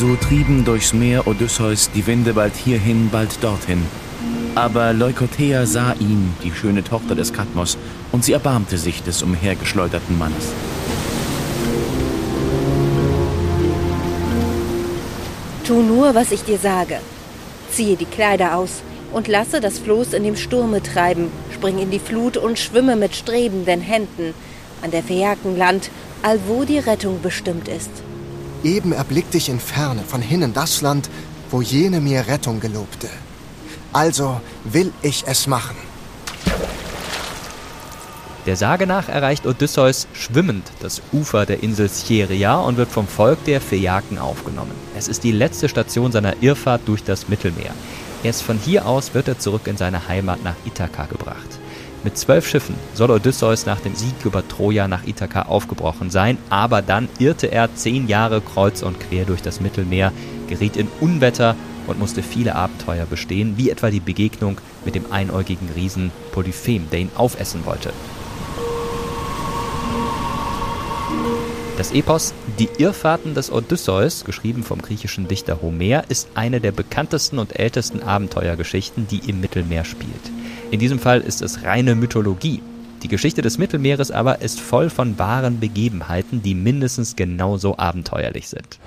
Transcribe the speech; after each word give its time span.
Also 0.00 0.14
trieben 0.14 0.64
durchs 0.64 0.92
Meer 0.92 1.26
Odysseus 1.26 1.90
die 1.92 2.06
Winde 2.06 2.32
bald 2.32 2.54
hierhin, 2.54 3.10
bald 3.10 3.42
dorthin. 3.42 3.84
Aber 4.54 4.92
Leukothea 4.92 5.66
sah 5.66 5.92
ihn, 5.94 6.32
die 6.44 6.52
schöne 6.52 6.84
Tochter 6.84 7.16
des 7.16 7.32
Kadmos, 7.32 7.76
und 8.12 8.24
sie 8.24 8.32
erbarmte 8.32 8.78
sich 8.78 9.02
des 9.02 9.24
umhergeschleuderten 9.24 10.16
Mannes. 10.16 10.52
Tu 15.66 15.82
nur, 15.82 16.14
was 16.14 16.30
ich 16.30 16.44
dir 16.44 16.58
sage. 16.58 17.00
Ziehe 17.72 17.96
die 17.96 18.04
Kleider 18.04 18.54
aus 18.54 18.82
und 19.12 19.26
lasse 19.26 19.60
das 19.60 19.80
Floß 19.80 20.12
in 20.12 20.22
dem 20.22 20.36
Sturme 20.36 20.80
treiben, 20.80 21.26
spring 21.52 21.80
in 21.80 21.90
die 21.90 21.98
Flut 21.98 22.36
und 22.36 22.56
schwimme 22.60 22.94
mit 22.94 23.16
strebenden 23.16 23.80
Händen 23.80 24.32
an 24.80 24.92
der 24.92 25.02
Phäakenland, 25.02 25.90
allwo 26.22 26.62
die 26.62 26.78
Rettung 26.78 27.20
bestimmt 27.20 27.66
ist. 27.66 27.90
Eben 28.64 28.92
erblickte 28.92 29.38
ich 29.38 29.48
in 29.48 29.60
Ferne 29.60 30.02
von 30.02 30.20
hinnen 30.20 30.52
das 30.52 30.80
Land, 30.80 31.08
wo 31.50 31.62
jene 31.62 32.00
mir 32.00 32.26
Rettung 32.26 32.60
gelobte. 32.60 33.08
Also 33.92 34.40
will 34.64 34.92
ich 35.02 35.24
es 35.26 35.46
machen. 35.46 35.76
Der 38.46 38.56
Sage 38.56 38.86
nach 38.86 39.08
erreicht 39.08 39.46
Odysseus 39.46 40.08
schwimmend 40.14 40.64
das 40.80 41.02
Ufer 41.12 41.44
der 41.44 41.62
Insel 41.62 41.90
Scheria 41.90 42.56
und 42.56 42.78
wird 42.78 42.90
vom 42.90 43.06
Volk 43.06 43.44
der 43.44 43.60
Phäaken 43.60 44.18
aufgenommen. 44.18 44.72
Es 44.96 45.06
ist 45.06 45.22
die 45.22 45.32
letzte 45.32 45.68
Station 45.68 46.12
seiner 46.12 46.42
Irrfahrt 46.42 46.80
durch 46.86 47.04
das 47.04 47.28
Mittelmeer. 47.28 47.74
Erst 48.22 48.42
von 48.42 48.58
hier 48.58 48.86
aus 48.86 49.12
wird 49.14 49.28
er 49.28 49.38
zurück 49.38 49.66
in 49.66 49.76
seine 49.76 50.08
Heimat 50.08 50.42
nach 50.42 50.56
Ithaka 50.64 51.04
gebracht. 51.04 51.58
Mit 52.04 52.16
zwölf 52.16 52.46
Schiffen 52.46 52.76
soll 52.94 53.10
Odysseus 53.10 53.66
nach 53.66 53.80
dem 53.80 53.94
Sieg 53.94 54.14
über 54.24 54.46
Troja 54.46 54.86
nach 54.86 55.06
Ithaka 55.06 55.42
aufgebrochen 55.42 56.10
sein, 56.10 56.38
aber 56.48 56.80
dann 56.80 57.08
irrte 57.18 57.50
er 57.50 57.74
zehn 57.74 58.06
Jahre 58.06 58.40
kreuz 58.40 58.82
und 58.82 59.00
quer 59.00 59.24
durch 59.24 59.42
das 59.42 59.60
Mittelmeer, 59.60 60.12
geriet 60.48 60.76
in 60.76 60.88
Unwetter 61.00 61.56
und 61.88 61.98
musste 61.98 62.22
viele 62.22 62.54
Abenteuer 62.54 63.06
bestehen, 63.06 63.54
wie 63.56 63.70
etwa 63.70 63.90
die 63.90 64.00
Begegnung 64.00 64.58
mit 64.84 64.94
dem 64.94 65.10
einäugigen 65.10 65.68
Riesen 65.74 66.12
Polyphem, 66.32 66.88
der 66.90 67.00
ihn 67.00 67.10
aufessen 67.16 67.66
wollte. 67.66 67.92
Das 71.78 71.92
Epos 71.92 72.34
Die 72.58 72.68
Irrfahrten 72.78 73.34
des 73.34 73.52
Odysseus, 73.52 74.24
geschrieben 74.24 74.64
vom 74.64 74.82
griechischen 74.82 75.28
Dichter 75.28 75.62
Homer, 75.62 76.02
ist 76.08 76.28
eine 76.34 76.60
der 76.60 76.72
bekanntesten 76.72 77.38
und 77.38 77.58
ältesten 77.58 78.02
Abenteuergeschichten, 78.02 79.06
die 79.06 79.30
im 79.30 79.40
Mittelmeer 79.40 79.84
spielt. 79.84 80.37
In 80.70 80.80
diesem 80.80 80.98
Fall 80.98 81.22
ist 81.22 81.40
es 81.40 81.62
reine 81.62 81.94
Mythologie. 81.94 82.60
Die 83.02 83.08
Geschichte 83.08 83.40
des 83.40 83.56
Mittelmeeres 83.56 84.10
aber 84.10 84.42
ist 84.42 84.60
voll 84.60 84.90
von 84.90 85.18
wahren 85.18 85.60
Begebenheiten, 85.60 86.42
die 86.42 86.54
mindestens 86.54 87.16
genauso 87.16 87.78
abenteuerlich 87.78 88.48
sind. 88.48 88.78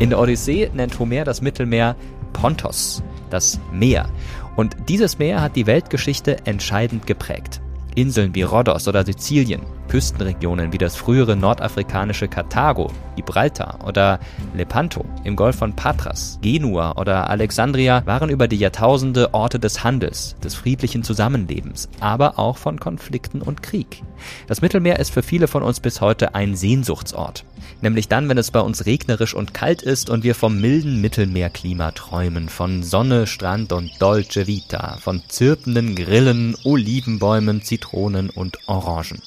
In 0.00 0.10
der 0.10 0.18
Odyssee 0.18 0.68
nennt 0.74 0.98
Homer 0.98 1.24
das 1.24 1.42
Mittelmeer 1.42 1.94
Pontos, 2.32 3.04
das 3.28 3.60
Meer. 3.70 4.08
Und 4.56 4.74
dieses 4.88 5.18
Meer 5.18 5.42
hat 5.42 5.54
die 5.54 5.66
Weltgeschichte 5.66 6.44
entscheidend 6.46 7.06
geprägt. 7.06 7.60
Inseln 7.94 8.34
wie 8.34 8.42
Rhodos 8.42 8.88
oder 8.88 9.04
Sizilien, 9.04 9.62
Küstenregionen 9.90 10.72
wie 10.72 10.78
das 10.78 10.94
frühere 10.94 11.34
nordafrikanische 11.34 12.28
Karthago, 12.28 12.92
Gibraltar 13.16 13.80
oder 13.84 14.20
Lepanto 14.54 15.04
im 15.24 15.34
Golf 15.34 15.56
von 15.56 15.74
Patras, 15.74 16.38
Genua 16.42 16.92
oder 16.92 17.28
Alexandria 17.28 18.06
waren 18.06 18.30
über 18.30 18.46
die 18.46 18.58
Jahrtausende 18.58 19.34
Orte 19.34 19.58
des 19.58 19.82
Handels, 19.82 20.36
des 20.44 20.54
friedlichen 20.54 21.02
Zusammenlebens, 21.02 21.88
aber 21.98 22.38
auch 22.38 22.56
von 22.56 22.78
Konflikten 22.78 23.42
und 23.42 23.64
Krieg. 23.64 24.04
Das 24.46 24.62
Mittelmeer 24.62 25.00
ist 25.00 25.10
für 25.10 25.24
viele 25.24 25.48
von 25.48 25.64
uns 25.64 25.80
bis 25.80 26.00
heute 26.00 26.36
ein 26.36 26.54
Sehnsuchtsort. 26.54 27.44
Nämlich 27.82 28.06
dann, 28.06 28.28
wenn 28.28 28.38
es 28.38 28.52
bei 28.52 28.60
uns 28.60 28.86
regnerisch 28.86 29.34
und 29.34 29.54
kalt 29.54 29.82
ist 29.82 30.08
und 30.08 30.22
wir 30.22 30.36
vom 30.36 30.60
milden 30.60 31.00
Mittelmeerklima 31.00 31.90
träumen, 31.90 32.48
von 32.48 32.84
Sonne, 32.84 33.26
Strand 33.26 33.72
und 33.72 33.90
Dolce 34.00 34.46
Vita, 34.46 34.98
von 35.00 35.22
zirpenden 35.26 35.96
Grillen, 35.96 36.56
Olivenbäumen, 36.62 37.62
Zitronen 37.62 38.30
und 38.30 38.68
Orangen. 38.68 39.20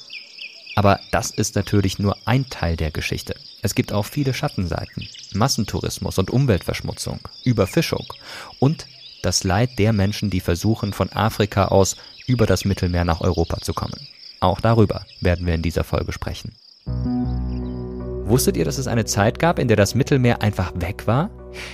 Aber 0.75 0.99
das 1.11 1.29
ist 1.31 1.55
natürlich 1.55 1.99
nur 1.99 2.17
ein 2.25 2.49
Teil 2.49 2.75
der 2.75 2.91
Geschichte. 2.91 3.35
Es 3.61 3.75
gibt 3.75 3.93
auch 3.93 4.05
viele 4.05 4.33
Schattenseiten. 4.33 5.07
Massentourismus 5.33 6.17
und 6.17 6.31
Umweltverschmutzung, 6.31 7.19
Überfischung 7.43 8.05
und 8.59 8.87
das 9.21 9.43
Leid 9.43 9.79
der 9.79 9.93
Menschen, 9.93 10.29
die 10.29 10.41
versuchen, 10.41 10.93
von 10.93 11.11
Afrika 11.11 11.65
aus 11.65 11.95
über 12.27 12.45
das 12.45 12.65
Mittelmeer 12.65 13.05
nach 13.05 13.21
Europa 13.21 13.61
zu 13.61 13.73
kommen. 13.73 14.07
Auch 14.39 14.59
darüber 14.59 15.05
werden 15.21 15.45
wir 15.45 15.55
in 15.55 15.61
dieser 15.61 15.83
Folge 15.83 16.11
sprechen. 16.11 16.53
Wusstet 18.25 18.55
ihr, 18.57 18.65
dass 18.65 18.77
es 18.77 18.87
eine 18.87 19.05
Zeit 19.05 19.37
gab, 19.37 19.59
in 19.59 19.67
der 19.67 19.77
das 19.77 19.95
Mittelmeer 19.95 20.41
einfach 20.41 20.71
weg 20.75 21.07
war? 21.07 21.29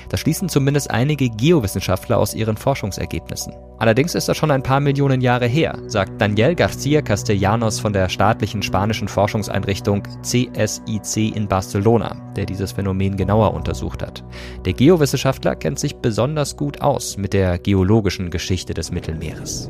Das 0.09 0.19
schließen 0.19 0.49
zumindest 0.49 0.91
einige 0.91 1.29
Geowissenschaftler 1.29 2.17
aus 2.17 2.33
ihren 2.33 2.57
Forschungsergebnissen. 2.57 3.53
Allerdings 3.77 4.15
ist 4.15 4.27
das 4.27 4.35
schon 4.35 4.51
ein 4.51 4.63
paar 4.63 4.79
Millionen 4.79 5.21
Jahre 5.21 5.45
her, 5.45 5.77
sagt 5.88 6.19
Daniel 6.19 6.51
García 6.51 7.01
Castellanos 7.01 7.79
von 7.79 7.93
der 7.93 8.09
staatlichen 8.09 8.61
spanischen 8.61 9.07
Forschungseinrichtung 9.07 10.03
CSIC 10.21 11.35
in 11.35 11.47
Barcelona, 11.47 12.15
der 12.35 12.45
dieses 12.45 12.73
Phänomen 12.73 13.15
genauer 13.15 13.53
untersucht 13.53 14.01
hat. 14.01 14.23
Der 14.65 14.73
Geowissenschaftler 14.73 15.55
kennt 15.55 15.79
sich 15.79 15.95
besonders 15.95 16.57
gut 16.57 16.81
aus 16.81 17.15
mit 17.17 17.33
der 17.33 17.57
geologischen 17.59 18.31
Geschichte 18.31 18.73
des 18.73 18.91
Mittelmeeres. 18.91 19.69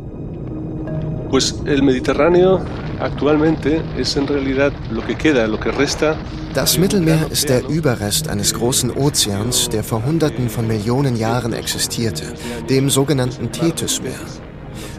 Pues 1.29 1.56
el 1.66 1.84
Mediterráneo 1.84 2.59
actualmente 3.00 3.84
es 3.97 4.17
en 4.17 4.28
realidad 4.28 4.73
lo 4.90 5.06
que 5.06 5.16
queda, 5.16 5.45
lo 5.47 5.59
que 5.59 5.72
resta. 5.72 6.17
Das 6.56 6.79
Mittelmeer 6.79 7.28
ist 7.29 7.50
der 7.50 7.67
Überrest 7.69 8.28
eines 8.28 8.53
großen 8.56 8.90
Ozeans, 8.90 9.69
der 9.69 9.84
vor 9.84 10.03
Hunderten 10.03 10.50
von 10.50 10.68
Millionen 10.68 11.16
Jahren 11.16 11.53
existierte, 11.53 12.34
dem 12.68 12.89
sogenannten 12.89 13.51
Tethysmeer. 13.51 14.19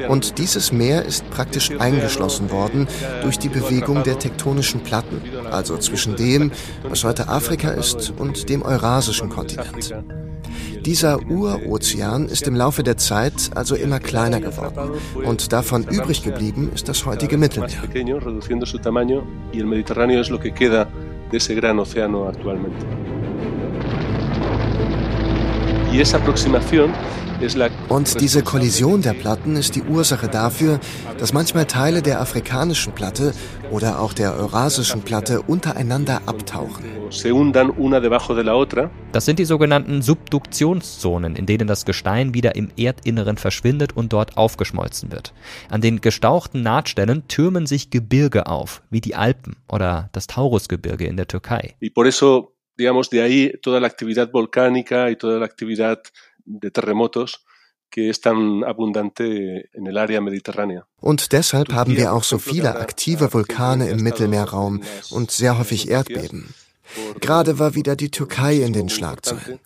Und 0.09 0.39
dieses 0.39 0.73
Meer 0.73 1.05
ist 1.05 1.29
praktisch 1.31 1.73
eingeschlossen 1.79 2.51
worden 2.51 2.87
durch 3.23 3.39
die 3.39 3.49
Bewegung 3.49 4.05
der 4.05 4.19
tektonischen 4.19 4.81
Platten, 4.81 5.21
also 5.51 5.77
zwischen 5.79 6.15
dem, 6.15 6.53
was 6.85 7.03
heute 7.03 7.29
Afrika 7.29 7.71
ist, 7.71 8.13
und 8.17 8.49
dem 8.49 8.63
eurasischen 8.63 9.29
Kontinent. 9.29 9.95
Dieser 10.85 11.21
Urozean 11.29 12.27
ist 12.27 12.47
im 12.47 12.55
Laufe 12.55 12.83
der 12.83 12.97
Zeit 12.97 13.51
also 13.55 13.75
immer 13.75 14.01
kleiner 14.01 14.41
geworden 14.41 14.93
und 15.25 15.53
davon 15.53 15.85
übrig 15.85 16.23
geblieben 16.23 16.71
ist 16.75 16.89
das 16.89 17.05
heutige 17.07 17.37
Mittelmeer. 17.39 17.83
Und 27.89 28.21
diese 28.21 28.43
Kollision 28.43 29.03
der 29.03 29.15
Platten 29.15 29.57
ist 29.57 29.75
die 29.75 29.83
Ursache 29.83 30.29
dafür, 30.29 30.79
dass 31.19 31.33
manchmal 31.33 31.65
Teile 31.65 32.03
der 32.03 32.21
afrikanischen 32.21 32.93
Platte 32.93 33.33
oder 33.71 33.99
auch 33.99 34.13
der 34.13 34.35
eurasischen 34.35 35.03
Platte 35.03 35.43
untereinander 35.43 36.21
abtauchen. 36.27 36.85
Das 39.13 39.25
sind 39.25 39.39
die 39.39 39.45
sogenannten 39.45 40.03
Subduktionszonen, 40.03 41.35
in 41.35 41.47
denen 41.47 41.67
das 41.67 41.85
Gestein 41.85 42.35
wieder 42.35 42.55
im 42.57 42.69
Erdinneren 42.77 43.37
verschwindet 43.37 43.97
und 43.97 44.13
dort 44.13 44.37
aufgeschmolzen 44.37 45.11
wird. 45.11 45.33
An 45.71 45.81
den 45.81 46.01
gestauchten 46.01 46.63
Nahtstellen 46.63 47.27
türmen 47.27 47.67
sich 47.67 47.91
Gebirge 47.91 48.47
auf, 48.47 48.83
wie 48.91 49.01
die 49.01 49.17
Alpen 49.17 49.57
oder 49.69 50.11
das 50.13 50.27
Taurusgebirge 50.27 51.07
in 51.07 51.17
der 51.17 51.27
Türkei. 51.27 51.75
Y 51.81 51.93
por 51.95 52.07
eso, 52.07 52.53
digamos, 52.81 53.11
de 53.11 53.23
ahí 53.23 53.53
toda 53.63 53.79
la 53.79 53.87
actividad 53.87 54.31
volcánica 54.33 55.11
y 55.11 55.17
toda 55.17 55.39
la 55.39 55.45
actividad 55.45 56.01
de 56.45 56.71
terremotos 56.71 57.45
que 57.91 58.09
es 58.09 58.21
tan 58.21 58.65
abundante 58.65 59.69
en 59.73 59.87
el 59.87 59.99
área 59.99 60.21
mediterránea. 60.21 60.87
Und 61.01 61.33
deshalb 61.33 61.73
haben 61.73 61.97
wir 61.97 62.13
auch 62.13 62.25
so 62.25 62.39
viele 62.39 62.77
aktive 62.77 63.33
Vulkane 63.33 63.91
im 63.91 64.01
Mittelmeerraum 64.03 64.81
und 65.11 65.31
sehr 65.31 65.59
häufig 65.59 65.91
Erdbeben. 65.91 66.55
Gerade 67.21 67.59
war 67.59 67.75
wieder 67.75 67.95
die 67.97 68.11
Türkei 68.11 68.55
in 68.57 68.73
den 68.73 68.89
Schlagzeilen. 68.89 69.61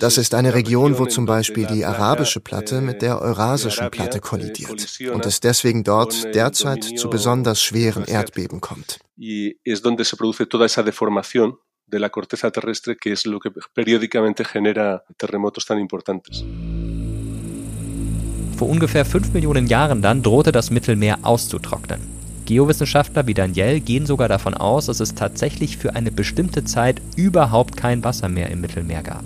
Das 0.00 0.18
ist 0.18 0.34
eine 0.34 0.54
Region, 0.54 0.98
wo 0.98 1.06
zum 1.06 1.24
Beispiel 1.24 1.66
die 1.66 1.84
arabische 1.84 2.40
Platte 2.40 2.80
mit 2.80 3.00
der 3.00 3.22
eurasischen 3.22 3.90
Platte 3.90 4.20
kollidiert 4.20 5.00
und 5.12 5.24
es 5.26 5.40
deswegen 5.40 5.84
dort 5.84 6.34
derzeit 6.34 6.84
zu 6.84 7.08
besonders 7.08 7.62
schweren 7.62 8.04
Erdbeben 8.04 8.60
kommt. 8.60 8.98
Y 9.16 9.58
es 9.64 9.82
donde 9.82 10.04
se 10.04 10.16
produce 10.16 10.46
toda 10.46 10.64
esa 10.64 10.82
deformación 10.82 11.58
de 11.90 11.98
la 11.98 12.10
corteza 12.10 12.50
terrestre, 12.50 12.96
que 12.96 13.12
es 13.12 13.26
lo 13.26 13.40
que 13.40 13.50
periódicamente 13.74 14.44
genera 14.44 15.02
terremotos 15.16 15.66
tan 15.66 15.78
importantes. 15.78 16.44
Vor 18.56 18.68
ungefähr 18.68 19.04
5 19.04 19.32
Millionen 19.34 19.68
Jahren 19.68 20.02
dann 20.02 20.22
drohte 20.22 20.50
das 20.50 20.70
Mittelmeer 20.70 21.18
auszutrocknen. 21.22 22.00
Geowissenschaftler 22.44 23.26
wie 23.26 23.34
Daniel 23.34 23.78
gehen 23.80 24.06
sogar 24.06 24.26
davon 24.28 24.54
aus, 24.54 24.86
dass 24.86 25.00
es 25.00 25.14
tatsächlich 25.14 25.76
für 25.76 25.94
eine 25.94 26.10
bestimmte 26.10 26.64
Zeit 26.64 27.00
überhaupt 27.14 27.76
kein 27.76 28.02
Wasser 28.02 28.28
mehr 28.28 28.50
im 28.50 28.60
Mittelmeer 28.60 29.02
gab. 29.02 29.22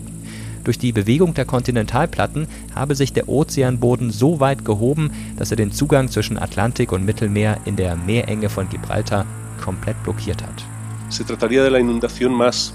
Durch 0.65 0.79
die 0.79 0.93
Bewegung 0.93 1.33
der 1.35 1.45
Kontinentalplatten 1.45 2.47
habe 2.75 2.95
sich 2.95 3.13
der 3.13 3.29
Ozeanboden 3.29 4.11
so 4.11 4.39
weit 4.39 4.65
gehoben, 4.65 5.13
dass 5.37 5.51
er 5.51 5.57
den 5.57 5.73
Zugang 5.73 6.09
zwischen 6.09 6.39
Atlantik 6.39 6.93
und 6.93 7.05
Mittelmeer 7.05 7.59
in 7.65 7.77
der 7.77 7.97
Meerenge 7.97 8.49
von 8.49 8.69
Gibraltar 8.69 9.25
komplett 9.61 10.01
blockiert 10.03 10.43
hat. 10.43 10.72
Se 11.13 11.25
trataría 11.25 11.63
de 11.63 11.71
la 11.71 11.79
inundación 11.79 12.33
más 12.33 12.73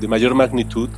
de 0.00 0.06
mayor 0.06 0.34
magnitud 0.34 0.90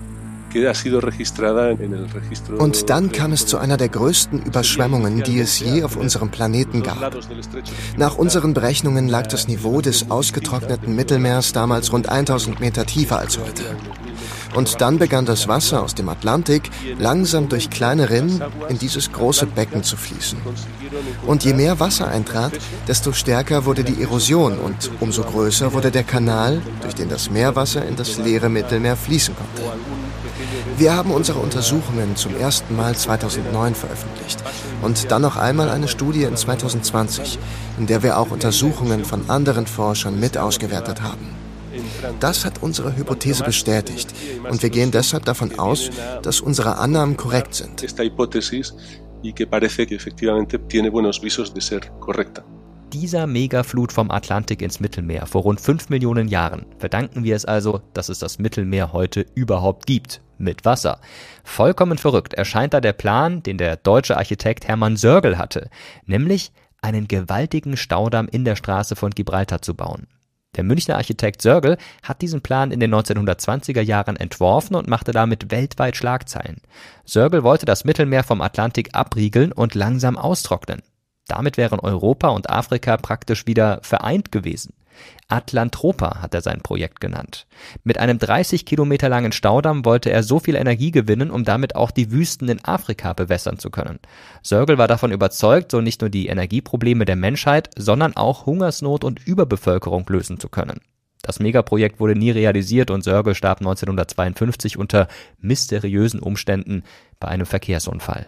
und 2.59 2.91
dann 2.91 3.13
kam 3.13 3.33
es 3.33 3.47
zu 3.47 3.57
einer 3.59 3.77
der 3.77 3.89
größten 3.89 4.43
Überschwemmungen, 4.43 5.23
die 5.23 5.41
es 5.41 5.61
je 5.61 5.83
auf 5.83 5.97
unserem 5.97 6.31
Planeten 6.31 6.83
gab. 6.83 7.17
Nach 7.97 8.17
unseren 8.17 8.53
Berechnungen 8.53 9.09
lag 9.09 9.29
das 9.29 9.49
Niveau 9.49 9.81
des 9.81 10.11
ausgetrockneten 10.11 10.95
Mittelmeers 10.95 11.53
damals 11.53 11.93
rund 11.93 12.09
1000 12.11 12.61
Meter 12.61 12.85
tiefer 12.85 13.19
als 13.19 13.39
heute. 13.39 13.63
Und 14.55 14.81
dann 14.81 14.99
begann 14.99 15.25
das 15.25 15.49
Wasser 15.49 15.83
aus 15.83 15.95
dem 15.95 16.09
Atlantik 16.09 16.71
langsam 16.99 17.49
durch 17.49 17.71
kleine 17.71 18.11
Rinnen 18.11 18.43
in 18.69 18.79
dieses 18.79 19.13
große 19.13 19.47
Becken 19.47 19.83
zu 19.83 19.97
fließen. 19.97 20.39
Und 21.27 21.45
je 21.45 21.55
mehr 21.55 21.81
Wasser 21.81 22.09
eintrat, 22.09 22.53
desto 22.87 23.13
stärker 23.13 23.65
wurde 23.65 23.85
die 23.85 24.03
Erosion 24.03 24.59
und 24.59 24.91
umso 25.01 25.23
größer 25.23 25.73
wurde 25.73 25.91
der 25.91 26.05
Kanal, 26.05 26.63
durch 26.83 26.95
den 26.95 27.09
das 27.09 27.31
Meerwasser 27.31 27.85
in 27.87 27.97
das 27.97 28.19
leere 28.19 28.49
Mittelmeer 28.49 28.97
fließen 28.97 29.35
konnte. 29.35 29.63
Wir 30.77 30.95
haben 30.95 31.11
unsere 31.11 31.39
Untersuchungen 31.39 32.17
zum 32.17 32.37
ersten 32.37 32.77
Mal 32.77 32.97
2009 32.97 33.75
veröffentlicht 33.75 34.43
und 34.83 35.11
dann 35.11 35.23
noch 35.23 35.37
einmal 35.37 35.71
eine 35.71 35.89
Studie 35.89 36.25
in 36.25 36.37
2020, 36.37 37.39
in 37.79 37.87
der 37.87 38.03
wir 38.03 38.19
auch 38.19 38.31
Untersuchungen 38.31 39.05
von 39.05 39.29
anderen 39.31 39.67
Forschern 39.67 40.19
mit 40.19 40.39
ausgewertet 40.39 41.03
haben. 41.03 41.42
Das 42.21 42.45
hat 42.45 42.63
unsere 42.63 42.97
Hypothese 42.97 43.45
bestätigt 43.45 44.13
und 44.49 44.63
wir 44.63 44.71
gehen 44.71 44.91
deshalb 44.91 45.25
davon 45.25 45.59
aus, 45.59 45.91
dass 46.23 46.41
unsere 46.41 46.79
Annahmen 46.79 47.17
korrekt 47.17 47.55
sind. 47.55 47.83
Dieser 52.93 53.27
Megaflut 53.27 53.93
vom 53.93 54.11
Atlantik 54.11 54.61
ins 54.61 54.79
Mittelmeer 54.81 55.27
vor 55.27 55.43
rund 55.43 55.61
5 55.61 55.89
Millionen 55.89 56.29
Jahren 56.29 56.67
verdanken 56.79 57.25
wir 57.25 57.35
es 57.35 57.47
also, 57.47 57.81
dass 57.95 58.09
es 58.09 58.19
das 58.19 58.39
Mittelmeer 58.39 58.93
heute 58.93 59.25
überhaupt 59.35 59.87
gibt 59.87 60.21
mit 60.37 60.65
Wasser. 60.65 61.01
Vollkommen 61.45 61.99
verrückt 61.99 62.35
erscheint 62.35 62.75
da 62.75 62.81
der 62.81 62.93
Plan, 62.93 63.43
den 63.43 63.57
der 63.57 63.77
deutsche 63.77 64.17
Architekt 64.19 64.69
Hermann 64.69 64.97
Sörgel 64.97 65.39
hatte, 65.39 65.71
nämlich 66.05 66.53
einen 66.83 67.09
gewaltigen 67.09 67.77
Staudamm 67.77 68.29
in 68.29 68.45
der 68.45 68.57
Straße 68.57 68.97
von 68.97 69.11
Gibraltar 69.13 69.63
zu 69.63 69.75
bauen. 69.75 70.07
Der 70.55 70.65
Münchner 70.65 70.97
Architekt 70.97 71.41
Sörgel 71.41 71.79
hat 72.03 72.21
diesen 72.21 72.43
Plan 72.43 72.73
in 72.73 72.81
den 72.81 72.95
1920er 72.95 73.81
Jahren 73.81 74.17
entworfen 74.17 74.77
und 74.77 74.87
machte 74.87 75.13
damit 75.13 75.51
weltweit 75.51 75.97
Schlagzeilen. 75.97 76.61
Sörgel 77.07 77.43
wollte 77.43 77.65
das 77.65 77.85
Mittelmeer 77.85 78.23
vom 78.23 78.43
Atlantik 78.43 78.91
abriegeln 78.93 79.53
und 79.53 79.75
langsam 79.75 80.19
austrocknen. 80.19 80.83
Damit 81.27 81.57
wären 81.57 81.81
Europa 81.81 82.29
und 82.29 82.51
Afrika 82.51 82.99
praktisch 82.99 83.47
wieder 83.47 83.81
vereint 83.83 84.31
gewesen. 84.31 84.75
Atlantropa 85.33 86.21
hat 86.21 86.35
er 86.35 86.43
sein 86.43 86.61
Projekt 86.61 87.01
genannt. 87.01 87.47
Mit 87.85 87.97
einem 87.97 88.19
30 88.19 88.67
Kilometer 88.67 89.09
langen 89.09 89.33
Staudamm 89.33 89.87
wollte 89.87 90.11
er 90.11 90.23
so 90.23 90.39
viel 90.39 90.57
Energie 90.57 90.91
gewinnen, 90.91 91.31
um 91.31 91.45
damit 91.45 91.75
auch 91.75 91.91
die 91.91 92.13
Wüsten 92.13 92.51
in 92.51 92.63
Afrika 92.63 93.15
bewässern 93.15 93.59
zu 93.59 93.71
können. 93.71 93.99
Sörgel 94.43 94.77
war 94.77 94.89
davon 94.89 95.11
überzeugt, 95.11 95.71
so 95.71 95.81
nicht 95.81 96.03
nur 96.03 96.11
die 96.11 96.27
Energieprobleme 96.27 97.07
der 97.07 97.17
Menschheit, 97.17 97.71
sondern 97.79 98.15
auch 98.15 98.45
Hungersnot 98.45 99.05
und 99.05 99.27
Überbevölkerung 99.27 100.05
lösen 100.07 100.39
zu 100.39 100.51
können. 100.51 100.81
Das 101.23 101.41
Megaprojekt 101.41 101.99
wurde 101.99 102.15
nie 102.15 102.31
realisiert 102.31 102.91
und 102.91 103.03
Sörgel 103.03 103.35
starb 103.35 103.61
1952 103.61 104.77
unter 104.77 105.09
mysteriösen 105.39 106.21
Umständen 106.21 106.83
bei 107.21 107.29
einem 107.29 107.47
Verkehrsunfall. 107.47 108.27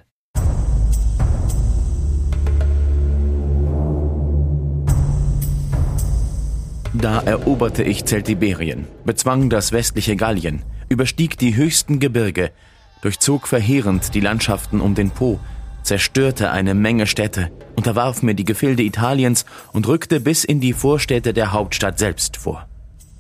Da 6.94 7.20
eroberte 7.20 7.82
ich 7.82 8.05
Zeltiberien, 8.05 8.87
bezwang 9.05 9.50
das 9.50 9.73
westliche 9.73 10.14
Gallien, 10.14 10.62
überstieg 10.88 11.37
die 11.37 11.56
höchsten 11.56 11.99
Gebirge, 11.99 12.52
durchzog 13.02 13.49
verheerend 13.49 14.14
die 14.14 14.20
Landschaften 14.20 14.81
um 14.81 14.94
den 14.94 15.11
Po, 15.11 15.41
zerstörte 15.82 16.52
eine 16.52 16.75
Menge 16.75 17.08
Städte, 17.08 17.50
unterwarf 17.75 18.23
mir 18.23 18.35
die 18.35 18.44
Gefilde 18.44 18.85
Italiens 18.85 19.44
und 19.73 19.88
rückte 19.88 20.20
bis 20.20 20.44
in 20.44 20.61
die 20.61 20.73
Vorstädte 20.73 21.32
der 21.32 21.52
Hauptstadt 21.52 21.99
selbst 21.99 22.37
vor. 22.37 22.69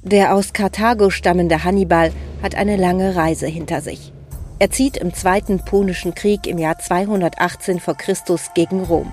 Der 0.02 0.34
aus 0.34 0.52
Karthago 0.52 1.10
stammende 1.10 1.64
Hannibal 1.64 2.12
hat 2.44 2.54
eine 2.54 2.76
lange 2.76 3.16
Reise 3.16 3.48
hinter 3.48 3.80
sich. 3.80 4.12
Er 4.60 4.70
zieht 4.70 4.96
im 4.96 5.12
Zweiten 5.12 5.64
Punischen 5.64 6.14
Krieg 6.14 6.46
im 6.46 6.58
Jahr 6.58 6.78
218 6.78 7.80
v. 7.80 7.94
Chr. 7.94 8.14
gegen 8.54 8.84
Rom. 8.84 9.12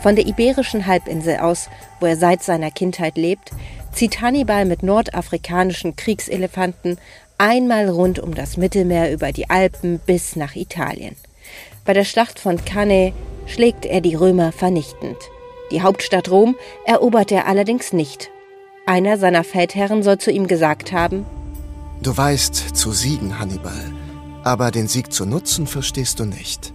Von 0.00 0.14
der 0.14 0.26
iberischen 0.26 0.86
Halbinsel 0.86 1.38
aus, 1.38 1.68
wo 2.00 2.06
er 2.06 2.16
seit 2.16 2.42
seiner 2.42 2.70
Kindheit 2.70 3.16
lebt, 3.16 3.50
zieht 3.98 4.20
Hannibal 4.20 4.64
mit 4.64 4.84
nordafrikanischen 4.84 5.96
Kriegselefanten 5.96 6.98
einmal 7.36 7.88
rund 7.88 8.20
um 8.20 8.32
das 8.32 8.56
Mittelmeer 8.56 9.12
über 9.12 9.32
die 9.32 9.50
Alpen 9.50 9.98
bis 9.98 10.36
nach 10.36 10.54
Italien. 10.54 11.16
Bei 11.84 11.94
der 11.94 12.04
Schlacht 12.04 12.38
von 12.38 12.64
Cannae 12.64 13.12
schlägt 13.46 13.84
er 13.84 14.00
die 14.00 14.14
Römer 14.14 14.52
vernichtend. 14.52 15.16
Die 15.72 15.82
Hauptstadt 15.82 16.30
Rom 16.30 16.54
erobert 16.86 17.32
er 17.32 17.48
allerdings 17.48 17.92
nicht. 17.92 18.30
Einer 18.86 19.18
seiner 19.18 19.42
Feldherren 19.42 20.04
soll 20.04 20.18
zu 20.18 20.30
ihm 20.30 20.46
gesagt 20.46 20.92
haben, 20.92 21.26
Du 22.00 22.16
weißt 22.16 22.76
zu 22.76 22.92
siegen, 22.92 23.40
Hannibal, 23.40 23.92
aber 24.44 24.70
den 24.70 24.86
Sieg 24.86 25.12
zu 25.12 25.26
nutzen 25.26 25.66
verstehst 25.66 26.20
du 26.20 26.24
nicht. 26.24 26.72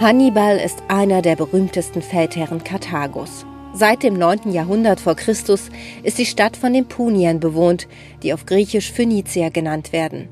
Hannibal 0.00 0.56
ist 0.56 0.82
einer 0.88 1.22
der 1.22 1.36
berühmtesten 1.36 2.02
Feldherren 2.02 2.64
Karthagos. 2.64 3.46
Seit 3.78 4.02
dem 4.02 4.14
9. 4.14 4.50
Jahrhundert 4.50 4.98
vor 4.98 5.14
Christus 5.14 5.70
ist 6.02 6.18
die 6.18 6.26
Stadt 6.26 6.56
von 6.56 6.72
den 6.72 6.86
Puniern 6.86 7.38
bewohnt, 7.38 7.86
die 8.24 8.34
auf 8.34 8.44
Griechisch 8.44 8.90
Phönizier 8.90 9.52
genannt 9.52 9.92
werden. 9.92 10.28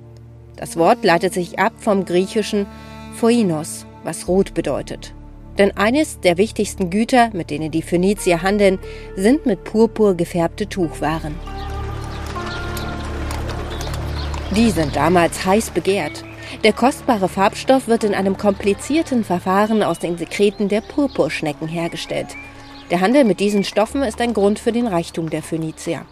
Das 0.56 0.76
Wort 0.76 1.04
leitet 1.04 1.32
sich 1.32 1.56
ab 1.56 1.72
vom 1.78 2.04
griechischen 2.04 2.66
Phoinos, 3.14 3.86
was 4.02 4.26
rot 4.26 4.52
bedeutet. 4.54 5.14
Denn 5.58 5.70
eines 5.76 6.18
der 6.18 6.38
wichtigsten 6.38 6.90
Güter, 6.90 7.30
mit 7.34 7.50
denen 7.50 7.70
die 7.70 7.82
Phönizier 7.82 8.42
handeln, 8.42 8.80
sind 9.14 9.46
mit 9.46 9.62
Purpur 9.62 10.16
gefärbte 10.16 10.68
Tuchwaren. 10.68 11.36
Die 14.56 14.72
sind 14.72 14.96
damals 14.96 15.46
heiß 15.46 15.70
begehrt. 15.70 16.24
Der 16.64 16.72
kostbare 16.72 17.28
Farbstoff 17.28 17.86
wird 17.86 18.02
in 18.02 18.14
einem 18.14 18.36
komplizierten 18.36 19.22
Verfahren 19.22 19.84
aus 19.84 20.00
den 20.00 20.18
Sekreten 20.18 20.68
der 20.68 20.80
Purpurschnecken 20.80 21.68
hergestellt. 21.68 22.34
Der 22.90 23.00
Handel 23.00 23.24
mit 23.24 23.40
diesen 23.40 23.64
Stoffen 23.64 24.02
ist 24.02 24.20
ein 24.20 24.32
Grund 24.32 24.60
für 24.60 24.70
den 24.70 24.86
Reichtum 24.86 25.28
der 25.28 25.42
Phönizier. 25.42 26.02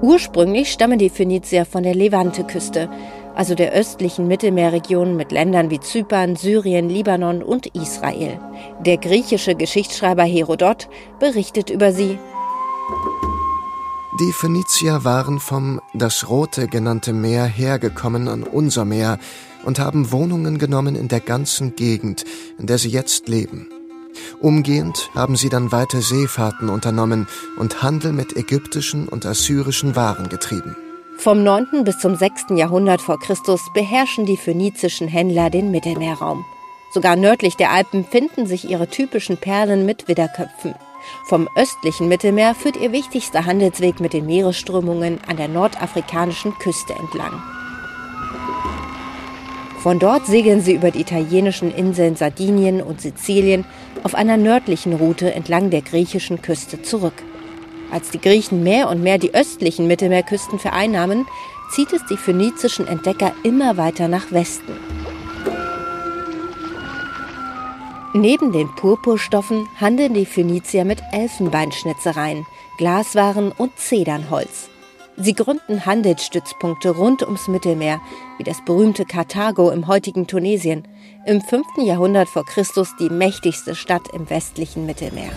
Ursprünglich 0.00 0.72
stammen 0.72 0.98
die 0.98 1.10
Phönizier 1.10 1.66
von 1.66 1.82
der 1.82 1.94
Levante-Küste, 1.94 2.88
also 3.34 3.54
der 3.54 3.72
östlichen 3.72 4.26
Mittelmeerregion 4.26 5.16
mit 5.16 5.32
Ländern 5.32 5.68
wie 5.68 5.80
Zypern, 5.80 6.36
Syrien, 6.36 6.88
Libanon 6.88 7.42
und 7.42 7.66
Israel. 7.74 8.40
Der 8.80 8.96
griechische 8.96 9.54
Geschichtsschreiber 9.54 10.24
Herodot 10.24 10.88
berichtet 11.18 11.68
über 11.68 11.92
sie. 11.92 12.18
Die 14.18 14.32
Phönizier 14.32 15.04
waren 15.04 15.40
vom 15.40 15.82
das 15.92 16.30
Rote 16.30 16.68
genannte 16.68 17.12
Meer 17.12 17.44
hergekommen 17.44 18.28
an 18.28 18.44
unser 18.44 18.86
Meer 18.86 19.18
und 19.66 19.78
haben 19.78 20.10
Wohnungen 20.10 20.56
genommen 20.56 20.96
in 20.96 21.08
der 21.08 21.20
ganzen 21.20 21.76
Gegend, 21.76 22.24
in 22.58 22.66
der 22.66 22.78
sie 22.78 22.88
jetzt 22.88 23.28
leben. 23.28 23.68
Umgehend 24.40 25.10
haben 25.14 25.36
sie 25.36 25.48
dann 25.48 25.72
weite 25.72 26.00
Seefahrten 26.00 26.68
unternommen 26.68 27.26
und 27.56 27.82
Handel 27.82 28.12
mit 28.12 28.36
ägyptischen 28.36 29.08
und 29.08 29.26
assyrischen 29.26 29.96
Waren 29.96 30.28
getrieben. 30.28 30.76
Vom 31.18 31.42
9. 31.42 31.84
bis 31.84 31.98
zum 31.98 32.14
6. 32.14 32.46
Jahrhundert 32.56 33.00
vor 33.00 33.18
Christus 33.18 33.60
beherrschen 33.72 34.26
die 34.26 34.36
phönizischen 34.36 35.08
Händler 35.08 35.48
den 35.50 35.70
Mittelmeerraum. 35.70 36.44
Sogar 36.92 37.16
nördlich 37.16 37.56
der 37.56 37.72
Alpen 37.72 38.04
finden 38.04 38.46
sich 38.46 38.68
ihre 38.70 38.88
typischen 38.88 39.38
Perlen 39.38 39.86
mit 39.86 40.08
Widderköpfen. 40.08 40.74
Vom 41.26 41.48
östlichen 41.56 42.08
Mittelmeer 42.08 42.54
führt 42.54 42.76
ihr 42.76 42.92
wichtigster 42.92 43.46
Handelsweg 43.46 44.00
mit 44.00 44.12
den 44.12 44.26
Meeresströmungen 44.26 45.18
an 45.26 45.36
der 45.36 45.48
nordafrikanischen 45.48 46.56
Küste 46.58 46.94
entlang. 46.94 47.42
Von 49.86 49.98
dort 49.98 50.26
segeln 50.26 50.60
sie 50.60 50.74
über 50.74 50.90
die 50.90 51.00
italienischen 51.00 51.72
Inseln 51.72 52.16
Sardinien 52.16 52.82
und 52.82 53.00
Sizilien 53.00 53.64
auf 54.02 54.14
einer 54.14 54.36
nördlichen 54.36 54.92
Route 54.92 55.32
entlang 55.34 55.70
der 55.70 55.82
griechischen 55.82 56.42
Küste 56.42 56.82
zurück. 56.82 57.14
Als 57.90 58.10
die 58.10 58.20
Griechen 58.20 58.62
mehr 58.62 58.88
und 58.88 59.02
mehr 59.02 59.18
die 59.18 59.34
östlichen 59.34 59.86
Mittelmeerküsten 59.86 60.58
vereinnahmen, 60.58 61.26
zieht 61.70 61.92
es 61.92 62.04
die 62.06 62.16
phönizischen 62.16 62.86
Entdecker 62.86 63.32
immer 63.42 63.76
weiter 63.76 64.08
nach 64.08 64.32
Westen. 64.32 64.72
Neben 68.14 68.50
den 68.50 68.68
Purpurstoffen 68.74 69.68
handeln 69.78 70.14
die 70.14 70.24
Phönizier 70.24 70.84
mit 70.84 71.02
Elfenbeinschnitzereien, 71.12 72.46
Glaswaren 72.78 73.52
und 73.52 73.78
Zedernholz. 73.78 74.70
Sie 75.18 75.34
gründen 75.34 75.86
Handelsstützpunkte 75.86 76.90
rund 76.90 77.22
ums 77.22 77.48
Mittelmeer, 77.48 78.00
wie 78.38 78.44
das 78.44 78.64
berühmte 78.64 79.04
Karthago 79.04 79.70
im 79.70 79.86
heutigen 79.86 80.26
Tunesien, 80.26 80.86
im 81.26 81.40
5. 81.40 81.66
Jahrhundert 81.78 82.28
vor 82.28 82.44
Christus 82.44 82.94
die 83.00 83.10
mächtigste 83.10 83.74
Stadt 83.74 84.08
im 84.12 84.30
westlichen 84.30 84.86
Mittelmeer. 84.86 85.32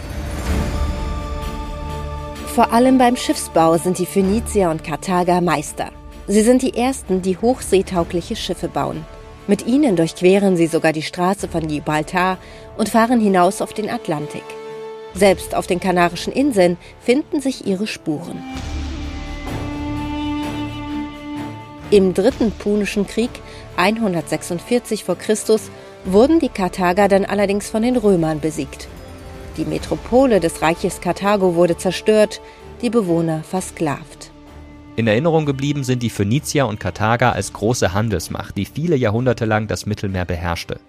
Vor 2.53 2.71
allem 2.71 2.99
beim 2.99 3.15
Schiffsbau 3.15 3.77
sind 3.77 3.97
die 3.97 4.05
Phönizier 4.05 4.69
und 4.69 4.83
Karthager 4.83 5.41
Meister. 5.41 5.91
Sie 6.27 6.41
sind 6.41 6.61
die 6.61 6.77
ersten, 6.77 7.23
die 7.23 7.37
hochseetaugliche 7.37 8.35
Schiffe 8.35 8.67
bauen. 8.67 9.03
Mit 9.47 9.65
ihnen 9.65 9.95
durchqueren 9.95 10.57
sie 10.57 10.67
sogar 10.67 10.93
die 10.93 11.01
Straße 11.01 11.47
von 11.47 11.67
Gibraltar 11.67 12.37
und 12.77 12.89
fahren 12.89 13.19
hinaus 13.19 13.61
auf 13.61 13.73
den 13.73 13.89
Atlantik. 13.89 14.43
Selbst 15.15 15.55
auf 15.55 15.65
den 15.65 15.79
Kanarischen 15.79 16.31
Inseln 16.31 16.77
finden 17.01 17.41
sich 17.41 17.65
ihre 17.65 17.87
Spuren. 17.87 18.43
Im 21.91 22.13
dritten 22.13 22.51
Punischen 22.51 23.07
Krieg 23.07 23.31
146 23.75 25.03
v. 25.05 25.15
Chr. 25.15 25.35
Wurden 26.11 26.39
die 26.39 26.49
Karthager 26.49 27.07
dann 27.07 27.25
allerdings 27.25 27.69
von 27.69 27.83
den 27.83 27.95
Römern 27.95 28.39
besiegt. 28.39 28.87
Die 29.57 29.65
Metropole 29.65 30.39
des 30.39 30.61
Reiches 30.61 31.01
Karthago 31.01 31.55
wurde 31.55 31.77
zerstört, 31.77 32.41
die 32.81 32.89
Bewohner 32.89 33.43
versklavt. 33.43 34.18
In 34.95 35.07
Erinnerung 35.07 35.45
geblieben 35.45 35.85
sind 35.85 36.03
die 36.03 36.09
Phönizier 36.09 36.67
und 36.67 36.79
Karthager 36.79 37.31
als 37.31 37.53
große 37.53 37.93
Handelsmacht, 37.93 38.57
die 38.57 38.65
viele 38.65 38.97
Jahrhunderte 38.97 39.45
lang 39.45 39.67
das 39.67 39.85
Mittelmeer 39.85 40.25
beherrschte. 40.25 40.81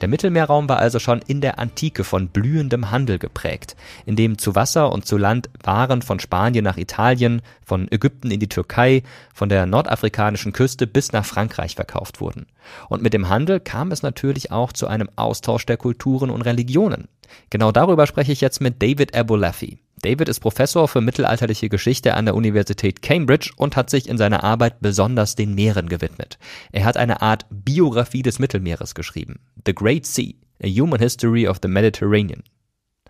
Der 0.00 0.08
Mittelmeerraum 0.08 0.70
war 0.70 0.78
also 0.78 0.98
schon 0.98 1.20
in 1.26 1.42
der 1.42 1.58
Antike 1.58 2.04
von 2.04 2.28
blühendem 2.28 2.90
Handel 2.90 3.18
geprägt, 3.18 3.76
in 4.06 4.16
dem 4.16 4.38
zu 4.38 4.54
Wasser 4.54 4.90
und 4.90 5.04
zu 5.04 5.18
Land 5.18 5.50
Waren 5.62 6.00
von 6.00 6.18
Spanien 6.18 6.64
nach 6.64 6.78
Italien, 6.78 7.42
von 7.62 7.92
Ägypten 7.92 8.30
in 8.30 8.40
die 8.40 8.48
Türkei, 8.48 9.02
von 9.34 9.50
der 9.50 9.66
nordafrikanischen 9.66 10.54
Küste 10.54 10.86
bis 10.86 11.12
nach 11.12 11.26
Frankreich 11.26 11.74
verkauft 11.74 12.22
wurden. 12.22 12.46
Und 12.88 13.02
mit 13.02 13.12
dem 13.12 13.28
Handel 13.28 13.60
kam 13.60 13.92
es 13.92 14.02
natürlich 14.02 14.50
auch 14.50 14.72
zu 14.72 14.86
einem 14.86 15.10
Austausch 15.16 15.66
der 15.66 15.76
Kulturen 15.76 16.30
und 16.30 16.40
Religionen. 16.40 17.08
Genau 17.50 17.70
darüber 17.70 18.06
spreche 18.06 18.32
ich 18.32 18.40
jetzt 18.40 18.62
mit 18.62 18.82
David 18.82 19.14
Abulafy. 19.14 19.78
David 20.02 20.28
ist 20.28 20.40
Professor 20.40 20.86
für 20.86 21.00
mittelalterliche 21.00 21.68
Geschichte 21.68 22.14
an 22.14 22.24
der 22.24 22.34
Universität 22.34 23.02
Cambridge 23.02 23.50
und 23.56 23.76
hat 23.76 23.90
sich 23.90 24.08
in 24.08 24.18
seiner 24.18 24.44
Arbeit 24.44 24.80
besonders 24.80 25.34
den 25.34 25.54
Meeren 25.54 25.88
gewidmet. 25.88 26.38
Er 26.72 26.84
hat 26.84 26.96
eine 26.96 27.20
Art 27.20 27.46
Biografie 27.50 28.22
des 28.22 28.38
Mittelmeeres 28.38 28.94
geschrieben. 28.94 29.40
The 29.66 29.74
Great 29.74 30.06
Sea, 30.06 30.34
A 30.62 30.68
Human 30.68 31.00
History 31.00 31.48
of 31.48 31.58
the 31.62 31.68
Mediterranean. 31.68 32.42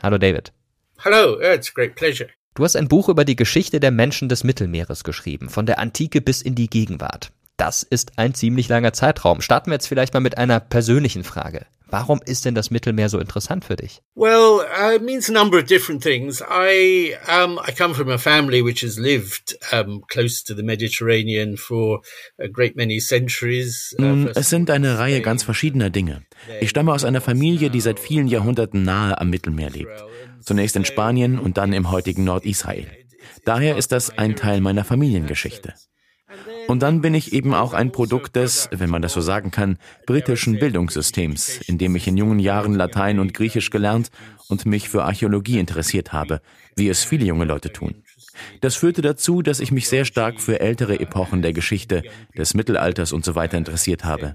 Hallo 0.03 0.19
David. 0.19 0.53
Hello, 0.99 1.39
it's 1.41 1.71
a 1.71 1.73
great 1.75 1.95
pleasure. 1.95 2.31
Du 2.55 2.65
hast 2.65 2.77
ein 2.77 2.89
Buch 2.89 3.09
über 3.09 3.25
die 3.25 3.37
Geschichte 3.37 3.81
der 3.81 3.91
Menschen 3.91 4.29
des 4.29 4.43
Mittelmeeres 4.43 5.05
geschrieben, 5.05 5.49
von 5.49 5.67
der 5.67 5.79
Antike 5.79 6.21
bis 6.21 6.43
in 6.43 6.55
die 6.55 6.69
Gegenwart. 6.69 7.31
Das 7.57 7.83
ist 7.83 8.19
ein 8.19 8.35
ziemlich 8.35 8.69
langer 8.69 8.93
Zeitraum. 8.93 9.41
Starten 9.41 9.71
wir 9.71 9.75
jetzt 9.75 9.89
vielleicht 9.89 10.15
mal 10.15 10.21
mit 10.21 10.39
einer 10.39 10.61
persönlichen 10.61 11.25
Frage. 11.25 11.67
Warum 11.91 12.21
ist 12.25 12.45
denn 12.45 12.55
das 12.55 12.71
Mittelmeer 12.71 13.09
so 13.09 13.19
interessant 13.19 13.65
für 13.65 13.77
dich? 13.77 14.03
Well, 14.15 14.61
uh, 14.61 14.95
it 14.95 15.03
means 15.03 15.31
a 15.31 15.33
number 15.33 15.59
of 15.59 15.65
different 15.65 16.03
things. 16.03 16.43
I 16.43 17.15
um, 17.27 17.59
I 17.67 17.73
come 17.73 17.95
from 17.95 18.11
a 18.11 18.19
family 18.19 18.63
which 18.63 18.83
has 18.83 18.99
lived 18.99 19.57
um, 19.73 20.03
close 20.09 20.45
to 20.45 20.55
the 20.55 20.63
Mediterranean 20.63 21.57
for 21.57 22.01
a 22.39 22.49
great 22.49 22.77
many 22.77 23.01
centuries. 23.01 23.95
Uh, 23.99 24.03
Nun, 24.03 24.29
es 24.35 24.51
sind 24.51 24.71
eine 24.71 24.99
Reihe 24.99 25.23
ganz 25.23 25.43
verschiedener 25.43 25.91
Dinge. 25.91 26.23
Ich 26.61 26.71
stamme 26.71 26.93
aus 26.93 27.05
einer 27.05 27.21
Familie, 27.21 27.71
die 27.71 27.81
seit 27.81 27.99
vielen 27.99 28.29
Jahrhunderten 28.29 28.83
nahe 28.83 29.19
am 29.19 29.31
Mittelmeer 29.31 29.71
lebt. 29.71 30.05
Zunächst 30.41 30.77
in 30.77 30.85
Spanien 30.85 31.39
und 31.39 31.57
dann 31.57 31.73
im 31.73 31.91
heutigen 31.91 32.25
Nordisrael. 32.25 32.87
Daher 33.45 33.77
ist 33.77 33.93
das 33.93 34.17
ein 34.17 34.37
Teil 34.37 34.61
meiner 34.61 34.85
Familiengeschichte. 34.85 35.75
Und 36.67 36.83
dann 36.83 37.01
bin 37.01 37.15
ich 37.15 37.33
eben 37.33 37.55
auch 37.55 37.73
ein 37.73 37.93
Produkt 37.93 38.37
des, 38.37 38.69
wenn 38.73 38.91
man 38.91 39.03
das 39.03 39.15
so 39.15 39.21
sagen 39.21 39.51
kann, 39.51 39.79
britischen 40.07 40.59
Bildungssystems, 40.59 41.61
in 41.67 41.79
dem 41.79 41.97
ich 41.97 42.07
in 42.07 42.17
jungen 42.17 42.39
Jahren 42.39 42.75
Latein 42.75 43.21
und 43.21 43.35
Griechisch 43.35 43.71
gelernt 43.71 44.11
und 44.49 44.67
mich 44.67 44.89
für 44.89 45.05
Archäologie 45.05 45.59
interessiert 45.59 46.13
habe, 46.13 46.41
wie 46.77 46.89
es 46.89 47.05
viele 47.05 47.25
junge 47.25 47.45
Leute 47.45 47.73
tun. 47.73 48.03
Das 48.61 48.77
führte 48.77 49.03
dazu, 49.03 49.43
dass 49.43 49.61
ich 49.61 49.73
mich 49.73 49.89
sehr 49.89 50.05
stark 50.05 50.41
für 50.41 50.61
ältere 50.61 51.01
Epochen 51.01 51.43
der 51.43 51.53
Geschichte, 51.53 52.03
des 52.37 52.55
Mittelalters 52.55 53.13
und 53.13 53.25
so 53.25 53.35
weiter 53.35 53.59
interessiert 53.59 54.05
habe. 54.05 54.35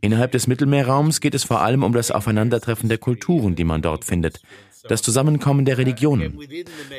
Innerhalb 0.00 0.32
des 0.32 0.46
Mittelmeerraums 0.46 1.20
geht 1.20 1.34
es 1.34 1.44
vor 1.44 1.62
allem 1.62 1.82
um 1.82 1.94
das 1.94 2.10
Aufeinandertreffen 2.10 2.90
der 2.90 2.98
Kulturen, 2.98 3.54
die 3.54 3.64
man 3.64 3.80
dort 3.80 4.04
findet, 4.04 4.42
das 4.88 5.02
Zusammenkommen 5.02 5.64
der 5.64 5.78
Religionen. 5.78 6.38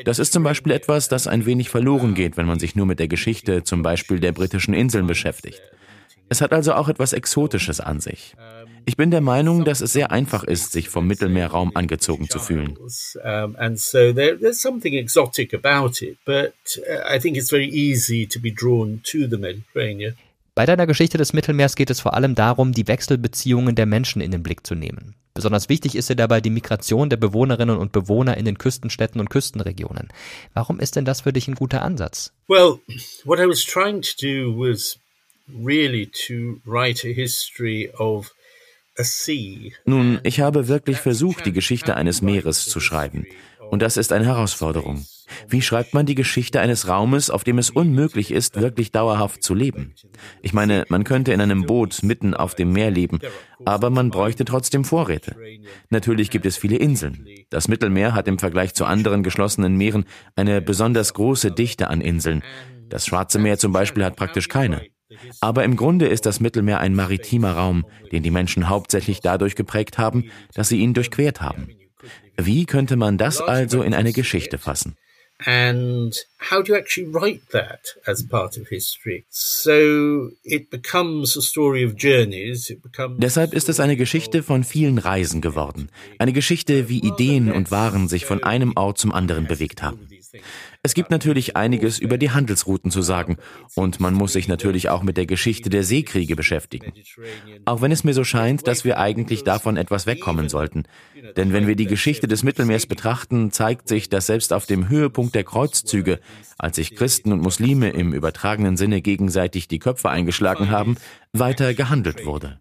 Das 0.04 0.18
ist 0.18 0.32
zum 0.32 0.42
Beispiel 0.42 0.72
etwas, 0.72 1.08
das 1.08 1.26
ein 1.26 1.46
wenig 1.46 1.70
verloren 1.70 2.14
geht, 2.14 2.36
wenn 2.36 2.46
man 2.46 2.58
sich 2.58 2.76
nur 2.76 2.86
mit 2.86 2.98
der 2.98 3.08
Geschichte 3.08 3.64
zum 3.64 3.82
Beispiel 3.82 4.20
der 4.20 4.32
britischen 4.32 4.74
Inseln 4.74 5.06
beschäftigt. 5.06 5.60
Es 6.28 6.40
hat 6.40 6.52
also 6.52 6.74
auch 6.74 6.88
etwas 6.88 7.12
Exotisches 7.12 7.80
an 7.80 8.00
sich. 8.00 8.34
Ich 8.84 8.96
bin 8.96 9.10
der 9.10 9.20
Meinung, 9.20 9.64
dass 9.64 9.80
es 9.80 9.92
sehr 9.92 10.12
einfach 10.12 10.44
ist, 10.44 10.70
sich 10.70 10.88
vom 10.88 11.08
Mittelmeerraum 11.08 11.72
angezogen 11.74 12.28
zu 12.28 12.38
fühlen. 12.38 12.76
And 13.24 13.78
so 13.78 14.12
there's 14.12 14.60
something 14.60 14.94
exotic 14.94 15.52
about 15.52 16.04
it, 16.04 16.18
but 16.24 16.54
uh, 16.78 17.12
I 17.12 17.18
think 17.18 17.36
it's 17.36 17.50
very 17.50 17.68
easy 17.68 18.28
to 18.28 18.38
be 18.38 18.52
drawn 18.52 19.00
to 19.10 19.26
the 19.28 19.36
Mediterranean. 19.36 20.14
Bei 20.54 20.66
deiner 20.66 20.86
Geschichte 20.86 21.18
des 21.18 21.32
Mittelmeers 21.32 21.74
geht 21.74 21.90
es 21.90 22.00
vor 22.00 22.14
allem 22.14 22.36
darum, 22.36 22.72
die 22.72 22.86
Wechselbeziehungen 22.86 23.74
der 23.74 23.86
Menschen 23.86 24.22
in 24.22 24.30
den 24.30 24.44
Blick 24.44 24.64
zu 24.64 24.76
nehmen. 24.76 25.15
Besonders 25.36 25.68
wichtig 25.68 25.94
ist 25.94 26.08
dir 26.08 26.16
dabei 26.16 26.40
die 26.40 26.50
Migration 26.50 27.10
der 27.10 27.18
Bewohnerinnen 27.18 27.76
und 27.76 27.92
Bewohner 27.92 28.38
in 28.38 28.46
den 28.46 28.56
Küstenstädten 28.56 29.20
und 29.20 29.28
Küstenregionen. 29.28 30.08
Warum 30.54 30.80
ist 30.80 30.96
denn 30.96 31.04
das 31.04 31.20
für 31.20 31.32
dich 31.32 31.46
ein 31.46 31.54
guter 31.54 31.82
Ansatz? 31.82 32.32
Well, 32.48 32.80
what 33.24 33.38
I 33.38 33.46
was 33.46 33.62
trying 33.62 34.00
to 34.00 34.10
do 34.18 34.58
was 34.58 34.98
really 35.48 36.10
to 36.26 36.60
write 36.64 37.06
a 37.06 37.12
history 37.12 37.90
of 37.98 38.32
nun, 39.84 40.20
ich 40.22 40.40
habe 40.40 40.68
wirklich 40.68 40.96
versucht, 40.96 41.44
die 41.44 41.52
Geschichte 41.52 41.96
eines 41.96 42.22
Meeres 42.22 42.64
zu 42.64 42.80
schreiben. 42.80 43.26
Und 43.70 43.82
das 43.82 43.98
ist 43.98 44.10
eine 44.10 44.24
Herausforderung. 44.24 45.04
Wie 45.48 45.62
schreibt 45.62 45.94
man 45.94 46.06
die 46.06 46.14
Geschichte 46.14 46.60
eines 46.60 46.88
Raumes, 46.88 47.30
auf 47.30 47.44
dem 47.44 47.58
es 47.58 47.70
unmöglich 47.70 48.30
ist, 48.30 48.60
wirklich 48.60 48.92
dauerhaft 48.92 49.42
zu 49.42 49.54
leben? 49.54 49.94
Ich 50.42 50.52
meine, 50.52 50.84
man 50.88 51.04
könnte 51.04 51.32
in 51.32 51.40
einem 51.40 51.66
Boot 51.66 52.02
mitten 52.02 52.34
auf 52.34 52.54
dem 52.54 52.72
Meer 52.72 52.90
leben, 52.90 53.18
aber 53.64 53.90
man 53.90 54.10
bräuchte 54.10 54.44
trotzdem 54.44 54.84
Vorräte. 54.84 55.36
Natürlich 55.90 56.30
gibt 56.30 56.46
es 56.46 56.56
viele 56.56 56.76
Inseln. 56.76 57.26
Das 57.50 57.68
Mittelmeer 57.68 58.14
hat 58.14 58.28
im 58.28 58.38
Vergleich 58.38 58.74
zu 58.74 58.84
anderen 58.84 59.22
geschlossenen 59.22 59.76
Meeren 59.76 60.04
eine 60.34 60.60
besonders 60.60 61.14
große 61.14 61.50
Dichte 61.52 61.88
an 61.88 62.00
Inseln. 62.00 62.42
Das 62.88 63.06
Schwarze 63.06 63.38
Meer 63.38 63.58
zum 63.58 63.72
Beispiel 63.72 64.04
hat 64.04 64.16
praktisch 64.16 64.48
keine. 64.48 64.82
Aber 65.40 65.64
im 65.64 65.76
Grunde 65.76 66.06
ist 66.06 66.26
das 66.26 66.40
Mittelmeer 66.40 66.80
ein 66.80 66.94
maritimer 66.94 67.52
Raum, 67.52 67.84
den 68.10 68.22
die 68.22 68.30
Menschen 68.30 68.68
hauptsächlich 68.68 69.20
dadurch 69.20 69.54
geprägt 69.54 69.98
haben, 69.98 70.30
dass 70.54 70.68
sie 70.68 70.78
ihn 70.78 70.94
durchquert 70.94 71.40
haben. 71.40 71.68
Wie 72.36 72.66
könnte 72.66 72.96
man 72.96 73.18
das 73.18 73.40
also 73.40 73.82
in 73.82 73.94
eine 73.94 74.12
Geschichte 74.12 74.58
fassen? 74.58 74.96
And 75.44 76.14
how 76.38 76.62
do 76.62 76.72
you 76.72 76.78
actually 76.78 77.08
write 77.08 77.42
that 77.52 77.80
as 78.06 78.22
part 78.22 78.56
of 78.56 78.68
history? 78.68 79.26
So 79.28 80.30
it 80.44 80.70
becomes 80.70 81.36
a 81.36 81.42
story 81.42 81.82
of 81.82 81.96
journeys. 81.96 82.70
It 82.70 82.82
becomes 82.82 83.20
Deshalb 83.20 83.52
ist 83.52 83.68
es 83.68 83.80
eine 83.80 83.96
Geschichte 83.96 84.42
von 84.42 84.64
vielen 84.64 84.98
Reisen 84.98 85.40
geworden. 85.40 85.90
Eine 86.18 86.32
Geschichte, 86.32 86.88
wie 86.88 87.00
Ideen 87.00 87.52
und 87.52 87.70
Waren 87.70 88.08
sich 88.08 88.24
von 88.24 88.42
einem 88.42 88.72
Ort 88.76 88.98
zum 88.98 89.12
anderen 89.12 89.46
bewegt 89.46 89.82
haben. 89.82 90.08
Es 90.86 90.94
gibt 90.94 91.10
natürlich 91.10 91.56
einiges 91.56 91.98
über 91.98 92.16
die 92.16 92.30
Handelsrouten 92.30 92.92
zu 92.92 93.02
sagen 93.02 93.38
und 93.74 93.98
man 93.98 94.14
muss 94.14 94.34
sich 94.34 94.46
natürlich 94.46 94.88
auch 94.88 95.02
mit 95.02 95.16
der 95.16 95.26
Geschichte 95.26 95.68
der 95.68 95.82
Seekriege 95.82 96.36
beschäftigen. 96.36 96.92
Auch 97.64 97.82
wenn 97.82 97.90
es 97.90 98.04
mir 98.04 98.14
so 98.14 98.22
scheint, 98.22 98.68
dass 98.68 98.84
wir 98.84 98.96
eigentlich 98.96 99.42
davon 99.42 99.76
etwas 99.76 100.06
wegkommen 100.06 100.48
sollten. 100.48 100.84
Denn 101.36 101.52
wenn 101.52 101.66
wir 101.66 101.74
die 101.74 101.88
Geschichte 101.88 102.28
des 102.28 102.44
Mittelmeers 102.44 102.86
betrachten, 102.86 103.50
zeigt 103.50 103.88
sich, 103.88 104.10
dass 104.10 104.26
selbst 104.26 104.52
auf 104.52 104.66
dem 104.66 104.88
Höhepunkt 104.88 105.34
der 105.34 105.42
Kreuzzüge, 105.42 106.20
als 106.56 106.76
sich 106.76 106.94
Christen 106.94 107.32
und 107.32 107.40
Muslime 107.42 107.90
im 107.90 108.12
übertragenen 108.12 108.76
Sinne 108.76 109.02
gegenseitig 109.02 109.66
die 109.66 109.80
Köpfe 109.80 110.10
eingeschlagen 110.10 110.70
haben, 110.70 110.98
weiter 111.32 111.74
gehandelt 111.74 112.24
wurde. 112.24 112.60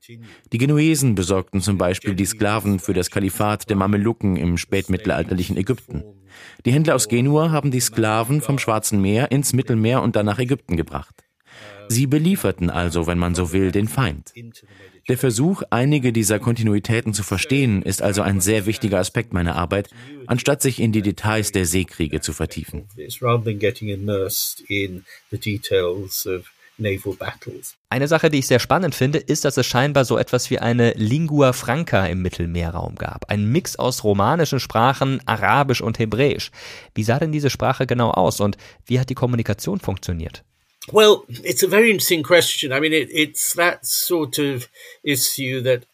Die 0.52 0.58
Genuesen 0.58 1.16
besorgten 1.16 1.62
zum 1.62 1.78
Beispiel 1.78 2.16
die 2.16 2.26
Sklaven 2.26 2.80
für 2.80 2.94
das 2.94 3.10
Kalifat 3.10 3.70
der 3.70 3.78
Mamelucken 3.78 4.36
im 4.36 4.58
spätmittelalterlichen 4.58 5.58
Ägypten. 5.58 6.04
Die 6.66 6.72
Händler 6.72 6.96
aus 6.96 7.08
Genua 7.08 7.52
haben 7.52 7.72
die 7.72 7.80
Sklaven 7.80 8.42
vom 8.42 8.60
Schwarzen 8.60 9.02
Meer 9.02 9.32
ins 9.32 9.54
Mittelmeer 9.54 10.02
und 10.02 10.16
dann 10.16 10.26
nach 10.26 10.40
Ägypten 10.40 10.76
gebracht. 10.76 11.26
Sie 11.88 12.08
belieferten 12.08 12.70
also, 12.70 13.08
wenn 13.08 13.20
man 13.20 13.36
so 13.36 13.54
will, 13.54 13.72
den 13.72 13.88
Feind. 13.88 14.34
Der 15.08 15.18
Versuch, 15.20 15.62
einige 15.70 16.12
dieser 16.12 16.40
Kontinuitäten 16.40 17.14
zu 17.14 17.22
verstehen, 17.22 17.84
ist 17.84 18.02
also 18.02 18.24
ein 18.24 18.42
sehr 18.42 18.66
wichtiger 18.66 18.98
Aspekt 18.98 19.34
meiner 19.34 19.56
Arbeit, 19.56 19.90
anstatt 20.26 20.64
sich 20.64 20.80
in 20.80 20.92
die 20.92 21.04
Details 21.04 21.52
der 21.52 21.66
Seekriege 21.66 22.22
zu 22.22 22.34
vertiefen. 22.34 22.88
Eine 26.78 28.08
Sache, 28.08 28.30
die 28.30 28.40
ich 28.40 28.48
sehr 28.48 28.60
spannend 28.60 28.96
finde, 28.96 29.20
ist, 29.20 29.46
dass 29.46 29.58
es 29.58 29.66
scheinbar 29.66 30.04
so 30.06 30.18
etwas 30.18 30.50
wie 30.50 30.60
eine 30.60 30.92
Lingua 30.92 31.54
Franca 31.54 32.06
im 32.06 32.22
Mittelmeerraum 32.22 32.96
gab. 32.96 33.30
Ein 33.30 33.46
Mix 33.46 33.78
aus 33.78 34.04
romanischen 34.04 34.60
Sprachen, 34.60 35.22
Arabisch 35.26 35.82
und 35.82 36.00
Hebräisch. 36.00 36.52
Wie 36.94 37.04
sah 37.04 37.20
denn 37.20 37.32
diese 37.32 37.50
Sprache 37.50 37.88
genau 37.88 38.12
aus 38.12 38.42
und 38.42 38.58
wie 38.86 39.00
hat 39.00 39.10
die 39.10 39.16
Kommunikation 39.16 39.80
funktioniert? 39.80 40.44
Well, 40.92 41.24
it's 41.44 41.64
a 41.64 41.68
very 41.68 41.90
interesting 41.90 42.22
question. 42.22 42.72
I 42.72 42.80
mean, 42.80 42.94
it, 42.94 43.10
it's 43.12 43.56
that 43.56 43.86
sort 43.86 44.38
of 44.38 44.70
issue 45.02 45.64
that 45.64 45.88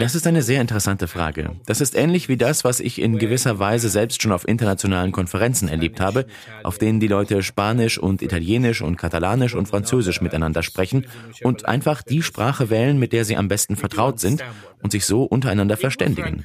das 0.00 0.14
ist 0.14 0.26
eine 0.26 0.42
sehr 0.42 0.60
interessante 0.60 1.08
Frage. 1.08 1.56
Das 1.66 1.80
ist 1.80 1.94
ähnlich 1.94 2.28
wie 2.28 2.38
das, 2.38 2.64
was 2.64 2.80
ich 2.80 3.00
in 3.00 3.18
gewisser 3.18 3.58
Weise 3.58 3.90
selbst 3.90 4.22
schon 4.22 4.32
auf 4.32 4.48
internationalen 4.48 5.12
Konferenzen 5.12 5.68
erlebt 5.68 6.00
habe, 6.00 6.26
auf 6.62 6.78
denen 6.78 7.00
die 7.00 7.08
Leute 7.08 7.42
Spanisch 7.42 7.98
und 7.98 8.22
Italienisch 8.22 8.80
und 8.80 8.96
Katalanisch 8.96 9.54
und 9.54 9.66
Französisch 9.66 10.22
miteinander 10.22 10.62
sprechen 10.62 11.06
und 11.42 11.66
einfach 11.66 12.02
die 12.02 12.22
Sprache 12.22 12.70
wählen, 12.70 12.98
mit 12.98 13.12
der 13.12 13.24
sie 13.26 13.36
am 13.36 13.48
besten 13.48 13.76
vertraut 13.76 14.20
sind 14.20 14.42
und 14.82 14.90
sich 14.90 15.06
so 15.06 15.24
untereinander 15.24 15.76
verständigen. 15.76 16.44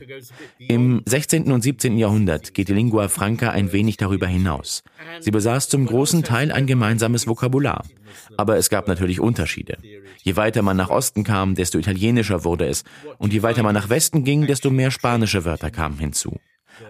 Im 0.58 1.02
16. 1.06 1.52
und 1.52 1.62
17. 1.62 1.98
Jahrhundert 1.98 2.54
geht 2.54 2.70
die 2.70 2.74
Lingua 2.74 3.10
Franca 3.10 3.52
ein 3.52 3.72
wenig 3.74 3.98
darüber 3.98 4.28
hinaus. 4.28 4.84
Sie 5.20 5.32
besaß 5.32 5.70
zum 5.70 5.86
großen 5.86 6.24
Teil 6.24 6.52
ein 6.52 6.66
gemeinsames 6.66 7.28
Vokabular. 7.28 7.84
Aber 8.38 8.58
es 8.58 8.70
gab 8.70 8.88
natürlich 8.88 9.20
Unterschiede. 9.20 9.78
Je 10.24 10.36
weiter 10.36 10.62
man 10.62 10.78
nach 10.78 10.90
Osten 11.00 11.24
kam, 11.24 11.56
desto 11.56 11.78
italienischer 11.78 12.44
wurde 12.44 12.66
es. 12.68 12.84
Und 13.20 13.32
je 13.32 13.42
weiter 13.42 13.64
man 13.64 13.74
nach 13.74 13.90
Westen 13.90 14.26
ging, 14.26 14.48
desto 14.48 14.70
mehr 14.70 14.92
spanische 14.92 15.46
Wörter 15.46 15.72
kamen 15.72 15.98
hinzu. 15.98 16.32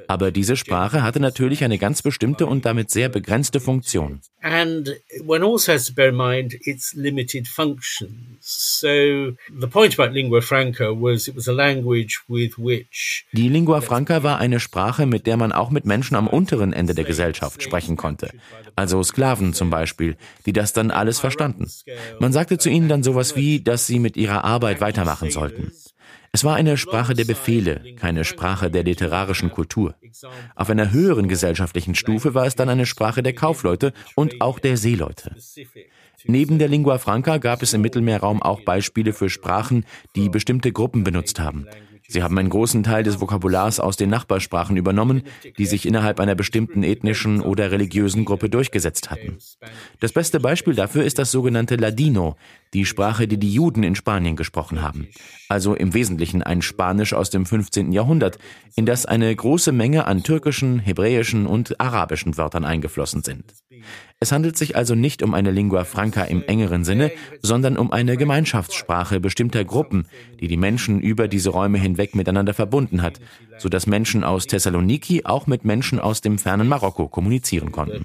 Aber 0.07 0.31
diese 0.31 0.55
Sprache 0.55 1.03
hatte 1.03 1.19
natürlich 1.19 1.63
eine 1.63 1.77
ganz 1.77 2.01
bestimmte 2.01 2.45
und 2.45 2.65
damit 2.65 2.89
sehr 2.89 3.09
begrenzte 3.09 3.59
Funktion. 3.59 4.21
And 4.41 4.95
one 5.27 5.45
also 5.45 5.73
has 5.73 5.85
to 5.85 5.93
bear 5.93 6.09
in 6.09 6.15
mind 6.15 6.55
its 6.65 6.93
limited 6.93 7.47
functions. 7.47 8.39
So 8.39 8.87
the 8.87 9.67
point 9.69 9.99
about 9.99 10.13
lingua 10.13 10.41
franca 10.41 10.91
was 10.91 11.27
it 11.27 11.35
was 11.35 11.49
a 11.49 11.51
language 11.51 12.21
with 12.29 12.57
which 12.57 13.25
Die 13.33 13.49
Lingua 13.49 13.81
franca 13.81 14.23
war 14.23 14.39
eine 14.39 14.59
Sprache, 14.59 15.05
mit 15.05 15.27
der 15.27 15.35
man 15.35 15.51
auch 15.51 15.71
mit 15.71 15.85
Menschen 15.85 16.15
am 16.15 16.27
unteren 16.27 16.71
Ende 16.71 16.95
der 16.95 17.03
Gesellschaft 17.03 17.61
sprechen 17.61 17.97
konnte. 17.97 18.31
Also 18.75 19.03
Sklaven 19.03 19.53
zum 19.53 19.69
Beispiel, 19.69 20.15
die 20.45 20.53
das 20.53 20.71
dann 20.71 20.89
alles 20.89 21.19
verstanden. 21.19 21.69
Man 22.19 22.31
sagte 22.31 22.57
zu 22.57 22.69
ihnen 22.69 22.87
dann 22.87 23.03
sowas 23.03 23.35
wie, 23.35 23.61
dass 23.61 23.87
sie 23.87 23.99
mit 23.99 24.15
ihrer 24.15 24.45
Arbeit 24.45 24.79
weitermachen 24.79 25.31
sollten. 25.31 25.73
Es 26.31 26.43
war 26.43 26.55
eine 26.55 26.77
Sprache 26.77 27.13
der 27.13 27.25
Befehle, 27.25 27.95
keine 27.95 28.23
Sprache 28.23 28.69
der 28.69 28.83
literarischen 28.83 29.51
Kultur. 29.51 29.95
Auf 30.55 30.69
einer 30.69 30.91
höheren 30.91 31.27
gesellschaftlichen 31.27 31.95
Stufe 31.95 32.33
war 32.33 32.45
es 32.45 32.55
dann 32.55 32.69
eine 32.69 32.85
Sprache 32.85 33.23
der 33.23 33.33
Kaufleute 33.33 33.93
und 34.15 34.41
auch 34.41 34.59
der 34.59 34.77
Seeleute. 34.77 35.35
Neben 36.25 36.59
der 36.59 36.67
Lingua 36.67 36.97
Franca 36.97 37.37
gab 37.37 37.63
es 37.63 37.73
im 37.73 37.81
Mittelmeerraum 37.81 38.41
auch 38.41 38.61
Beispiele 38.61 39.13
für 39.13 39.29
Sprachen, 39.29 39.85
die 40.15 40.29
bestimmte 40.29 40.71
Gruppen 40.71 41.03
benutzt 41.03 41.39
haben. 41.39 41.67
Sie 42.11 42.23
haben 42.23 42.39
einen 42.39 42.49
großen 42.49 42.81
Teil 42.81 43.03
des 43.03 43.21
Vokabulars 43.21 43.79
aus 43.79 43.95
den 43.95 44.09
Nachbarsprachen 44.09 44.75
übernommen, 44.77 45.21
die 45.59 45.67
sich 45.67 45.85
innerhalb 45.85 46.19
einer 46.19 46.33
bestimmten 46.33 46.81
ethnischen 46.81 47.39
oder 47.39 47.69
religiösen 47.69 48.25
Gruppe 48.25 48.49
durchgesetzt 48.49 49.11
hatten. 49.11 49.37
Das 49.99 50.11
beste 50.11 50.39
Beispiel 50.39 50.73
dafür 50.73 51.03
ist 51.03 51.19
das 51.19 51.29
sogenannte 51.29 51.75
Ladino, 51.75 52.35
die 52.73 52.85
Sprache, 52.85 53.27
die 53.27 53.37
die 53.37 53.51
Juden 53.51 53.83
in 53.83 53.95
Spanien 53.95 54.35
gesprochen 54.35 54.81
haben. 54.81 55.07
Also 55.47 55.73
im 55.73 55.93
Wesentlichen 55.93 56.43
ein 56.43 56.61
Spanisch 56.61 57.13
aus 57.13 57.29
dem 57.29 57.45
15. 57.45 57.91
Jahrhundert, 57.91 58.37
in 58.75 58.85
das 58.85 59.05
eine 59.05 59.35
große 59.35 59.71
Menge 59.71 60.05
an 60.05 60.23
türkischen, 60.23 60.79
hebräischen 60.79 61.47
und 61.47 61.79
arabischen 61.79 62.37
Wörtern 62.37 62.65
eingeflossen 62.65 63.23
sind. 63.23 63.53
Es 64.19 64.31
handelt 64.31 64.57
sich 64.57 64.75
also 64.75 64.95
nicht 64.95 65.23
um 65.23 65.33
eine 65.33 65.51
Lingua 65.51 65.85
franca 65.85 66.23
im 66.23 66.43
engeren 66.43 66.83
Sinne, 66.83 67.11
sondern 67.41 67.77
um 67.77 67.91
eine 67.91 68.17
Gemeinschaftssprache 68.17 69.19
bestimmter 69.19 69.65
Gruppen, 69.65 70.07
die 70.39 70.47
die 70.47 70.57
Menschen 70.57 70.99
über 70.99 71.27
diese 71.27 71.49
Räume 71.49 71.79
hinweg 71.79 72.15
miteinander 72.15 72.53
verbunden 72.53 73.01
hat, 73.01 73.19
so 73.57 73.69
dass 73.69 73.87
Menschen 73.87 74.23
aus 74.23 74.45
Thessaloniki 74.45 75.25
auch 75.25 75.47
mit 75.47 75.65
Menschen 75.65 75.99
aus 75.99 76.21
dem 76.21 76.37
fernen 76.37 76.67
Marokko 76.67 77.07
kommunizieren 77.07 77.71
konnten. 77.71 78.03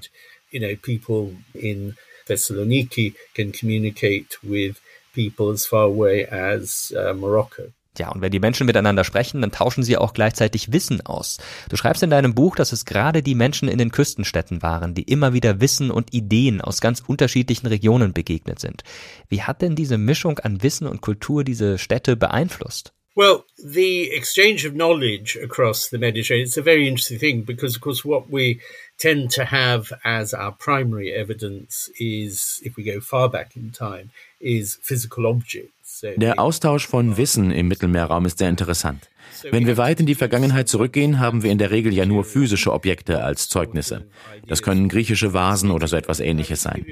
Thessaloniki 2.27 3.13
can 3.33 3.51
communicate 3.51 4.37
with 4.41 4.81
people 5.13 5.51
as 5.51 5.65
far 5.65 5.83
away 5.83 6.25
as 6.25 6.93
uh, 6.95 7.13
Morocco. 7.13 7.71
Ja, 7.97 8.11
und 8.11 8.21
wenn 8.21 8.31
die 8.31 8.39
Menschen 8.39 8.65
miteinander 8.65 9.03
sprechen, 9.03 9.41
dann 9.41 9.51
tauschen 9.51 9.83
sie 9.83 9.97
auch 9.97 10.13
gleichzeitig 10.13 10.73
Wissen 10.73 11.05
aus. 11.05 11.37
Du 11.69 11.77
schreibst 11.77 12.03
in 12.03 12.09
deinem 12.09 12.35
Buch, 12.35 12.55
dass 12.55 12.73
es 12.73 12.85
gerade 12.85 13.23
die 13.23 13.35
Menschen 13.35 13.69
in 13.69 13.77
den 13.77 13.91
Küstenstädten 13.91 14.61
waren, 14.61 14.93
die 14.93 15.03
immer 15.03 15.33
wieder 15.33 15.61
Wissen 15.61 15.91
und 15.91 16.13
Ideen 16.13 16.61
aus 16.61 16.81
ganz 16.81 17.01
unterschiedlichen 17.05 17.67
Regionen 17.67 18.13
begegnet 18.13 18.59
sind. 18.59 18.83
Wie 19.29 19.43
hat 19.43 19.61
denn 19.61 19.75
diese 19.75 19.97
Mischung 19.97 20.39
an 20.39 20.61
Wissen 20.61 20.87
und 20.87 21.01
Kultur 21.01 21.43
diese 21.43 21.77
Städte 21.77 22.17
beeinflusst? 22.17 22.91
Well, 23.17 23.45
the 23.55 24.11
exchange 24.11 24.65
of 24.65 24.73
knowledge 24.73 25.37
across 25.41 25.89
the 25.89 25.97
Mediterranean 25.97 26.47
is 26.47 26.57
a 26.57 26.61
very 26.61 26.85
interesting 26.85 27.17
thing 27.17 27.45
because, 27.45 27.77
of 27.77 27.81
course, 27.81 28.03
what 28.03 28.29
we 28.29 28.59
tend 28.97 29.31
to 29.31 29.45
have 29.45 29.91
as 30.03 30.33
our 30.33 30.51
primary 30.51 31.11
evidence 31.11 31.89
is, 31.99 32.61
if 32.63 32.75
we 32.77 32.83
go 32.83 32.99
far 32.99 33.29
back 33.29 33.55
in 33.55 33.71
time, 33.71 34.11
is 34.39 34.79
physical 34.81 35.25
objects. 35.25 36.03
Der 36.17 36.39
Austausch 36.39 36.87
von 36.87 37.13
ah. 37.13 37.17
Wissen 37.17 37.51
im 37.51 37.67
Mittelmeerraum 37.67 38.25
ist 38.25 38.37
sehr 38.37 38.49
interessant. 38.49 39.09
Wenn 39.51 39.67
wir 39.67 39.77
weit 39.77 39.99
in 39.99 40.05
die 40.05 40.15
Vergangenheit 40.15 40.67
zurückgehen, 40.67 41.19
haben 41.19 41.43
wir 41.43 41.51
in 41.51 41.57
der 41.57 41.71
Regel 41.71 41.93
ja 41.93 42.05
nur 42.05 42.23
physische 42.23 42.73
Objekte 42.73 43.23
als 43.23 43.49
Zeugnisse. 43.49 44.07
Das 44.47 44.61
können 44.61 44.89
griechische 44.89 45.33
Vasen 45.33 45.71
oder 45.71 45.87
so 45.87 45.95
etwas 45.95 46.19
ähnliches 46.19 46.61
sein. 46.61 46.85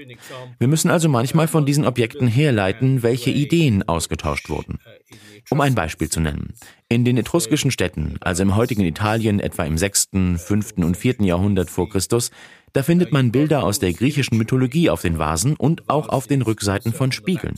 Wir 0.60 0.67
müssen 0.67 0.91
also 0.91 1.10
manchmal 1.10 1.47
von 1.47 1.65
diesen 1.65 1.86
Objekten 1.86 2.27
herleiten, 2.27 3.03
welche 3.03 3.32
Ideen 3.32 3.84
ausgetauscht 3.84 4.49
wurden. 4.49 4.79
Um 5.49 5.62
ein 5.62 5.75
Beispiel 5.75 6.10
zu 6.10 6.19
nennen. 6.19 6.53
In 6.89 7.06
den 7.06 7.17
etruskischen 7.17 7.71
Städten, 7.71 8.17
also 8.21 8.43
im 8.43 8.56
heutigen 8.56 8.84
Italien 8.84 9.39
etwa 9.39 9.63
im 9.63 9.77
6., 9.77 10.10
5. 10.38 10.73
und 10.77 10.97
4. 10.97 11.15
Jahrhundert 11.21 11.69
vor 11.69 11.89
Christus, 11.89 12.32
da 12.74 12.84
findet 12.84 13.12
man 13.12 13.32
Bilder 13.32 13.64
aus 13.64 13.80
der 13.80 13.94
griechischen 13.94 14.38
Mythologie 14.38 14.90
auf 14.90 15.02
den 15.02 15.20
Vasen 15.20 15.56
und 15.56 15.90
auch 15.90 16.10
auf 16.10 16.28
den 16.28 16.42
Rückseiten 16.42 16.92
von 16.92 17.12
Spiegeln. 17.12 17.56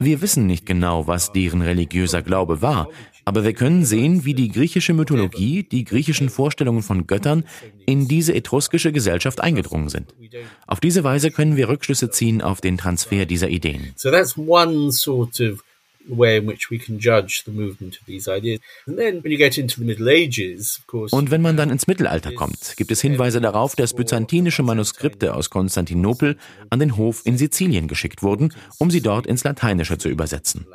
Wir 0.00 0.20
wissen 0.20 0.46
nicht 0.46 0.66
genau, 0.66 1.06
was 1.06 1.32
deren 1.32 1.62
religiöser 1.62 2.20
Glaube 2.20 2.60
war, 2.60 2.88
aber 3.24 3.44
wir 3.44 3.54
können 3.54 3.84
sehen, 3.84 4.24
wie 4.24 4.34
die 4.34 4.50
griechische 4.50 4.92
Mythologie, 4.92 5.62
die 5.62 5.84
griechischen 5.84 6.28
Vorstellungen 6.28 6.82
von 6.82 7.06
Göttern 7.06 7.44
in 7.86 8.08
diese 8.08 8.34
etruskische 8.34 8.92
Gesellschaft 8.92 9.40
eingedrungen 9.40 9.88
sind. 9.88 10.14
Auf 10.66 10.80
diese 10.80 11.04
Weise 11.04 11.30
können 11.30 11.56
wir 11.56 11.68
Rückschlüsse 11.68 12.10
ziehen 12.10 12.42
auf 12.42 12.60
den 12.60 12.76
Transfer 12.76 13.26
dieser 13.26 13.48
Ideen. 13.48 13.92
So 13.96 14.10
way 16.08 16.38
in 16.38 16.46
which 16.46 16.70
we 16.70 16.78
can 16.78 16.98
judge 16.98 17.42
the 17.44 17.50
movement 17.50 17.98
of 18.00 18.06
these 18.06 18.28
ideas. 18.30 18.60
And 18.86 18.98
then 18.98 19.22
when 19.22 19.32
you 19.32 19.38
get 19.38 19.58
into 19.58 19.80
the 19.80 19.86
Middle 19.86 20.08
Ages, 20.08 20.78
of 20.78 20.86
course. 20.86 21.14
Und 21.14 21.30
wenn 21.30 21.42
man 21.42 21.56
dann 21.56 21.70
ins 21.70 21.86
Mittelalter 21.86 22.32
kommt, 22.32 22.74
gibt 22.76 22.90
es 22.90 23.00
Hinweise 23.00 23.40
darauf, 23.40 23.76
dass 23.76 23.94
byzantinische 23.94 24.62
Manuskripte 24.62 25.34
aus 25.34 25.50
Konstantinopel 25.50 26.36
an 26.70 26.78
den 26.78 26.96
Hof 26.96 27.22
in 27.24 27.38
Sizilien 27.38 27.88
geschickt 27.88 28.22
wurden, 28.22 28.52
um 28.78 28.90
sie 28.90 29.00
dort 29.00 29.26
ins 29.26 29.44
Lateinische 29.44 29.98
zu 29.98 30.08
übersetzen. 30.08 30.66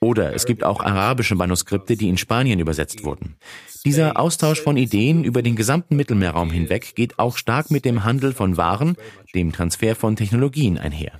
Oder 0.00 0.34
es 0.34 0.46
gibt 0.46 0.64
auch 0.64 0.80
arabische 0.80 1.34
Manuskripte, 1.34 1.96
die 1.96 2.08
in 2.08 2.18
Spanien 2.18 2.60
übersetzt 2.60 3.04
wurden. 3.04 3.36
Dieser 3.84 4.18
Austausch 4.18 4.60
von 4.60 4.76
Ideen 4.76 5.24
über 5.24 5.42
den 5.42 5.56
gesamten 5.56 5.96
Mittelmeerraum 5.96 6.50
hinweg 6.50 6.94
geht 6.94 7.18
auch 7.18 7.36
stark 7.36 7.70
mit 7.70 7.84
dem 7.84 8.04
Handel 8.04 8.32
von 8.32 8.56
Waren, 8.56 8.96
dem 9.34 9.52
Transfer 9.52 9.94
von 9.94 10.16
Technologien 10.16 10.78
einher. 10.78 11.12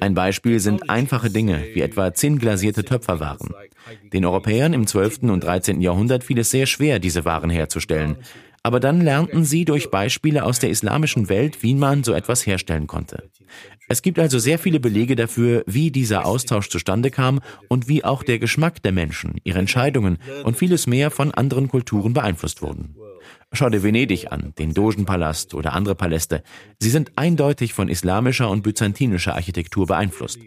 Ein 0.00 0.14
Beispiel 0.14 0.60
sind 0.60 0.90
einfache 0.90 1.30
Dinge, 1.30 1.64
wie 1.74 1.80
etwa 1.80 2.12
zinnglasierte 2.14 2.84
Töpferwaren. 2.84 3.54
Den 4.12 4.24
Europäern 4.24 4.72
im 4.72 4.86
12. 4.86 5.24
und 5.24 5.44
13. 5.44 5.80
Jahrhundert 5.80 6.24
fiel 6.24 6.38
es 6.38 6.50
sehr 6.50 6.66
schwer, 6.66 6.98
diese 6.98 7.24
Waren 7.24 7.50
herzustellen. 7.50 8.16
Aber 8.62 8.80
dann 8.80 9.02
lernten 9.02 9.44
sie 9.44 9.66
durch 9.66 9.90
Beispiele 9.90 10.42
aus 10.42 10.58
der 10.58 10.70
islamischen 10.70 11.28
Welt, 11.28 11.62
wie 11.62 11.74
man 11.74 12.02
so 12.02 12.14
etwas 12.14 12.46
herstellen 12.46 12.86
konnte. 12.86 13.28
Es 13.88 14.00
gibt 14.00 14.18
also 14.18 14.38
sehr 14.38 14.58
viele 14.58 14.80
Belege 14.80 15.16
dafür, 15.16 15.62
wie 15.66 15.90
dieser 15.90 16.24
Austausch 16.24 16.70
zustande 16.70 17.10
kam 17.10 17.40
und 17.68 17.88
wie 17.88 18.04
auch 18.04 18.22
der 18.22 18.38
Geschmack 18.38 18.82
der 18.82 18.92
Menschen, 18.92 19.36
ihre 19.44 19.58
Entscheidungen 19.58 20.18
und 20.44 20.56
vieles 20.56 20.86
mehr 20.86 21.10
von 21.10 21.32
anderen 21.32 21.68
Kulturen 21.68 22.14
beeinflusst 22.14 22.62
wurden. 22.62 22.96
Schau 23.56 23.70
dir 23.70 23.84
Venedig 23.84 24.32
an, 24.32 24.52
den 24.58 24.74
Dogenpalast 24.74 25.54
oder 25.54 25.74
andere 25.74 25.94
Paläste. 25.94 26.42
Sie 26.80 26.90
sind 26.90 27.12
eindeutig 27.14 27.72
von 27.72 27.88
islamischer 27.88 28.50
und 28.50 28.62
byzantinischer 28.62 29.34
Architektur 29.34 29.86
beeinflusst. 29.86 30.40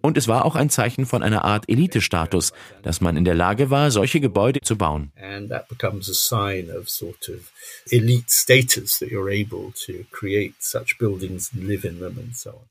Und 0.00 0.16
es 0.18 0.28
war 0.28 0.44
auch 0.44 0.56
ein 0.56 0.70
Zeichen 0.70 1.06
von 1.06 1.22
einer 1.22 1.44
Art 1.44 1.68
Elitestatus, 1.68 2.52
dass 2.82 3.00
man 3.00 3.16
in 3.16 3.24
der 3.24 3.34
Lage 3.34 3.70
war, 3.70 3.90
solche 3.90 4.20
Gebäude 4.20 4.60
zu 4.60 4.76
bauen. 4.76 5.12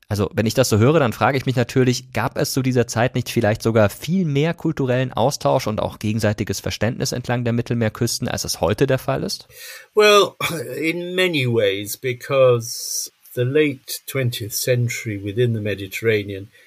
Also, 0.08 0.30
wenn 0.34 0.46
ich 0.46 0.54
das 0.54 0.68
so 0.68 0.78
höre, 0.78 0.98
dann 0.98 1.12
frage 1.12 1.38
ich 1.38 1.46
mich 1.46 1.56
natürlich, 1.56 2.12
gab 2.12 2.38
es 2.38 2.52
zu 2.52 2.62
dieser 2.62 2.86
Zeit 2.86 3.14
nicht 3.14 3.28
vielleicht 3.28 3.62
sogar 3.62 3.88
viel 3.88 4.24
mehr 4.24 4.54
kulturellen 4.54 5.12
Austausch 5.12 5.66
und 5.66 5.80
auch 5.80 5.98
gegenseitiges 5.98 6.60
Verständnis 6.60 7.12
entlang 7.12 7.44
der 7.44 7.52
Mittelmeerküsten, 7.52 8.28
als 8.28 8.44
es 8.44 8.60
heute 8.60 8.86
der 8.86 8.98
Fall 8.98 9.22
ist? 9.22 9.48
Well, 9.94 10.34
in 10.80 11.14
many 11.14 11.46
ways, 11.46 11.96
because 11.96 13.10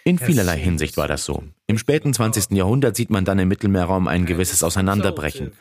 in 0.04 0.20
vielerlei 0.20 0.58
Hinsicht 0.58 0.98
war 0.98 1.08
das 1.08 1.26
so. 1.26 1.44
Im 1.68 1.78
späten 1.78 2.14
20. 2.14 2.52
Jahrhundert 2.52 2.96
sieht 2.96 3.10
man 3.10 3.26
dann 3.26 3.40
im 3.40 3.48
Mittelmeerraum 3.48 4.08
ein 4.08 4.26
gewisses 4.26 4.64
Auseinanderbrechen. 4.64 5.54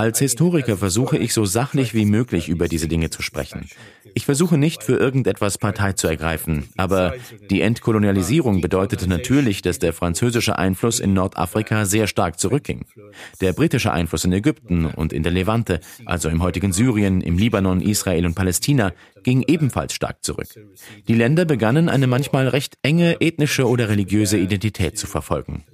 Als 0.00 0.18
Historiker 0.18 0.78
versuche 0.78 1.18
ich 1.18 1.34
so 1.34 1.44
sachlich 1.44 1.92
wie 1.92 2.06
möglich 2.06 2.48
über 2.48 2.68
diese 2.68 2.88
Dinge 2.88 3.10
zu 3.10 3.20
sprechen. 3.20 3.68
Ich 4.14 4.24
versuche 4.24 4.56
nicht 4.56 4.82
für 4.82 4.96
irgendetwas 4.96 5.58
Partei 5.58 5.92
zu 5.92 6.06
ergreifen, 6.06 6.70
aber 6.78 7.12
die 7.50 7.60
Entkolonialisierung 7.60 8.62
bedeutete 8.62 9.06
natürlich, 9.06 9.60
dass 9.60 9.78
der 9.78 9.92
französische 9.92 10.56
Einfluss 10.56 11.00
in 11.00 11.12
Nordafrika 11.12 11.84
sehr 11.84 12.06
stark 12.06 12.40
zurückging. 12.40 12.86
Der 13.42 13.52
britische 13.52 13.92
Einfluss 13.92 14.24
in 14.24 14.32
Ägypten 14.32 14.86
und 14.86 15.12
in 15.12 15.22
der 15.22 15.32
Levante, 15.32 15.80
also 16.06 16.30
im 16.30 16.42
heutigen 16.42 16.72
Syrien, 16.72 17.20
im 17.20 17.36
Libanon, 17.36 17.82
Israel 17.82 18.24
und 18.24 18.34
Palästina, 18.34 18.94
ging 19.22 19.44
ebenfalls 19.46 19.92
stark 19.92 20.24
zurück. 20.24 20.48
Die 21.08 21.14
Länder 21.14 21.44
begannen 21.44 21.90
eine 21.90 22.06
manchmal 22.06 22.48
recht 22.48 22.78
enge 22.80 23.20
ethnische 23.20 23.68
oder 23.68 23.90
religiöse 23.90 24.38
Identität 24.38 24.96
zu 24.96 25.06
verfolgen. 25.06 25.64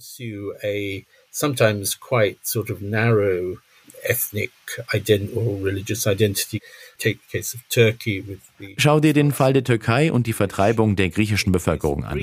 sometimes 1.30 2.00
quite 2.00 2.38
sort 2.44 2.70
of 2.70 2.80
narrow 2.80 3.58
ethnic 4.08 4.50
ident 4.92 5.34
or 5.36 5.62
religious 5.62 6.06
identity. 6.06 6.60
Take 6.98 7.18
the 7.30 7.38
case 7.38 7.54
of 7.54 7.60
Turkey 7.68 8.24
with 8.26 8.38
Schau 8.78 9.00
dir 9.00 9.12
den 9.12 9.32
Fall 9.32 9.52
der 9.52 9.64
Türkei 9.64 10.10
und 10.10 10.26
die 10.26 10.32
Vertreibung 10.32 10.96
der 10.96 11.10
griechischen 11.10 11.52
Bevölkerung 11.52 12.04
an. 12.04 12.20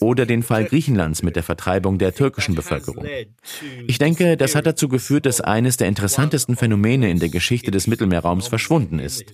Oder 0.00 0.26
den 0.26 0.42
Fall 0.42 0.64
Griechenlands 0.64 1.22
mit 1.22 1.36
der 1.36 1.42
Vertreibung 1.42 1.98
der 1.98 2.14
türkischen 2.14 2.54
Bevölkerung. 2.54 3.06
Ich 3.86 3.98
denke, 3.98 4.36
das 4.36 4.54
hat 4.54 4.66
dazu 4.66 4.88
geführt, 4.88 5.24
dass 5.26 5.40
eines 5.40 5.78
der 5.78 5.88
interessantesten 5.88 6.56
Phänomene 6.56 7.10
in 7.10 7.20
der 7.20 7.30
Geschichte 7.30 7.70
des 7.70 7.86
Mittelmeerraums 7.86 8.48
verschwunden 8.48 8.98
ist. 8.98 9.24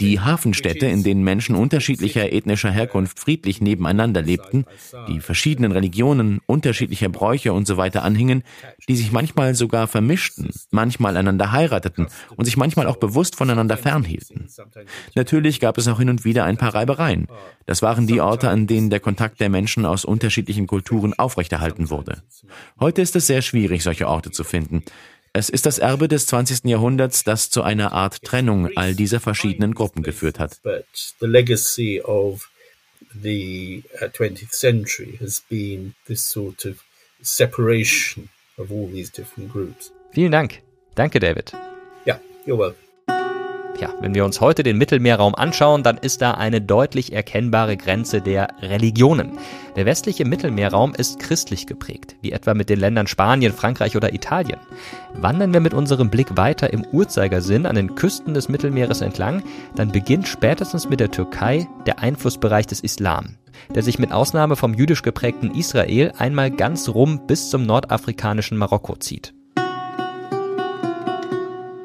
Die 0.00 0.20
Hafenstädte, 0.20 0.86
in 0.86 1.02
denen 1.02 1.24
Menschen 1.24 1.56
unterschiedlicher 1.56 2.32
ethnischer 2.32 2.70
Herkunft 2.70 3.18
friedlich 3.18 3.60
nebeneinander 3.60 4.22
lebten, 4.22 4.64
die 5.08 5.20
verschiedenen 5.20 5.72
Religionen, 5.72 6.40
unterschiedlicher 6.46 7.08
Bräuche 7.08 7.52
und 7.52 7.66
so 7.66 7.76
weiter 7.76 8.02
anhingen, 8.02 8.42
die 8.88 8.96
sich 8.96 9.12
manchmal 9.12 9.54
sogar 9.54 9.88
vermischten, 9.88 10.50
manchmal 10.70 11.16
einander 11.16 11.52
heirateten 11.52 12.06
und 12.36 12.44
sich 12.44 12.56
manchmal 12.56 12.86
auch 12.86 12.96
bewusst 12.96 13.36
voneinander 13.36 13.76
fernhielten. 13.76 14.48
Natürlich 15.14 15.60
gab 15.60 15.78
es 15.78 15.88
auch 15.88 15.98
hin 15.98 16.10
und 16.10 16.24
wieder 16.24 16.44
ein 16.44 16.56
paar 16.56 16.74
Reibereien. 16.74 17.26
Das 17.66 17.82
waren 17.82 18.06
die 18.06 18.20
Orte, 18.20 18.48
an 18.48 18.66
denen 18.66 18.90
der 18.90 19.00
Kontakt 19.00 19.40
der 19.40 19.48
Menschen 19.48 19.84
aus 19.84 20.04
unterschiedlichen 20.04 20.66
Kulturen 20.66 21.14
aufrechterhalten 21.14 21.90
wurde. 21.90 22.22
Heute 22.80 23.02
ist 23.02 23.16
es 23.16 23.26
sehr 23.26 23.42
schwierig, 23.42 23.82
solche 23.82 24.08
Orte 24.08 24.30
zu 24.30 24.44
finden. 24.44 24.82
Es 25.38 25.48
ist 25.48 25.66
das 25.66 25.78
Erbe 25.78 26.08
des 26.08 26.26
20. 26.26 26.64
Jahrhunderts, 26.64 27.22
das 27.22 27.48
zu 27.48 27.62
einer 27.62 27.92
Art 27.92 28.24
Trennung 28.24 28.70
all 28.74 28.96
dieser 28.96 29.20
verschiedenen 29.20 29.72
Gruppen 29.72 30.02
geführt 30.02 30.40
hat. 30.40 30.60
the 33.22 33.82
20th 34.00 34.42
uh, 34.42 34.50
century 34.50 35.16
has 35.20 35.40
been 35.48 35.94
this 36.06 36.24
sort 36.24 36.64
of 36.66 36.82
separation 37.22 38.28
of 38.58 38.70
all 38.70 38.88
these 38.88 39.10
different 39.10 39.50
groups. 39.52 39.92
Vielen 40.10 40.32
Dank. 40.32 40.60
Danke, 40.96 41.20
David. 41.20 41.52
Ja, 42.04 42.20
you're 42.44 42.58
welcome. 42.58 42.87
Ja, 43.80 43.94
wenn 44.00 44.12
wir 44.12 44.24
uns 44.24 44.40
heute 44.40 44.64
den 44.64 44.76
Mittelmeerraum 44.76 45.36
anschauen, 45.36 45.84
dann 45.84 45.98
ist 45.98 46.20
da 46.20 46.32
eine 46.32 46.60
deutlich 46.60 47.12
erkennbare 47.12 47.76
Grenze 47.76 48.20
der 48.20 48.48
Religionen. 48.60 49.38
Der 49.76 49.86
westliche 49.86 50.24
Mittelmeerraum 50.24 50.94
ist 50.96 51.20
christlich 51.20 51.68
geprägt, 51.68 52.16
wie 52.20 52.32
etwa 52.32 52.54
mit 52.54 52.70
den 52.70 52.80
Ländern 52.80 53.06
Spanien, 53.06 53.52
Frankreich 53.52 53.96
oder 53.96 54.12
Italien. 54.12 54.58
Wandern 55.14 55.52
wir 55.52 55.60
mit 55.60 55.74
unserem 55.74 56.10
Blick 56.10 56.36
weiter 56.36 56.72
im 56.72 56.84
Uhrzeigersinn 56.90 57.66
an 57.66 57.76
den 57.76 57.94
Küsten 57.94 58.34
des 58.34 58.48
Mittelmeeres 58.48 59.00
entlang, 59.00 59.44
dann 59.76 59.92
beginnt 59.92 60.26
spätestens 60.26 60.88
mit 60.88 60.98
der 60.98 61.12
Türkei 61.12 61.68
der 61.86 62.00
Einflussbereich 62.00 62.66
des 62.66 62.80
Islam, 62.80 63.36
der 63.72 63.84
sich 63.84 64.00
mit 64.00 64.10
Ausnahme 64.10 64.56
vom 64.56 64.74
jüdisch 64.74 65.02
geprägten 65.02 65.54
Israel 65.54 66.12
einmal 66.18 66.50
ganz 66.50 66.88
rum 66.88 67.28
bis 67.28 67.48
zum 67.48 67.62
nordafrikanischen 67.62 68.58
Marokko 68.58 68.96
zieht. 68.96 69.34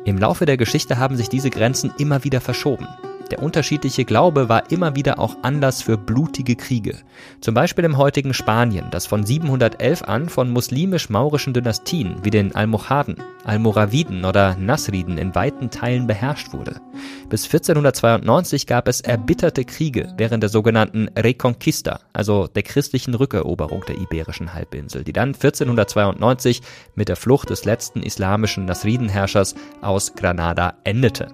Im 0.06 0.18
Laufe 0.18 0.46
der 0.46 0.58
Geschichte 0.58 0.98
haben 0.98 1.16
sich 1.16 1.30
diese 1.30 1.50
Grenzen 1.50 1.94
immer 1.98 2.26
wieder 2.26 2.42
verschoben. 2.42 2.88
Der 3.32 3.42
unterschiedliche 3.42 4.04
Glaube 4.04 4.50
war 4.50 4.70
immer 4.70 4.98
wieder 4.98 5.18
auch 5.18 5.38
Anlass 5.44 5.82
für 5.82 5.98
blutige 5.98 6.58
Kriege. 6.58 6.98
Zum 7.40 7.54
Beispiel 7.54 7.86
im 7.86 7.98
heutigen 7.98 8.34
Spanien, 8.34 8.88
das 8.92 9.06
von 9.06 9.26
711 9.26 10.04
an 10.04 10.28
von 10.28 10.52
muslimisch-maurischen 10.52 11.54
Dynastien 11.54 12.18
wie 12.22 12.32
den 12.32 12.54
Almohaden, 12.54 13.16
Almoraviden 13.44 14.26
oder 14.26 14.56
Nasriden 14.56 15.18
in 15.18 15.36
weiten 15.36 15.70
Teilen 15.70 16.08
beherrscht 16.08 16.54
wurde. 16.54 16.82
Bis 17.30 17.46
1492 17.46 18.68
gab 18.68 18.88
es 18.88 19.02
erbitterte 19.02 19.66
Kriege 19.66 20.14
während 20.18 20.44
der 20.44 20.50
sogenannten 20.50 21.10
Reconquista, 21.18 22.00
also 22.14 22.48
der 22.48 22.64
christlichen 22.64 23.14
Rückeroberung 23.14 23.84
der 23.88 23.98
iberischen 23.98 24.54
Halbinsel, 24.54 25.04
die 25.04 25.14
dann 25.14 25.30
1492 25.30 26.62
mit 26.96 27.10
der 27.10 27.16
Flucht 27.16 27.50
des 27.50 27.66
letzten 27.66 28.02
islamischen 28.04 28.66
Nasridenherrschers 28.66 29.56
aus 29.82 30.16
Granada 30.16 30.76
endete. 30.84 31.28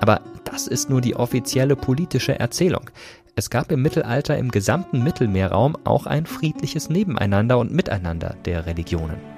Aber 0.00 0.20
das 0.44 0.66
ist 0.66 0.90
nur 0.90 1.00
die 1.00 1.16
offizielle 1.16 1.76
politische 1.76 2.38
Erzählung. 2.38 2.90
Es 3.36 3.50
gab 3.50 3.72
im 3.72 3.82
Mittelalter 3.82 4.38
im 4.38 4.50
gesamten 4.50 5.02
Mittelmeerraum 5.02 5.76
auch 5.84 6.06
ein 6.06 6.26
friedliches 6.26 6.88
Nebeneinander 6.88 7.58
und 7.58 7.72
Miteinander 7.72 8.36
der 8.44 8.66
Religionen. 8.66 9.33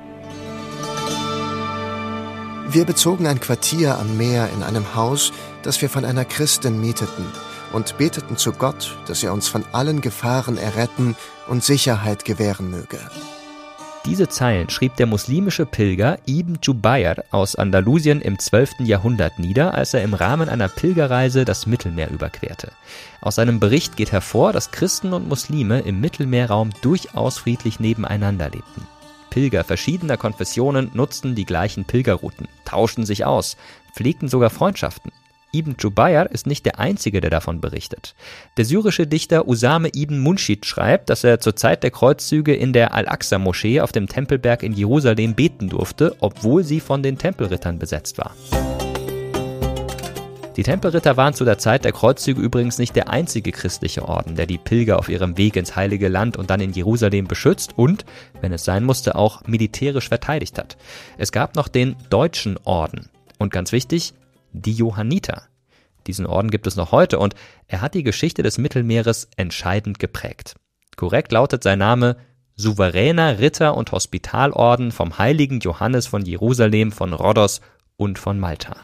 Wir 2.69 2.85
bezogen 2.85 3.29
ein 3.29 3.41
Quartier 3.41 3.97
am 3.97 4.17
Meer 4.17 4.51
in 4.53 4.65
einem 4.65 4.97
Haus, 4.97 5.33
das 5.63 5.81
wir 5.83 5.89
von 5.89 6.05
einer 6.05 6.25
Christin 6.25 6.81
mieteten, 6.81 7.25
und 7.73 7.97
beteten 7.97 8.37
zu 8.37 8.53
Gott, 8.53 8.97
dass 9.07 9.23
er 9.23 9.33
uns 9.33 9.47
von 9.47 9.65
allen 9.73 10.01
Gefahren 10.01 10.59
erretten 10.59 11.15
und 11.47 11.63
Sicherheit 11.63 12.25
gewähren 12.25 12.71
möge. 12.71 12.99
Diese 14.05 14.29
Zeilen 14.29 14.69
schrieb 14.69 14.97
der 14.97 15.07
muslimische 15.07 15.65
Pilger 15.65 16.19
Ibn 16.27 16.59
Jubayr 16.61 17.25
aus 17.31 17.55
Andalusien 17.55 18.21
im 18.21 18.39
12. 18.39 18.81
Jahrhundert 18.81 19.39
nieder, 19.39 19.75
als 19.75 19.95
er 19.95 20.03
im 20.03 20.15
Rahmen 20.15 20.49
einer 20.49 20.69
Pilgerreise 20.69 21.45
das 21.45 21.67
Mittelmeer 21.67 22.11
überquerte. 22.11 22.73
Aus 23.21 23.37
seinem 23.37 23.61
Bericht 23.61 23.97
geht 23.97 24.13
hervor, 24.13 24.53
dass 24.53 24.73
Christen 24.73 25.13
und 25.13 25.29
Muslime 25.29 25.81
im 25.81 26.01
Mittelmeerraum 26.01 26.71
durchaus 26.83 27.39
friedlich 27.39 27.81
nebeneinander 27.81 28.51
lebten. 28.51 28.96
Pilger 29.37 29.65
verschiedener 29.65 30.17
Konfessionen 30.17 30.91
nutzten 30.95 31.35
die 31.35 31.45
gleichen 31.45 31.85
Pilgerrouten, 31.85 32.49
tauschten 32.65 33.05
sich 33.05 33.27
aus, 33.27 33.59
pflegten 33.95 34.29
sogar 34.29 34.49
Freundschaften. 34.49 35.13
Ibn 35.53 35.77
Jubayr 35.79 36.31
ist 36.31 36.47
nicht 36.47 36.65
der 36.65 36.79
einzige, 36.79 37.21
der 37.21 37.29
davon 37.29 37.61
berichtet. 37.61 38.15
Der 38.57 38.65
syrische 38.65 39.07
Dichter 39.07 39.47
Usame 39.47 39.91
ibn 39.95 40.21
Munshid 40.21 40.65
schreibt, 40.65 41.11
dass 41.11 41.23
er 41.23 41.39
zur 41.39 41.55
Zeit 41.55 41.83
der 41.83 41.91
Kreuzzüge 41.91 42.55
in 42.55 42.73
der 42.73 42.95
Al-Aqsa-Moschee 42.95 43.83
auf 43.83 43.93
dem 43.93 44.09
Tempelberg 44.09 44.63
in 44.63 44.73
Jerusalem 44.73 45.35
beten 45.35 45.69
durfte, 45.69 46.17
obwohl 46.21 46.65
sie 46.65 46.81
von 46.81 47.03
den 47.03 47.19
Tempelrittern 47.19 47.79
besetzt 47.79 48.17
war. 48.17 48.35
Die 50.57 50.63
Tempelritter 50.63 51.19
waren 51.19 51.35
zu 51.35 51.45
der 51.45 51.59
Zeit 51.59 51.85
der 51.85 51.93
Kreuzzüge 51.93 52.41
übrigens 52.41 52.79
nicht 52.79 52.97
der 52.97 53.11
einzige 53.11 53.53
christliche 53.53 54.09
Orden, 54.09 54.37
der 54.37 54.47
die 54.47 54.57
Pilger 54.57 54.99
auf 54.99 55.11
ihrem 55.11 55.37
Weg 55.37 55.55
ins 55.57 55.77
Heilige 55.77 56.09
Land 56.09 56.39
und 56.39 56.49
dann 56.49 56.61
in 56.61 56.73
Jerusalem 56.73 57.27
beschützt 57.27 57.77
und, 57.77 58.07
wenn 58.41 58.55
es 58.55 58.65
sein 58.65 58.83
musste, 58.83 59.17
auch 59.17 59.47
militärisch 59.47 60.09
verteidigt 60.09 60.59
hat. 60.59 60.79
Es 61.19 61.31
gab 61.31 61.57
noch 61.57 61.69
den 61.69 61.95
Deutschen 62.09 62.59
Orden. 62.65 63.11
Und 63.39 63.53
ganz 63.53 63.71
wichtig, 63.73 64.15
die 64.53 64.73
Johanniter. 64.73 65.43
Diesen 66.07 66.25
Orden 66.25 66.51
gibt 66.51 66.67
es 66.67 66.77
noch 66.77 66.91
heute 66.91 67.19
und 67.19 67.35
er 67.67 67.83
hat 67.83 67.93
die 67.93 68.05
Geschichte 68.05 68.43
des 68.43 68.57
Mittelmeeres 68.57 69.29
entscheidend 69.37 69.99
geprägt. 69.99 70.55
Korrekt 70.97 71.33
lautet 71.33 71.63
sein 71.63 71.81
Name 71.81 72.17
Souveräner 72.55 73.41
Ritter 73.41 73.77
und 73.77 73.93
Hospitalorden 73.93 74.91
vom 74.91 75.19
heiligen 75.19 75.61
Johannes 75.61 76.07
von 76.07 76.25
Jerusalem, 76.25 76.93
von 76.93 77.13
Rhodos 77.13 77.61
und 77.99 78.19
von 78.19 78.41
Malta. 78.41 78.77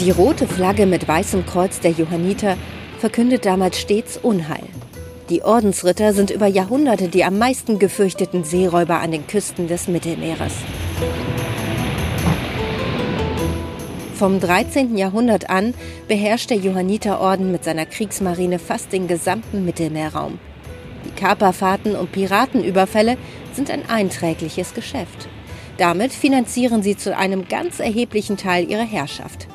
Die 0.00 0.10
rote 0.10 0.46
Flagge 0.46 0.86
mit 0.86 1.08
weißem 1.08 1.46
Kreuz 1.46 1.80
der 1.80 1.92
Johanniter 1.92 2.56
verkündet 2.98 3.46
damals 3.46 3.80
stets 3.80 4.18
Unheil. 4.18 4.64
Die 5.30 5.42
Ordensritter 5.42 6.12
sind 6.12 6.30
über 6.30 6.46
Jahrhunderte 6.46 7.08
die 7.08 7.24
am 7.24 7.38
meisten 7.38 7.78
gefürchteten 7.78 8.44
Seeräuber 8.44 9.00
an 9.00 9.12
den 9.12 9.26
Küsten 9.26 9.66
des 9.66 9.88
Mittelmeeres. 9.88 10.52
Vom 14.14 14.38
13. 14.38 14.96
Jahrhundert 14.96 15.48
an 15.50 15.74
beherrscht 16.06 16.50
der 16.50 16.58
Johanniterorden 16.58 17.50
mit 17.50 17.64
seiner 17.64 17.86
Kriegsmarine 17.86 18.58
fast 18.58 18.92
den 18.92 19.08
gesamten 19.08 19.64
Mittelmeerraum. 19.64 20.38
Die 21.04 21.20
Kaperfahrten 21.20 21.96
und 21.96 22.12
Piratenüberfälle 22.12 23.16
sind 23.54 23.70
ein 23.70 23.88
einträgliches 23.88 24.74
Geschäft. 24.74 25.28
Damit 25.78 26.12
finanzieren 26.12 26.82
sie 26.82 26.96
zu 26.96 27.16
einem 27.16 27.48
ganz 27.48 27.80
erheblichen 27.80 28.36
Teil 28.36 28.70
ihre 28.70 28.84
Herrschaft. 28.84 29.48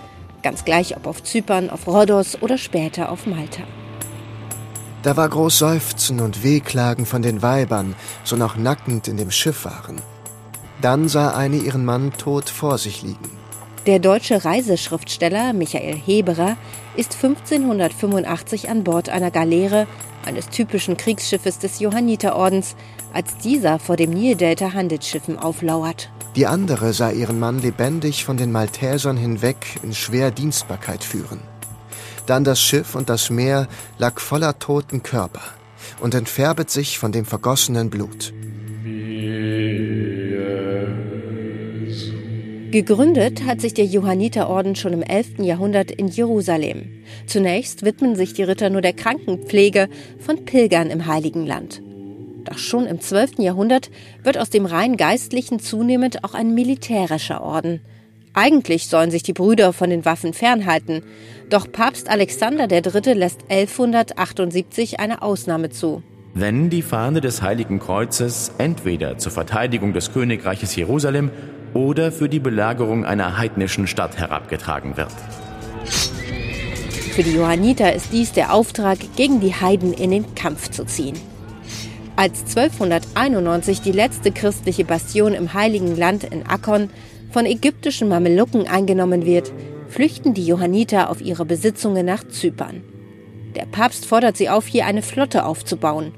Ganz 0.44 0.66
gleich 0.66 0.96
ob 0.96 1.08
auf 1.08 1.24
Zypern, 1.24 1.70
auf 1.70 1.88
Rhodos 1.88 2.42
oder 2.42 2.58
später 2.58 3.12
auf 3.12 3.26
Malta. 3.26 3.64
Da 5.04 5.16
war 5.16 5.30
groß 5.30 5.60
Seufzen 5.60 6.20
und 6.20 6.44
Wehklagen 6.44 7.06
von 7.06 7.22
den 7.22 7.42
Weibern, 7.42 7.96
so 8.26 8.36
noch 8.36 8.58
nackend 8.58 9.08
in 9.08 9.16
dem 9.16 9.32
Schiff 9.32 9.64
waren. 9.64 10.02
Dann 10.82 11.08
sah 11.08 11.32
eine 11.36 11.58
ihren 11.58 11.86
Mann 11.86 12.12
tot 12.18 12.50
vor 12.50 12.78
sich 12.78 13.02
liegen. 13.02 13.30
Der 13.86 14.00
deutsche 14.00 14.44
Reiseschriftsteller 14.44 15.54
Michael 15.54 15.96
Heberer 15.96 16.58
ist 16.98 17.16
1585 17.16 18.70
an 18.70 18.84
Bord 18.84 19.08
einer 19.08 19.32
Galeere 19.32 19.88
eines 20.26 20.50
typischen 20.50 20.98
Kriegsschiffes 20.98 21.60
des 21.60 21.80
Johanniterordens, 21.80 22.76
als 23.14 23.38
dieser 23.38 23.80
vor 23.80 23.96
dem 23.96 24.12
Nildelta 24.12 24.74
Handelsschiffen 24.74 25.38
auflauert. 25.38 26.10
Die 26.36 26.46
andere 26.46 26.94
sah 26.94 27.12
ihren 27.12 27.40
Mann 27.40 27.60
lebendig 27.62 28.24
von 28.24 28.38
den 28.38 28.52
Maltesern 28.52 29.18
hinweg 29.18 29.80
in 29.84 29.94
schwer 29.94 30.32
Dienstbarkeit 30.32 31.04
führen. 31.04 31.40
Dann 32.26 32.44
das 32.44 32.62
Schiff 32.62 32.96
und 32.96 33.10
das 33.10 33.30
Meer 33.30 33.68
lag 33.98 34.20
voller 34.20 34.60
toten 34.60 35.02
Körper 35.02 35.42
und 36.00 36.14
entfärbet 36.14 36.70
sich 36.70 37.00
von 37.00 37.12
dem 37.12 37.26
vergossenen 37.26 37.90
Blut. 37.90 38.34
Gegründet 42.72 43.46
hat 43.46 43.62
sich 43.62 43.74
der 43.74 43.86
Johanniterorden 43.86 44.76
schon 44.76 44.94
im 44.94 45.02
11. 45.02 45.40
Jahrhundert 45.40 45.90
in 45.90 46.08
Jerusalem. 46.08 47.04
Zunächst 47.26 47.84
widmen 47.84 48.16
sich 48.16 48.34
die 48.34 48.44
Ritter 48.44 48.70
nur 48.70 48.82
der 48.82 48.94
Krankenpflege 48.94 49.90
von 50.20 50.46
Pilgern 50.46 50.92
im 50.92 51.08
Heiligen 51.08 51.48
Land. 51.48 51.82
Doch 52.46 52.58
schon 52.58 52.86
im 52.86 53.00
12. 53.00 53.40
Jahrhundert 53.40 53.90
wird 54.24 54.38
aus 54.38 54.50
dem 54.50 54.66
rein 54.66 54.98
geistlichen 54.98 55.60
zunehmend 55.60 56.24
auch 56.24 56.34
ein 56.34 56.54
militärischer 56.54 57.42
Orden. 57.42 57.82
Eigentlich 58.34 58.88
sollen 58.88 59.12
sich 59.12 59.24
die 59.24 59.34
Brüder 59.34 59.74
von 59.74 59.90
den 59.90 60.06
Waffen 60.06 60.34
fernhalten, 60.34 61.02
doch 61.50 61.72
Papst 61.72 62.10
Alexander 62.10 62.70
III. 62.72 63.14
lässt 63.14 63.42
1178 63.50 65.00
eine 65.00 65.22
Ausnahme 65.22 65.70
zu. 65.70 66.04
Wenn 66.36 66.70
die 66.70 66.84
Fahne 66.84 67.22
des 67.22 67.42
Heiligen 67.42 67.80
Kreuzes 67.80 68.52
entweder 68.60 69.18
zur 69.18 69.32
Verteidigung 69.32 69.94
des 69.94 70.14
Königreiches 70.14 70.76
Jerusalem 70.76 71.32
oder 71.74 72.12
für 72.12 72.30
die 72.30 72.40
Belagerung 72.40 73.04
einer 73.04 73.38
heidnischen 73.38 73.88
Stadt 73.88 74.18
herabgetragen 74.18 74.96
wird. 74.96 75.12
Für 77.14 77.24
die 77.24 77.34
Johanniter 77.34 77.94
ist 77.94 78.14
dies 78.14 78.32
der 78.32 78.54
Auftrag, 78.54 79.00
gegen 79.16 79.40
die 79.40 79.54
Heiden 79.54 79.92
in 79.92 80.12
den 80.12 80.36
Kampf 80.36 80.70
zu 80.70 80.86
ziehen. 80.86 81.18
Als 82.20 82.42
1291 82.54 83.80
die 83.80 83.94
letzte 83.94 84.34
christliche 84.34 84.84
Bastion 84.84 85.34
im 85.34 85.54
Heiligen 85.54 85.96
Land 85.96 86.26
in 86.26 86.46
Akkon 86.46 86.90
von 87.32 87.46
ägyptischen 87.46 88.10
Mamelucken 88.10 88.68
eingenommen 88.68 89.26
wird, 89.26 89.54
flüchten 89.88 90.34
die 90.34 90.46
Johanniter 90.46 91.12
auf 91.12 91.22
ihre 91.22 91.46
Besitzungen 91.46 92.06
nach 92.06 92.28
Zypern. 92.28 92.84
Der 93.56 93.66
Papst 93.68 94.06
fordert 94.06 94.36
sie 94.36 94.50
auf, 94.50 94.68
hier 94.68 94.86
eine 94.86 95.02
Flotte 95.02 95.46
aufzubauen. 95.46 96.12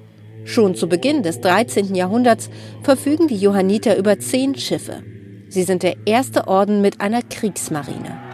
Schon 0.43 0.73
zu 0.73 0.89
Beginn 0.89 1.21
des 1.21 1.39
13. 1.39 1.93
Jahrhunderts 1.93 2.49
verfügen 2.81 3.27
die 3.27 3.37
Johanniter 3.37 3.95
über 3.95 4.17
zehn 4.17 4.55
Schiffe. 4.55 5.03
Sie 5.49 5.61
sind 5.61 5.83
der 5.83 5.97
erste 6.07 6.47
Orden 6.47 6.81
mit 6.81 6.99
einer 6.99 7.21
Kriegsmarine. 7.21 8.30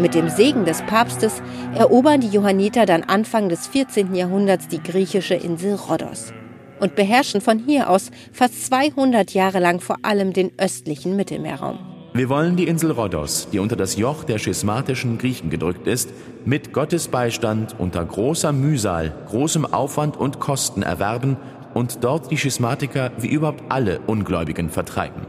Mit 0.00 0.14
dem 0.14 0.30
Segen 0.30 0.64
des 0.64 0.80
Papstes 0.80 1.42
erobern 1.74 2.22
die 2.22 2.28
Johanniter 2.28 2.86
dann 2.86 3.02
Anfang 3.02 3.50
des 3.50 3.66
14. 3.66 4.14
Jahrhunderts 4.14 4.66
die 4.66 4.82
griechische 4.82 5.34
Insel 5.34 5.74
Rhodos 5.74 6.32
und 6.80 6.94
beherrschen 6.94 7.42
von 7.42 7.58
hier 7.58 7.90
aus 7.90 8.10
fast 8.32 8.64
200 8.64 9.34
Jahre 9.34 9.60
lang 9.60 9.80
vor 9.80 9.96
allem 10.00 10.32
den 10.32 10.52
östlichen 10.56 11.16
Mittelmeerraum. 11.16 11.78
Wir 12.14 12.30
wollen 12.30 12.56
die 12.56 12.66
Insel 12.66 12.92
Rhodos, 12.92 13.48
die 13.52 13.58
unter 13.58 13.76
das 13.76 13.96
Joch 13.96 14.24
der 14.24 14.38
schismatischen 14.38 15.18
Griechen 15.18 15.50
gedrückt 15.50 15.86
ist, 15.86 16.08
mit 16.46 16.72
Gottes 16.72 17.08
Beistand 17.08 17.78
unter 17.78 18.02
großer 18.02 18.52
Mühsal, 18.52 19.12
großem 19.28 19.66
Aufwand 19.66 20.16
und 20.16 20.40
Kosten 20.40 20.82
erwerben 20.82 21.36
und 21.74 22.02
dort 22.02 22.30
die 22.30 22.38
Schismatiker 22.38 23.12
wie 23.18 23.28
überhaupt 23.28 23.64
alle 23.68 24.00
Ungläubigen 24.06 24.70
vertreiben. 24.70 25.26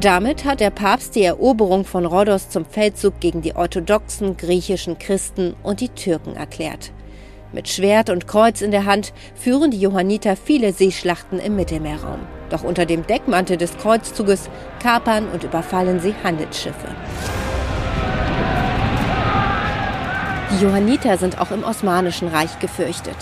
Damit 0.00 0.44
hat 0.44 0.58
der 0.58 0.70
Papst 0.70 1.14
die 1.14 1.22
Eroberung 1.22 1.84
von 1.84 2.04
Rhodos 2.04 2.48
zum 2.48 2.64
Feldzug 2.64 3.20
gegen 3.20 3.42
die 3.42 3.54
orthodoxen 3.54 4.36
griechischen 4.36 4.98
Christen 4.98 5.54
und 5.62 5.80
die 5.80 5.88
Türken 5.88 6.34
erklärt. 6.34 6.92
Mit 7.52 7.68
Schwert 7.68 8.10
und 8.10 8.26
Kreuz 8.26 8.60
in 8.60 8.72
der 8.72 8.86
Hand 8.86 9.12
führen 9.36 9.70
die 9.70 9.78
Johanniter 9.78 10.34
viele 10.34 10.72
Seeschlachten 10.72 11.38
im 11.38 11.54
Mittelmeerraum. 11.54 12.18
Doch 12.50 12.64
unter 12.64 12.86
dem 12.86 13.06
Deckmantel 13.06 13.56
des 13.56 13.76
Kreuzzuges 13.78 14.50
kapern 14.82 15.28
und 15.32 15.44
überfallen 15.44 16.00
sie 16.00 16.14
Handelsschiffe. 16.24 16.88
Die 20.50 20.64
Johanniter 20.64 21.18
sind 21.18 21.40
auch 21.40 21.52
im 21.52 21.62
Osmanischen 21.62 22.26
Reich 22.26 22.58
gefürchtet. 22.58 23.16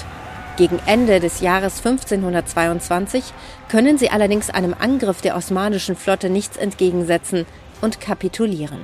Gegen 0.56 0.78
Ende 0.84 1.18
des 1.18 1.40
Jahres 1.40 1.78
1522 1.78 3.32
können 3.70 3.96
sie 3.96 4.10
allerdings 4.10 4.50
einem 4.50 4.74
Angriff 4.78 5.22
der 5.22 5.36
osmanischen 5.36 5.96
Flotte 5.96 6.28
nichts 6.28 6.58
entgegensetzen 6.58 7.46
und 7.80 8.00
kapitulieren. 8.00 8.80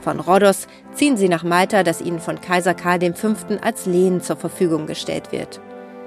Von 0.00 0.18
Rhodos 0.18 0.66
ziehen 0.94 1.16
sie 1.16 1.28
nach 1.28 1.44
Malta, 1.44 1.84
das 1.84 2.00
ihnen 2.00 2.18
von 2.18 2.40
Kaiser 2.40 2.74
Karl 2.74 3.14
V. 3.14 3.34
als 3.62 3.86
Lehen 3.86 4.20
zur 4.20 4.36
Verfügung 4.36 4.86
gestellt 4.86 5.30
wird. 5.30 5.60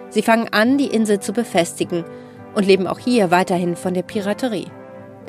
Sie 0.09 0.21
fangen 0.21 0.49
an, 0.51 0.77
die 0.77 0.87
Insel 0.87 1.21
zu 1.21 1.31
befestigen 1.31 2.03
und 2.53 2.65
leben 2.65 2.87
auch 2.87 2.99
hier 2.99 3.31
weiterhin 3.31 3.77
von 3.77 3.93
der 3.93 4.03
Piraterie. 4.03 4.67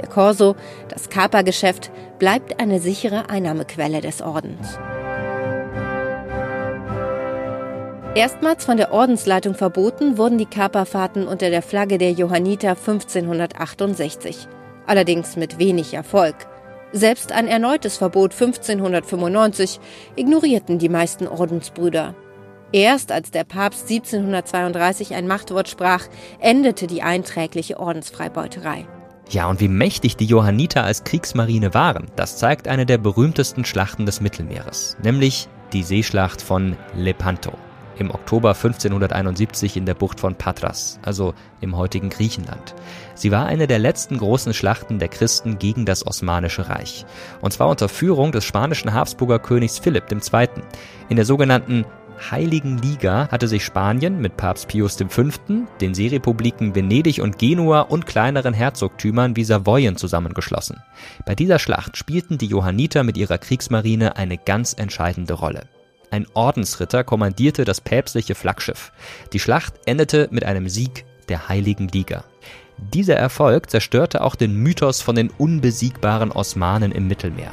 Der 0.01 0.09
Corso, 0.09 0.57
das 0.89 1.09
Kapergeschäft, 1.09 1.93
bleibt 2.19 2.61
eine 2.61 2.81
sichere 2.81 3.29
Einnahmequelle 3.31 4.01
des 4.01 4.23
Ordens. 4.23 4.79
Erstmals 8.15 8.67
von 8.67 8.77
der 8.77 8.93
Ordensleitung 8.93 9.55
verboten 9.55 10.19
wurden 10.19 10.37
die 10.37 10.45
Kaperfahrten 10.45 11.27
unter 11.27 11.49
der 11.49 11.63
Flagge 11.63 11.97
der 11.97 12.13
Johanniter 12.13 12.71
1568. 12.73 14.49
Allerdings 14.87 15.37
mit 15.37 15.59
wenig 15.59 15.95
Erfolg. 15.95 16.35
Selbst 16.93 17.33
ein 17.33 17.49
erneutes 17.49 17.97
Verbot 17.97 18.35
1595 18.35 19.81
ignorierten 20.15 20.79
die 20.79 20.91
meisten 20.91 21.27
Ordensbrüder. 21.27 22.15
Erst 22.71 23.13
als 23.13 23.31
der 23.31 23.45
Papst 23.45 23.89
1732 23.91 25.15
ein 25.15 25.27
Machtwort 25.27 25.71
sprach, 25.71 26.07
endete 26.39 26.87
die 26.87 27.03
einträgliche 27.03 27.81
Ordensfreibeuterei. 27.81 28.87
Ja, 29.31 29.49
und 29.49 29.61
wie 29.61 29.69
mächtig 29.69 30.19
die 30.19 30.27
Johanniter 30.27 30.85
als 30.85 31.05
Kriegsmarine 31.05 31.73
waren, 31.73 32.11
das 32.17 32.37
zeigt 32.37 32.69
eine 32.69 32.85
der 32.85 32.99
berühmtesten 32.99 33.65
Schlachten 33.65 34.05
des 34.05 34.21
Mittelmeeres, 34.21 34.99
nämlich 35.03 35.49
die 35.73 35.83
Seeschlacht 35.83 36.43
von 36.43 36.77
Lepanto 36.95 37.53
im 37.99 38.11
Oktober 38.11 38.51
1571 38.51 39.77
in 39.77 39.87
der 39.87 39.95
Bucht 39.95 40.21
von 40.21 40.35
Patras, 40.35 40.99
also 41.03 41.35
im 41.61 41.77
heutigen 41.77 42.11
Griechenland. 42.11 42.75
Sie 43.15 43.31
war 43.31 43.47
eine 43.47 43.67
der 43.67 43.79
letzten 43.79 44.19
großen 44.19 44.55
Schlachten 44.55 44.99
der 44.99 45.09
Christen 45.09 45.59
gegen 45.59 45.85
das 45.85 46.07
Osmanische 46.07 46.69
Reich. 46.69 47.07
Und 47.41 47.53
zwar 47.53 47.69
unter 47.69 47.89
Führung 47.89 48.33
des 48.33 48.45
spanischen 48.45 48.93
Habsburger 48.93 49.39
Königs 49.39 49.79
Philipp 49.79 50.05
II. 50.11 50.49
In 51.09 51.17
der 51.17 51.25
sogenannten 51.25 51.85
Heiligen 52.31 52.79
Liga 52.79 53.29
hatte 53.31 53.49
sich 53.49 53.65
Spanien 53.65 54.21
mit 54.21 54.37
Papst 54.37 54.69
Pius 54.69 54.97
V., 54.97 55.23
den 55.81 55.95
Seerepubliken 55.95 56.75
Venedig 56.75 57.21
und 57.21 57.39
Genua 57.39 57.81
und 57.81 58.07
kleineren 58.07 58.55
Herzogtümern 58.55 59.35
wie 59.35 59.45
Savoyen 59.45 59.97
zusammengeschlossen. 59.97 60.81
Bei 61.27 61.35
dieser 61.35 61.59
Schlacht 61.59 61.97
spielten 61.97 62.39
die 62.39 62.47
Johanniter 62.47 63.03
mit 63.03 63.17
ihrer 63.17 63.39
Kriegsmarine 63.39 64.17
eine 64.17 64.39
ganz 64.39 64.73
entscheidende 64.73 65.35
Rolle. 65.35 65.63
Ein 66.13 66.27
Ordensritter 66.35 67.05
kommandierte 67.05 67.65
das 67.65 67.81
päpstliche 67.81 68.35
Flaggschiff. 68.35 68.93
Die 69.33 69.39
Schlacht 69.39 69.73
endete 69.87 70.29
mit 70.31 70.45
einem 70.45 70.69
Sieg 70.69 71.07
der 71.31 71.49
Heiligen 71.49 71.89
Liga. 71.89 72.25
Dieser 72.77 73.17
Erfolg 73.17 73.71
zerstörte 73.71 74.21
auch 74.21 74.35
den 74.35 74.55
Mythos 74.55 75.01
von 75.01 75.17
den 75.17 75.31
unbesiegbaren 75.31 76.31
Osmanen 76.31 76.93
im 76.93 77.09
Mittelmeer. 77.09 77.53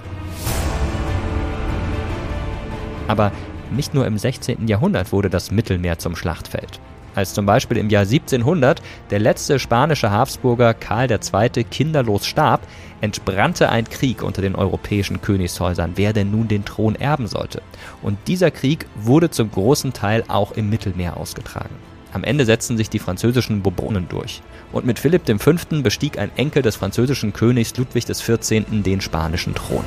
Aber 3.08 3.32
nicht 3.72 3.94
nur 3.94 4.06
im 4.06 4.18
16. 4.18 4.68
Jahrhundert 4.68 5.14
wurde 5.14 5.30
das 5.30 5.52
Mittelmeer 5.52 5.98
zum 5.98 6.18
Schlachtfeld. 6.18 6.82
Als 7.20 7.34
zum 7.34 7.46
Beispiel 7.46 7.76
im 7.76 7.90
Jahr 7.90 8.04
1700 8.04 8.82
der 9.10 9.20
letzte 9.20 9.60
spanische 9.60 10.10
Habsburger 10.10 10.74
Karl 10.74 11.12
II. 11.12 11.66
kinderlos 11.66 12.26
starb, 12.26 12.62
entbrannte 13.02 13.68
ein 13.68 13.90
Krieg 13.90 14.24
unter 14.24 14.42
den 14.42 14.56
europäischen 14.56 15.20
Königshäusern, 15.20 15.92
wer 15.96 16.14
denn 16.14 16.32
nun 16.32 16.48
den 16.48 16.64
Thron 16.64 16.96
erben 16.96 17.28
sollte. 17.28 17.62
Und 18.02 18.18
dieser 18.28 18.52
Krieg 18.52 18.86
wurde 18.96 19.30
zum 19.30 19.52
großen 19.52 19.92
Teil 19.92 20.24
auch 20.30 20.54
im 20.54 20.70
Mittelmeer 20.70 21.18
ausgetragen. 21.18 21.76
Am 22.14 22.24
Ende 22.24 22.46
setzten 22.46 22.78
sich 22.78 22.90
die 22.90 23.00
französischen 23.00 23.64
Bourbonen 23.64 24.08
durch. 24.08 24.42
Und 24.72 24.86
mit 24.86 24.98
Philipp 24.98 25.24
V. 25.42 25.52
bestieg 25.84 26.18
ein 26.18 26.32
Enkel 26.38 26.62
des 26.62 26.78
französischen 26.78 27.34
Königs 27.34 27.76
Ludwig 27.76 28.06
XIV. 28.06 28.64
den 28.70 29.02
spanischen 29.02 29.54
Thron. 29.56 29.84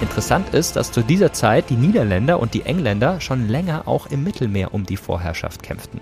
Interessant 0.00 0.52
ist, 0.54 0.76
dass 0.76 0.92
zu 0.92 1.02
dieser 1.02 1.32
Zeit 1.32 1.70
die 1.70 1.76
Niederländer 1.76 2.40
und 2.40 2.52
die 2.52 2.62
Engländer 2.62 3.20
schon 3.20 3.48
länger 3.48 3.88
auch 3.88 4.06
im 4.06 4.24
Mittelmeer 4.24 4.74
um 4.74 4.84
die 4.84 4.96
Vorherrschaft 4.96 5.62
kämpften. 5.62 6.00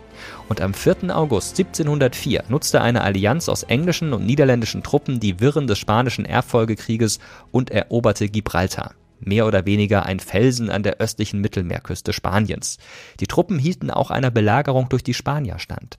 Und 0.49 0.61
am 0.61 0.75
4. 0.75 1.17
August 1.17 1.59
1704 1.59 2.45
nutzte 2.49 2.81
eine 2.81 3.03
Allianz 3.03 3.49
aus 3.49 3.63
englischen 3.63 4.13
und 4.13 4.27
niederländischen 4.27 4.83
Truppen 4.83 5.21
die 5.21 5.41
Wirren 5.41 5.67
des 5.67 5.79
spanischen 5.79 6.25
Erbfolgekrieges 6.25 7.21
und 7.51 7.71
eroberte 7.71 8.29
Gibraltar 8.29 8.95
mehr 9.25 9.47
oder 9.47 9.67
weniger 9.67 10.05
ein 10.05 10.21
Felsen 10.21 10.71
an 10.71 10.83
der 10.83 10.99
östlichen 10.99 11.41
Mittelmeerküste 11.41 12.13
Spaniens. 12.13 12.79
Die 13.21 13.27
Truppen 13.27 13.59
hielten 13.59 13.91
auch 13.91 14.11
einer 14.11 14.31
Belagerung 14.31 14.89
durch 14.89 15.05
die 15.05 15.15
Spanier 15.15 15.59
stand. 15.59 15.99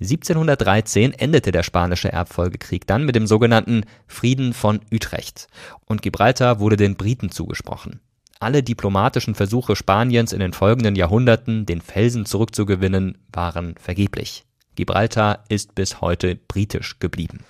1713 0.00 1.12
endete 1.12 1.52
der 1.52 1.62
spanische 1.62 2.12
Erbfolgekrieg 2.12 2.86
dann 2.86 3.04
mit 3.04 3.16
dem 3.16 3.26
sogenannten 3.26 3.84
Frieden 4.06 4.52
von 4.52 4.80
Utrecht 4.92 5.48
und 5.86 6.02
Gibraltar 6.02 6.60
wurde 6.60 6.76
den 6.76 6.96
Briten 6.96 7.30
zugesprochen. 7.30 8.00
Alle 8.40 8.62
diplomatischen 8.62 9.34
Versuche 9.34 9.76
Spaniens 9.76 10.32
in 10.32 10.40
den 10.40 10.52
folgenden 10.52 10.96
Jahrhunderten, 10.96 11.66
den 11.66 11.80
Felsen 11.80 12.26
zurückzugewinnen, 12.26 13.16
waren 13.32 13.74
vergeblich. 13.80 14.44
Gibraltar 14.74 15.44
ist 15.48 15.74
bis 15.74 16.00
heute 16.00 16.34
britisch 16.34 16.98
geblieben. 16.98 17.44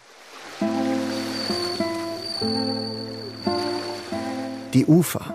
Die 4.75 4.87
Ufer, 4.87 5.35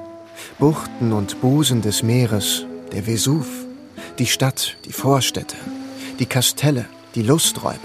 Buchten 0.59 1.13
und 1.13 1.41
Busen 1.41 1.81
des 1.81 2.03
Meeres, 2.03 2.65
der 2.91 3.05
Vesuv, 3.05 3.47
die 4.19 4.27
Stadt, 4.27 4.77
die 4.85 4.91
Vorstädte, 4.91 5.55
die 6.19 6.25
Kastelle, 6.25 6.85
die 7.15 7.21
Lusträume. 7.21 7.79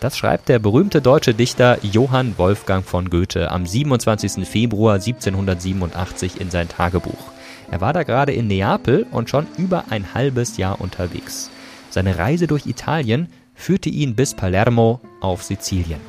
Das 0.00 0.16
schreibt 0.16 0.48
der 0.48 0.58
berühmte 0.58 1.00
deutsche 1.00 1.34
Dichter 1.34 1.78
Johann 1.82 2.34
Wolfgang 2.36 2.84
von 2.84 3.10
Goethe 3.10 3.50
am 3.50 3.66
27. 3.66 4.46
Februar 4.46 4.94
1787 4.94 6.40
in 6.40 6.50
sein 6.50 6.68
Tagebuch. 6.68 7.32
Er 7.70 7.80
war 7.80 7.92
da 7.92 8.02
gerade 8.02 8.32
in 8.32 8.46
Neapel 8.46 9.06
und 9.10 9.30
schon 9.30 9.46
über 9.56 9.84
ein 9.90 10.14
halbes 10.14 10.56
Jahr 10.56 10.80
unterwegs. 10.80 11.50
Seine 11.90 12.18
Reise 12.18 12.46
durch 12.46 12.66
Italien 12.66 13.28
führte 13.54 13.88
ihn 13.88 14.14
bis 14.14 14.34
Palermo 14.34 15.00
auf 15.20 15.42
Sizilien. 15.42 16.00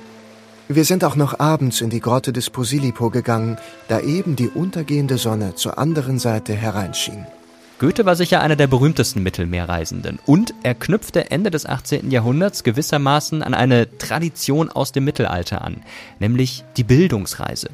Wir 0.68 0.84
sind 0.84 1.04
auch 1.04 1.16
noch 1.16 1.40
abends 1.40 1.82
in 1.82 1.92
die 1.92 2.00
Grotte 2.00 2.34
des 2.34 2.50
Posillipo 2.50 3.12
gegangen, 3.12 3.58
da 3.88 4.00
eben 4.00 4.36
die 4.36 4.50
untergehende 4.50 5.18
Sonne 5.18 5.56
zur 5.56 5.78
anderen 5.78 6.18
Seite 6.18 6.54
hereinschien. 6.54 7.28
Goethe 7.78 8.06
war 8.06 8.16
sicher 8.16 8.42
einer 8.42 8.56
der 8.56 8.68
berühmtesten 8.68 9.22
Mittelmeerreisenden 9.22 10.20
und 10.26 10.54
er 10.64 10.76
knüpfte 10.76 11.30
Ende 11.30 11.52
des 11.52 11.66
18. 11.66 12.10
Jahrhunderts 12.10 12.64
gewissermaßen 12.64 13.44
an 13.44 13.54
eine 13.54 13.98
Tradition 13.98 14.70
aus 14.70 14.94
dem 14.94 15.04
Mittelalter 15.04 15.62
an, 15.62 15.84
nämlich 16.20 16.64
die 16.78 16.86
Bildungsreise. 16.86 17.70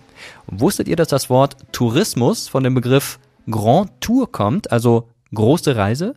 wusstet 0.48 0.88
ihr, 0.88 0.96
dass 0.96 1.10
das 1.10 1.30
Wort 1.30 1.56
Tourismus 1.72 2.48
von 2.48 2.64
dem 2.64 2.74
Begriff 2.74 3.20
Grand 3.48 3.92
Tour 4.02 4.32
kommt, 4.32 4.72
also 4.72 5.08
große 5.36 5.76
Reise? 5.76 6.16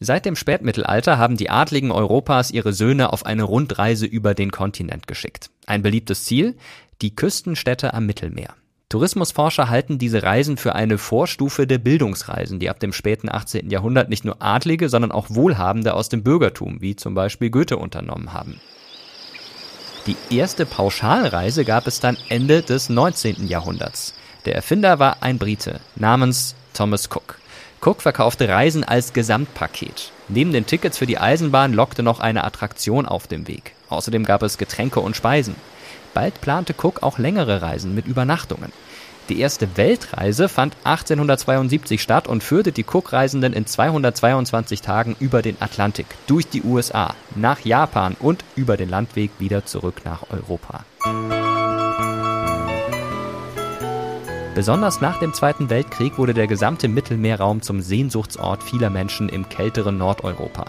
Seit 0.00 0.26
dem 0.26 0.34
Spätmittelalter 0.34 1.16
haben 1.16 1.36
die 1.36 1.50
Adligen 1.50 1.92
Europas 1.92 2.50
ihre 2.50 2.72
Söhne 2.72 3.12
auf 3.12 3.26
eine 3.26 3.44
Rundreise 3.44 4.06
über 4.06 4.34
den 4.34 4.50
Kontinent 4.50 5.06
geschickt. 5.06 5.50
Ein 5.66 5.82
beliebtes 5.82 6.24
Ziel? 6.24 6.56
Die 7.00 7.14
Küstenstädte 7.14 7.94
am 7.94 8.06
Mittelmeer. 8.06 8.54
Tourismusforscher 8.90 9.68
halten 9.68 9.98
diese 9.98 10.24
Reisen 10.24 10.56
für 10.56 10.74
eine 10.74 10.98
Vorstufe 10.98 11.68
der 11.68 11.78
Bildungsreisen, 11.78 12.58
die 12.58 12.68
ab 12.68 12.80
dem 12.80 12.92
späten 12.92 13.28
18. 13.30 13.70
Jahrhundert 13.70 14.08
nicht 14.08 14.24
nur 14.24 14.42
Adlige, 14.42 14.88
sondern 14.88 15.12
auch 15.12 15.26
Wohlhabende 15.30 15.94
aus 15.94 16.08
dem 16.08 16.24
Bürgertum, 16.24 16.80
wie 16.80 16.96
zum 16.96 17.14
Beispiel 17.14 17.50
Goethe, 17.50 17.76
unternommen 17.76 18.32
haben. 18.32 18.60
Die 20.06 20.16
erste 20.34 20.66
Pauschalreise 20.66 21.64
gab 21.64 21.86
es 21.86 22.00
dann 22.00 22.18
Ende 22.28 22.62
des 22.62 22.88
19. 22.88 23.46
Jahrhunderts. 23.46 24.12
Der 24.44 24.56
Erfinder 24.56 24.98
war 24.98 25.22
ein 25.22 25.38
Brite 25.38 25.78
namens 25.94 26.56
Thomas 26.74 27.06
Cook. 27.06 27.38
Cook 27.80 28.02
verkaufte 28.02 28.48
Reisen 28.48 28.82
als 28.82 29.12
Gesamtpaket. 29.12 30.10
Neben 30.28 30.52
den 30.52 30.66
Tickets 30.66 30.98
für 30.98 31.06
die 31.06 31.18
Eisenbahn 31.18 31.74
lockte 31.74 32.02
noch 32.02 32.18
eine 32.18 32.42
Attraktion 32.42 33.06
auf 33.06 33.28
dem 33.28 33.46
Weg. 33.46 33.74
Außerdem 33.88 34.24
gab 34.24 34.42
es 34.42 34.58
Getränke 34.58 34.98
und 34.98 35.14
Speisen. 35.14 35.54
Bald 36.14 36.40
plante 36.40 36.74
Cook 36.74 37.02
auch 37.02 37.18
längere 37.18 37.62
Reisen 37.62 37.94
mit 37.94 38.06
Übernachtungen. 38.06 38.72
Die 39.28 39.38
erste 39.38 39.76
Weltreise 39.76 40.48
fand 40.48 40.76
1872 40.82 42.02
statt 42.02 42.26
und 42.26 42.42
führte 42.42 42.72
die 42.72 42.84
Cook-Reisenden 42.84 43.52
in 43.52 43.64
222 43.64 44.80
Tagen 44.80 45.14
über 45.20 45.40
den 45.40 45.56
Atlantik, 45.60 46.06
durch 46.26 46.48
die 46.48 46.62
USA, 46.62 47.14
nach 47.36 47.60
Japan 47.60 48.16
und 48.18 48.44
über 48.56 48.76
den 48.76 48.88
Landweg 48.88 49.30
wieder 49.38 49.64
zurück 49.64 50.02
nach 50.04 50.24
Europa. 50.30 50.84
Besonders 54.56 55.00
nach 55.00 55.20
dem 55.20 55.32
Zweiten 55.32 55.70
Weltkrieg 55.70 56.18
wurde 56.18 56.34
der 56.34 56.48
gesamte 56.48 56.88
Mittelmeerraum 56.88 57.62
zum 57.62 57.80
Sehnsuchtsort 57.80 58.64
vieler 58.64 58.90
Menschen 58.90 59.28
im 59.28 59.48
kälteren 59.48 59.96
Nordeuropa. 59.96 60.66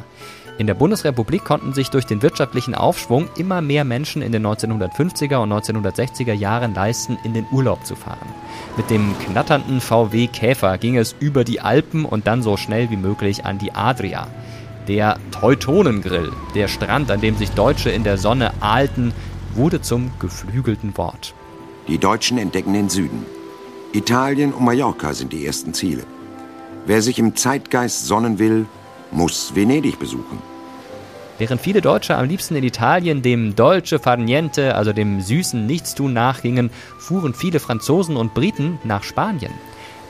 In 0.62 0.68
der 0.68 0.76
Bundesrepublik 0.76 1.44
konnten 1.44 1.74
sich 1.74 1.90
durch 1.90 2.06
den 2.06 2.22
wirtschaftlichen 2.22 2.76
Aufschwung 2.76 3.30
immer 3.36 3.62
mehr 3.62 3.84
Menschen 3.84 4.22
in 4.22 4.32
den 4.32 4.46
1950er 4.46 5.38
und 5.38 5.52
1960er 5.52 6.34
Jahren 6.34 6.76
leisten, 6.76 7.18
in 7.24 7.34
den 7.34 7.48
Urlaub 7.52 7.84
zu 7.84 7.96
fahren. 7.96 8.28
Mit 8.78 8.92
dem 8.92 9.16
knatternden 9.26 9.82
VW 9.82 10.28
Käfer 10.28 10.78
ging 10.78 10.98
es 10.98 11.16
über 11.20 11.44
die 11.44 11.62
Alpen 11.62 12.06
und 12.06 12.28
dann 12.28 12.44
so 12.44 12.58
schnell 12.58 12.92
wie 12.92 12.96
möglich 12.96 13.44
an 13.44 13.58
die 13.58 13.74
Adria. 13.74 14.28
Der 14.88 15.18
Teutonengrill, 15.32 16.32
der 16.54 16.68
Strand, 16.68 17.10
an 17.10 17.22
dem 17.22 17.38
sich 17.38 17.50
Deutsche 17.50 17.90
in 17.90 18.04
der 18.04 18.20
Sonne 18.20 18.52
ahlten, 18.60 19.14
wurde 19.56 19.82
zum 19.82 20.12
geflügelten 20.20 20.96
Wort. 20.96 21.34
Die 21.88 21.98
Deutschen 21.98 22.38
entdecken 22.38 22.74
den 22.74 22.90
Süden. 22.90 23.26
Italien 23.94 24.54
und 24.54 24.64
Mallorca 24.64 25.16
sind 25.16 25.34
die 25.34 25.44
ersten 25.44 25.74
Ziele. 25.74 26.04
Wer 26.86 27.02
sich 27.02 27.18
im 27.18 27.36
Zeitgeist 27.36 28.06
sonnen 28.06 28.38
will, 28.38 28.68
muss 29.10 29.56
Venedig 29.56 29.98
besuchen. 29.98 30.51
Während 31.42 31.60
viele 31.60 31.82
Deutsche 31.82 32.16
am 32.16 32.28
liebsten 32.28 32.56
in 32.56 32.64
Italien 32.64 33.24
dem 33.24 33.56
Dolce 33.56 33.98
far 33.98 34.16
niente, 34.16 34.76
also 34.76 34.94
dem 34.94 35.22
süßen 35.22 35.66
Nichtstun 35.66 36.14
nachgingen, 36.14 36.70
fuhren 37.00 37.34
viele 37.34 37.60
Franzosen 37.60 38.16
und 38.16 38.36
Briten 38.36 38.78
nach 38.84 39.02
Spanien. 39.02 39.52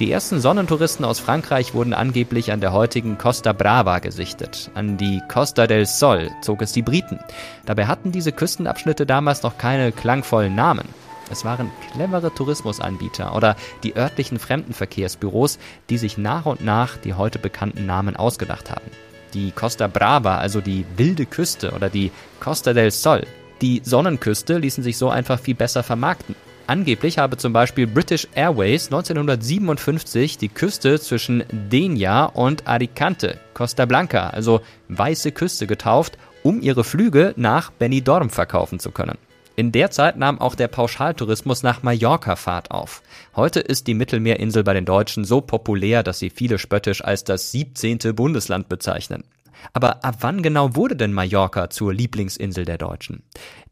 Die 0.02 0.12
ersten 0.12 0.42
Sonnentouristen 0.42 1.06
aus 1.06 1.22
Frankreich 1.22 1.74
wurden 1.74 1.94
angeblich 1.94 2.52
an 2.52 2.60
der 2.60 2.74
heutigen 2.74 3.18
Costa 3.18 3.54
Brava 3.54 4.00
gesichtet. 4.00 4.72
An 4.74 4.98
die 4.98 5.22
Costa 5.30 5.68
del 5.68 5.86
Sol 5.86 6.30
zog 6.42 6.62
es 6.64 6.74
die 6.74 6.82
Briten. 6.82 7.18
Dabei 7.66 7.86
hatten 7.86 8.12
diese 8.12 8.34
Küstenabschnitte 8.34 9.06
damals 9.06 9.42
noch 9.42 9.58
keine 9.58 9.94
klangvollen 9.94 10.54
Namen. 10.54 10.90
Es 11.32 11.46
waren 11.46 11.72
clevere 11.94 12.34
Tourismusanbieter 12.34 13.34
oder 13.34 13.56
die 13.84 13.96
örtlichen 13.96 14.38
Fremdenverkehrsbüros, 14.38 15.60
die 15.90 15.98
sich 15.98 16.18
nach 16.18 16.46
und 16.46 16.60
nach 16.60 16.98
die 16.98 17.14
heute 17.14 17.40
bekannten 17.40 17.86
Namen 17.86 18.18
ausgedacht 18.18 18.70
haben. 18.70 18.92
Die 19.34 19.52
Costa 19.52 19.88
Brava, 19.88 20.38
also 20.38 20.62
die 20.62 20.86
wilde 20.98 21.26
Küste 21.26 21.72
oder 21.72 21.90
die 21.90 22.12
Costa 22.40 22.74
del 22.74 22.92
Sol. 22.92 23.26
Die 23.62 23.82
Sonnenküste 23.84 24.58
ließen 24.58 24.84
sich 24.84 24.98
so 24.98 25.10
einfach 25.10 25.40
viel 25.40 25.56
besser 25.56 25.84
vermarkten. 25.84 26.36
Angeblich 26.68 27.18
habe 27.18 27.38
zum 27.38 27.54
Beispiel 27.54 27.86
British 27.86 28.28
Airways 28.34 28.86
1957 28.88 30.38
die 30.38 30.48
Küste 30.48 31.00
zwischen 31.00 31.44
Denia 31.52 32.26
und 32.26 32.68
Alicante, 32.68 33.40
Costa 33.54 33.86
Blanca, 33.86 34.30
also 34.30 34.62
weiße 34.88 35.32
Küste 35.32 35.68
getauft, 35.68 36.18
um 36.44 36.62
ihre 36.62 36.84
Flüge 36.84 37.34
nach 37.36 37.72
Benidorm 37.72 38.30
verkaufen 38.30 38.80
zu 38.80 38.92
können. 38.92 39.18
In 39.62 39.72
der 39.72 39.92
Zeit 39.92 40.18
nahm 40.18 40.42
auch 40.42 40.56
der 40.56 40.68
Pauschaltourismus 40.68 41.62
nach 41.62 41.84
Mallorca 41.84 42.36
Fahrt 42.36 42.72
auf. 42.72 43.04
Heute 43.36 43.60
ist 43.60 43.86
die 43.86 43.94
Mittelmeerinsel 43.94 44.64
bei 44.64 44.74
den 44.74 44.86
Deutschen 44.86 45.24
so 45.24 45.40
populär, 45.40 46.02
dass 46.02 46.18
sie 46.18 46.32
viele 46.32 46.58
spöttisch 46.58 47.04
als 47.04 47.24
das 47.26 47.52
17. 47.52 48.00
Bundesland 48.16 48.70
bezeichnen. 48.70 49.24
Aber 49.72 50.04
ab 50.04 50.16
wann 50.22 50.42
genau 50.42 50.76
wurde 50.76 50.96
denn 50.96 51.14
Mallorca 51.14 51.70
zur 51.70 51.94
Lieblingsinsel 51.94 52.66
der 52.66 52.80
Deutschen? 52.80 53.22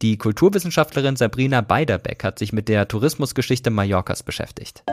Die 0.03 0.19
Kulturwissenschaftlerin 0.19 1.15
Sabrina 1.15 1.61
Beiderbeck 1.61 2.23
hat 2.23 2.37
sich 2.37 2.53
mit 2.53 2.67
der 2.69 2.87
Tourismusgeschichte 2.87 3.71
Mallorcas 3.71 4.21
beschäftigt. 4.21 4.83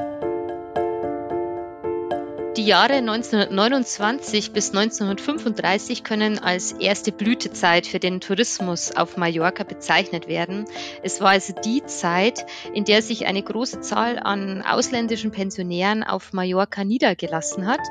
Die 2.56 2.64
Jahre 2.64 2.94
1929 2.94 4.52
bis 4.52 4.70
1935 4.70 6.02
können 6.04 6.38
als 6.38 6.72
erste 6.72 7.12
Blütezeit 7.12 7.86
für 7.86 7.98
den 7.98 8.22
Tourismus 8.22 8.96
auf 8.96 9.18
Mallorca 9.18 9.62
bezeichnet 9.62 10.26
werden. 10.26 10.64
Es 11.02 11.20
war 11.20 11.30
also 11.30 11.52
die 11.52 11.84
Zeit, 11.84 12.46
in 12.72 12.86
der 12.86 13.02
sich 13.02 13.26
eine 13.26 13.42
große 13.42 13.82
Zahl 13.82 14.18
an 14.18 14.62
ausländischen 14.62 15.32
Pensionären 15.32 16.02
auf 16.02 16.32
Mallorca 16.32 16.82
niedergelassen 16.82 17.66
hat. 17.66 17.82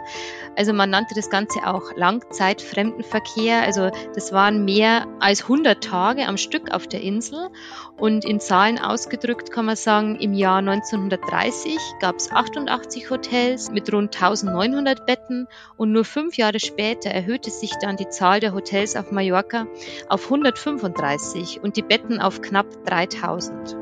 Also 0.55 0.73
man 0.73 0.89
nannte 0.89 1.13
das 1.13 1.29
Ganze 1.29 1.67
auch 1.67 1.95
Langzeitfremdenverkehr. 1.95 3.61
Also 3.61 3.91
das 4.15 4.33
waren 4.33 4.65
mehr 4.65 5.05
als 5.19 5.43
100 5.43 5.83
Tage 5.83 6.27
am 6.27 6.37
Stück 6.37 6.71
auf 6.71 6.87
der 6.87 7.01
Insel. 7.01 7.49
Und 7.97 8.25
in 8.25 8.39
Zahlen 8.39 8.79
ausgedrückt 8.79 9.51
kann 9.51 9.65
man 9.65 9.75
sagen, 9.75 10.15
im 10.15 10.33
Jahr 10.33 10.57
1930 10.57 11.77
gab 11.99 12.15
es 12.15 12.31
88 12.31 13.11
Hotels 13.11 13.69
mit 13.69 13.93
rund 13.93 14.15
1000 14.15 14.54
900 14.55 15.05
Betten 15.05 15.47
und 15.75 15.91
nur 15.91 16.05
fünf 16.05 16.37
Jahre 16.37 16.61
später 16.61 17.09
erhöhte 17.09 17.51
sich 17.51 17.73
dann 17.81 17.97
die 17.97 18.07
Zahl 18.07 18.39
der 18.39 18.53
Hotels 18.53 18.95
auf 18.95 19.11
Mallorca 19.11 19.67
auf 20.07 20.25
135 20.25 21.61
und 21.61 21.75
die 21.75 21.81
Betten 21.81 22.21
auf 22.21 22.41
knapp 22.41 22.67
3000. 22.85 23.75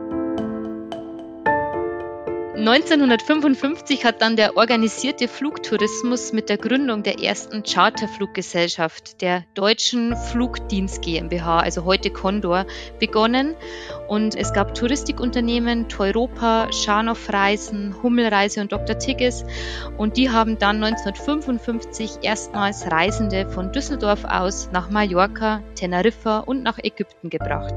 1955 2.65 4.05
hat 4.05 4.21
dann 4.21 4.37
der 4.37 4.55
organisierte 4.55 5.27
Flugtourismus 5.27 6.31
mit 6.31 6.47
der 6.47 6.57
Gründung 6.57 7.03
der 7.03 7.19
ersten 7.19 7.63
Charterfluggesellschaft, 7.63 9.21
der 9.21 9.43
Deutschen 9.53 10.15
Flugdienst 10.15 11.01
GmbH, 11.01 11.59
also 11.59 11.83
heute 11.83 12.09
Condor, 12.09 12.65
begonnen. 12.99 13.55
Und 14.07 14.35
es 14.35 14.53
gab 14.53 14.75
Touristikunternehmen, 14.75 15.87
Teuropa, 15.89 16.71
Scharnow 16.71 17.17
Reisen, 17.29 17.95
Hummelreise 18.03 18.61
und 18.61 18.71
Dr. 18.71 18.97
Tigges. 18.97 19.45
Und 19.97 20.17
die 20.17 20.29
haben 20.29 20.59
dann 20.59 20.83
1955 20.83 22.19
erstmals 22.21 22.91
Reisende 22.91 23.49
von 23.49 23.71
Düsseldorf 23.71 24.25
aus 24.25 24.69
nach 24.71 24.89
Mallorca, 24.89 25.61
Teneriffa 25.75 26.39
und 26.39 26.63
nach 26.63 26.79
Ägypten 26.79 27.29
gebracht. 27.29 27.75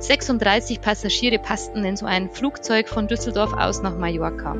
36 0.00 0.80
Passagiere 0.80 1.38
passten 1.38 1.84
in 1.84 1.96
so 1.96 2.06
ein 2.06 2.30
Flugzeug 2.30 2.88
von 2.88 3.08
Düsseldorf 3.08 3.52
aus 3.52 3.82
nach 3.82 3.96
Mallorca. 3.96 4.56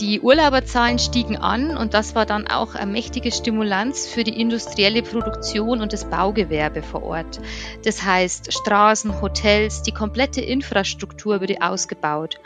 Die 0.00 0.20
Urlauberzahlen 0.20 0.98
stiegen 0.98 1.38
an 1.38 1.74
und 1.74 1.94
das 1.94 2.14
war 2.14 2.26
dann 2.26 2.46
auch 2.46 2.74
eine 2.74 2.92
mächtige 2.92 3.32
Stimulanz 3.32 4.06
für 4.06 4.24
die 4.24 4.38
industrielle 4.38 5.02
Produktion 5.02 5.80
und 5.80 5.94
das 5.94 6.04
Baugewerbe 6.04 6.82
vor 6.82 7.02
Ort. 7.02 7.40
Das 7.82 8.04
heißt, 8.04 8.52
Straßen, 8.52 9.22
Hotels, 9.22 9.82
die 9.82 9.92
komplette 9.92 10.42
Infrastruktur 10.42 11.40
wurde 11.40 11.62
ausgebaut. 11.62 12.38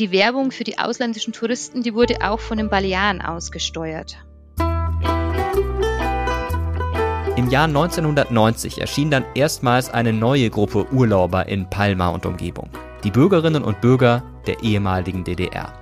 Die 0.00 0.10
Werbung 0.10 0.50
für 0.50 0.64
die 0.64 0.80
ausländischen 0.80 1.32
Touristen, 1.32 1.84
die 1.84 1.94
wurde 1.94 2.16
auch 2.22 2.40
von 2.40 2.58
den 2.58 2.68
Balearen 2.68 3.20
ausgesteuert. 3.22 4.16
Im 7.36 7.48
Jahr 7.50 7.66
1990 7.66 8.80
erschien 8.80 9.12
dann 9.12 9.24
erstmals 9.36 9.90
eine 9.90 10.12
neue 10.12 10.50
Gruppe 10.50 10.86
Urlauber 10.92 11.46
in 11.46 11.70
Palma 11.70 12.08
und 12.08 12.26
Umgebung 12.26 12.70
die 13.04 13.10
Bürgerinnen 13.10 13.64
und 13.64 13.80
Bürger 13.80 14.22
der 14.46 14.62
ehemaligen 14.62 15.24
DDR. 15.24 15.72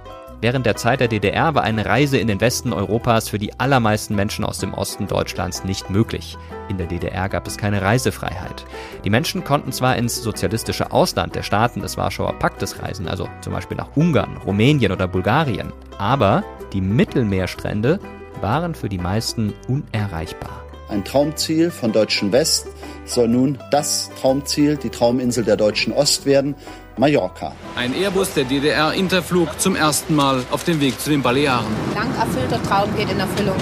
Während 0.40 0.66
der 0.66 0.76
Zeit 0.76 1.00
der 1.00 1.08
DDR 1.08 1.56
war 1.56 1.64
eine 1.64 1.84
Reise 1.84 2.16
in 2.16 2.28
den 2.28 2.40
Westen 2.40 2.72
Europas 2.72 3.28
für 3.28 3.40
die 3.40 3.58
allermeisten 3.58 4.14
Menschen 4.14 4.44
aus 4.44 4.58
dem 4.58 4.72
Osten 4.72 5.08
Deutschlands 5.08 5.64
nicht 5.64 5.90
möglich. 5.90 6.38
In 6.68 6.78
der 6.78 6.86
DDR 6.86 7.28
gab 7.28 7.48
es 7.48 7.56
keine 7.56 7.82
Reisefreiheit. 7.82 8.64
Die 9.04 9.10
Menschen 9.10 9.42
konnten 9.42 9.72
zwar 9.72 9.96
ins 9.96 10.22
sozialistische 10.22 10.92
Ausland 10.92 11.34
der 11.34 11.42
Staaten 11.42 11.80
des 11.80 11.96
Warschauer 11.96 12.38
Paktes 12.38 12.80
reisen, 12.80 13.08
also 13.08 13.28
zum 13.40 13.52
Beispiel 13.52 13.76
nach 13.76 13.96
Ungarn, 13.96 14.36
Rumänien 14.36 14.92
oder 14.92 15.08
Bulgarien, 15.08 15.72
aber 15.98 16.44
die 16.72 16.82
Mittelmeerstrände 16.82 17.98
waren 18.40 18.76
für 18.76 18.88
die 18.88 18.98
meisten 18.98 19.52
unerreichbar. 19.66 20.62
Ein 20.88 21.04
Traumziel 21.04 21.70
von 21.70 21.92
Deutschen 21.92 22.32
West 22.32 22.68
soll 23.04 23.28
nun 23.28 23.58
das 23.70 24.10
Traumziel, 24.20 24.76
die 24.76 24.88
Trauminsel 24.88 25.44
der 25.44 25.56
Deutschen 25.56 25.92
Ost 25.92 26.24
werden, 26.24 26.54
Mallorca. 26.98 27.52
Ein 27.76 27.94
Airbus 27.94 28.34
der 28.34 28.44
DDR 28.44 28.92
Interflug 28.92 29.60
zum 29.60 29.76
ersten 29.76 30.14
Mal 30.14 30.44
auf 30.50 30.64
dem 30.64 30.80
Weg 30.80 31.00
zu 31.00 31.10
den 31.10 31.22
Balearen. 31.22 31.66
Lang 31.94 32.12
erfüllter 32.18 32.62
Traum 32.62 32.94
geht 32.96 33.10
in 33.10 33.20
Erfüllung. 33.20 33.56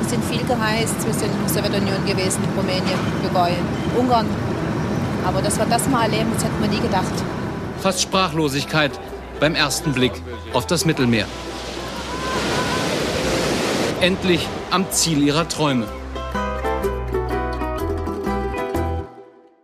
Wir 0.00 0.08
sind 0.08 0.24
viel 0.24 0.44
gereist, 0.44 1.06
wir 1.06 1.14
sind 1.14 1.32
in 1.32 1.40
der 1.40 1.48
Sowjetunion 1.48 2.04
gewesen, 2.04 2.40
Rumänien, 2.56 2.98
Bulgarien, 3.22 3.64
Ungarn. 3.96 4.26
Aber 5.24 5.40
dass 5.40 5.58
wir 5.58 5.66
das 5.66 5.88
mal 5.88 6.04
erleben, 6.04 6.30
das 6.34 6.44
hätten 6.44 6.60
wir 6.60 6.68
nie 6.68 6.80
gedacht. 6.80 7.12
Fast 7.80 8.02
Sprachlosigkeit 8.02 8.92
beim 9.38 9.54
ersten 9.54 9.92
Blick 9.92 10.12
auf 10.52 10.66
das 10.66 10.84
Mittelmeer. 10.84 11.26
Endlich 14.00 14.46
am 14.70 14.90
Ziel 14.90 15.22
ihrer 15.22 15.48
Träume. 15.48 15.86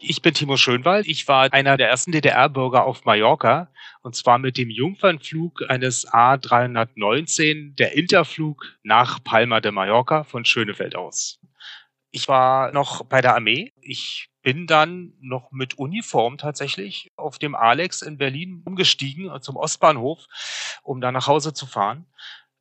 Ich 0.07 0.21
bin 0.21 0.35
Timo 0.35 0.59
Schönwald. 0.59 1.07
Ich 1.07 1.27
war 1.29 1.51
einer 1.55 1.79
der 1.79 1.89
ersten 1.89 2.13
DDR-Bürger 2.13 2.85
auf 2.85 3.07
Mallorca 3.07 3.73
und 4.03 4.15
zwar 4.15 4.39
mit 4.39 4.59
dem 4.59 4.69
Jungfernflug 4.69 5.63
eines 5.71 6.07
A319, 6.07 7.75
der 7.75 7.97
Interflug 7.97 8.67
nach 8.83 9.25
Palma 9.25 9.63
de 9.63 9.73
Mallorca 9.73 10.25
von 10.25 10.45
Schönefeld 10.45 10.95
aus. 10.95 11.41
Ich 12.11 12.29
war 12.29 12.71
noch 12.73 13.07
bei 13.07 13.23
der 13.23 13.35
Armee. 13.35 13.73
Ich 13.81 14.29
bin 14.43 14.67
dann 14.67 15.15
noch 15.21 15.53
mit 15.53 15.79
Uniform 15.79 16.37
tatsächlich 16.37 17.11
auf 17.17 17.39
dem 17.39 17.55
Alex 17.55 18.03
in 18.03 18.19
Berlin 18.19 18.63
umgestiegen 18.67 19.31
zum 19.41 19.57
Ostbahnhof, 19.57 20.27
um 20.83 21.01
da 21.01 21.13
nach 21.13 21.29
Hause 21.29 21.55
zu 21.55 21.65
fahren. 21.65 22.05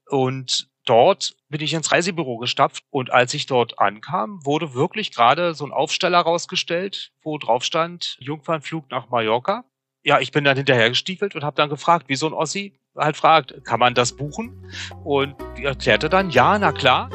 Und 0.05 0.69
dort 0.86 1.36
bin 1.49 1.61
ich 1.61 1.73
ins 1.73 1.91
Reisebüro 1.91 2.38
gestapft 2.38 2.84
und 2.89 3.11
als 3.11 3.34
ich 3.34 3.45
dort 3.45 3.79
ankam, 3.79 4.45
wurde 4.45 4.73
wirklich 4.73 5.11
gerade 5.11 5.53
so 5.53 5.65
ein 5.65 5.71
Aufsteller 5.71 6.19
rausgestellt, 6.19 7.11
wo 7.21 7.38
drauf 7.38 7.63
stand 7.63 8.17
Jungfernflug 8.19 8.89
nach 8.89 9.09
Mallorca. 9.09 9.65
Ja, 10.03 10.19
ich 10.19 10.31
bin 10.31 10.43
dann 10.43 10.57
hinterhergestiefelt 10.57 11.36
und 11.36 11.43
habe 11.43 11.55
dann 11.55 11.69
gefragt, 11.69 12.09
wie 12.09 12.15
so 12.15 12.27
ein 12.27 12.34
Ossi 12.34 12.77
halt 12.95 13.17
fragt, 13.17 13.63
kann 13.63 13.79
man 13.79 13.93
das 13.93 14.15
buchen? 14.15 14.69
Und 15.03 15.36
die 15.57 15.63
erklärte 15.63 16.09
dann, 16.09 16.29
ja, 16.29 16.57
na 16.59 16.71
klar. 16.71 17.09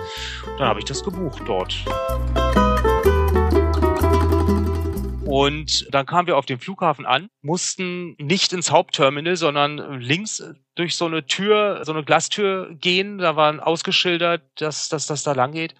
Dann 0.59 0.69
habe 0.69 0.81
ich 0.81 0.87
das 0.87 1.05
gebucht 1.05 1.43
dort. 1.47 1.85
Und 5.39 5.86
dann 5.95 6.05
kamen 6.05 6.26
wir 6.26 6.36
auf 6.36 6.47
dem 6.47 6.59
Flughafen 6.59 7.07
an, 7.07 7.28
mussten 7.43 8.16
nicht 8.18 8.53
ins 8.53 8.72
Hauptterminal, 8.72 9.36
sondern 9.36 10.01
links 10.01 10.43
durch 10.74 10.97
so 10.97 11.07
eine 11.07 11.26
Tür, 11.26 11.82
so 11.84 11.93
eine 11.93 12.03
Glastür 12.03 12.74
gehen. 12.74 13.18
Da 13.18 13.36
waren 13.36 13.61
ausgeschildert, 13.61 14.43
dass, 14.57 14.89
dass 14.89 15.07
das 15.07 15.22
da 15.22 15.34
lang 15.34 15.53
geht. 15.53 15.76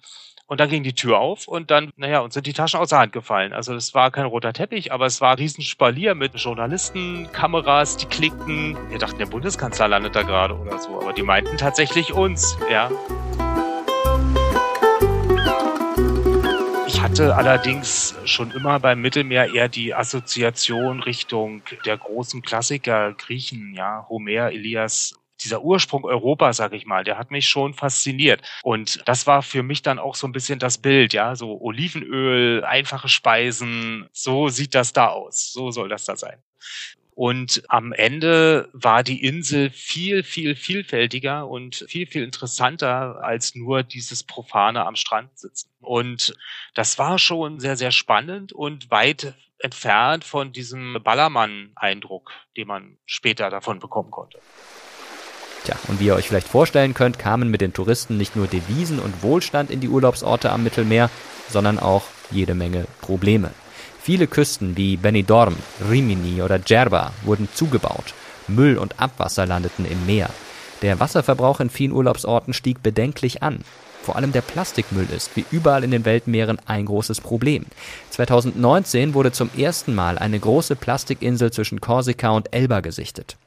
Und 0.47 0.61
dann 0.61 0.69
ging 0.69 0.83
die 0.83 0.95
Tür 0.95 1.19
auf 1.19 1.49
und 1.49 1.71
dann, 1.71 1.91
naja, 1.97 2.21
uns 2.21 2.35
sind 2.35 2.47
die 2.47 2.53
Taschen 2.53 2.79
aus 2.79 2.87
der 2.87 2.99
Hand 2.99 3.11
gefallen. 3.11 3.51
Also 3.51 3.75
es 3.75 3.93
war 3.93 4.11
kein 4.11 4.27
roter 4.27 4.53
Teppich, 4.53 4.93
aber 4.93 5.07
es 5.07 5.19
war 5.19 5.31
ein 5.31 5.39
Riesenspalier 5.39 6.15
mit 6.15 6.39
Journalisten, 6.39 7.29
Kameras, 7.33 7.97
die 7.97 8.05
klickten. 8.05 8.77
Wir 8.89 8.97
dachten, 8.97 9.17
der 9.17 9.25
Bundeskanzler 9.25 9.89
landet 9.89 10.15
da 10.15 10.21
gerade 10.21 10.55
oder 10.55 10.79
so, 10.79 11.01
aber 11.01 11.11
die 11.11 11.23
meinten 11.23 11.57
tatsächlich 11.57 12.13
uns, 12.13 12.57
ja. 12.71 12.89
Hatte 17.01 17.35
allerdings 17.37 18.13
schon 18.25 18.51
immer 18.51 18.79
beim 18.81 18.99
Mittelmeer 18.99 19.47
eher 19.53 19.69
die 19.69 19.95
Assoziation 19.95 20.99
Richtung 20.99 21.63
der 21.85 21.97
großen 21.97 22.41
Klassiker 22.41 23.13
Griechen, 23.13 23.73
ja, 23.73 24.05
Homer, 24.09 24.51
Elias, 24.51 25.15
dieser 25.41 25.61
Ursprung 25.61 26.03
Europas, 26.03 26.57
sag 26.57 26.73
ich 26.73 26.85
mal, 26.85 27.05
der 27.05 27.17
hat 27.17 27.31
mich 27.31 27.47
schon 27.47 27.73
fasziniert. 27.73 28.41
Und 28.63 29.01
das 29.07 29.25
war 29.27 29.41
für 29.43 29.63
mich 29.63 29.81
dann 29.81 29.97
auch 29.97 30.15
so 30.15 30.27
ein 30.27 30.33
bisschen 30.33 30.59
das 30.59 30.77
Bild, 30.77 31.13
ja, 31.13 31.35
so 31.37 31.61
Olivenöl, 31.61 32.65
einfache 32.65 33.07
Speisen, 33.07 34.09
so 34.11 34.49
sieht 34.49 34.75
das 34.75 34.91
da 34.91 35.07
aus, 35.07 35.53
so 35.53 35.71
soll 35.71 35.87
das 35.87 36.03
da 36.03 36.17
sein. 36.17 36.43
Und 37.19 37.63
am 37.67 37.91
Ende 37.91 38.69
war 38.71 39.03
die 39.03 39.25
Insel 39.25 39.71
viel, 39.71 40.23
viel 40.23 40.55
vielfältiger 40.55 41.49
und 41.49 41.83
viel, 41.89 42.07
viel 42.07 42.23
interessanter 42.23 43.21
als 43.21 43.55
nur 43.55 43.83
dieses 43.83 44.23
Profane 44.23 44.85
am 44.85 44.95
Strand 44.95 45.37
sitzen. 45.37 45.69
Und 45.81 46.33
das 46.75 46.97
war 46.97 47.19
schon 47.19 47.59
sehr, 47.59 47.75
sehr 47.75 47.91
spannend 47.91 48.53
und 48.53 48.89
weit 48.89 49.33
entfernt 49.57 50.23
von 50.23 50.53
diesem 50.53 50.97
Ballermann-Eindruck, 51.03 52.31
den 52.55 52.69
man 52.69 52.97
später 53.05 53.49
davon 53.49 53.79
bekommen 53.79 54.11
konnte. 54.11 54.39
Tja, 55.65 55.75
und 55.89 55.99
wie 55.99 56.05
ihr 56.05 56.15
euch 56.15 56.29
vielleicht 56.29 56.47
vorstellen 56.47 56.93
könnt, 56.93 57.19
kamen 57.19 57.51
mit 57.51 57.59
den 57.59 57.73
Touristen 57.73 58.15
nicht 58.15 58.37
nur 58.37 58.47
Devisen 58.47 58.97
und 58.97 59.23
Wohlstand 59.23 59.71
in 59.71 59.81
die 59.81 59.89
Urlaubsorte 59.89 60.53
am 60.53 60.63
Mittelmeer, 60.63 61.09
sondern 61.49 61.79
auch 61.79 62.05
jede 62.31 62.55
Menge 62.55 62.87
Probleme. 63.01 63.51
Viele 64.09 64.25
Küsten 64.25 64.75
wie 64.75 64.97
Benidorm, 64.97 65.55
Rimini 65.87 66.41
oder 66.41 66.57
Djerba 66.57 67.13
wurden 67.25 67.47
zugebaut. 67.53 68.15
Müll 68.47 68.79
und 68.79 68.99
Abwasser 68.99 69.45
landeten 69.45 69.85
im 69.85 70.07
Meer. 70.07 70.31
Der 70.81 70.99
Wasserverbrauch 70.99 71.59
in 71.59 71.69
vielen 71.69 71.91
Urlaubsorten 71.91 72.55
stieg 72.55 72.81
bedenklich 72.81 73.43
an. 73.43 73.59
Vor 74.01 74.15
allem 74.15 74.31
der 74.31 74.41
Plastikmüll 74.41 75.05
ist, 75.15 75.35
wie 75.35 75.45
überall 75.51 75.83
in 75.83 75.91
den 75.91 76.05
Weltmeeren, 76.05 76.57
ein 76.65 76.85
großes 76.85 77.21
Problem. 77.21 77.67
2019 78.09 79.13
wurde 79.13 79.31
zum 79.31 79.51
ersten 79.55 79.93
Mal 79.93 80.17
eine 80.17 80.39
große 80.39 80.75
Plastikinsel 80.75 81.51
zwischen 81.51 81.79
Korsika 81.79 82.31
und 82.31 82.51
Elba 82.51 82.79
gesichtet. 82.79 83.37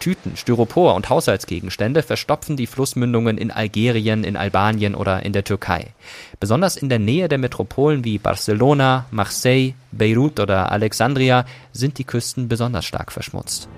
Tüten, 0.00 0.36
Styropor 0.36 0.96
und 0.96 1.08
Haushaltsgegenstände 1.08 2.02
verstopfen 2.02 2.56
die 2.56 2.66
Flussmündungen 2.66 3.38
in 3.38 3.52
Algerien, 3.52 4.24
in 4.24 4.36
Albanien 4.36 4.96
oder 4.96 5.22
in 5.22 5.32
der 5.32 5.44
Türkei. 5.44 5.94
Besonders 6.40 6.76
in 6.76 6.88
der 6.88 6.98
Nähe 6.98 7.28
der 7.28 7.38
Metropolen 7.38 8.04
wie 8.04 8.18
Barcelona, 8.18 9.06
Marseille, 9.12 9.74
Beirut 9.92 10.40
oder 10.40 10.72
Alexandria 10.72 11.44
sind 11.72 11.98
die 11.98 12.04
Küsten 12.04 12.48
besonders 12.48 12.84
stark 12.84 13.12
verschmutzt. 13.12 13.68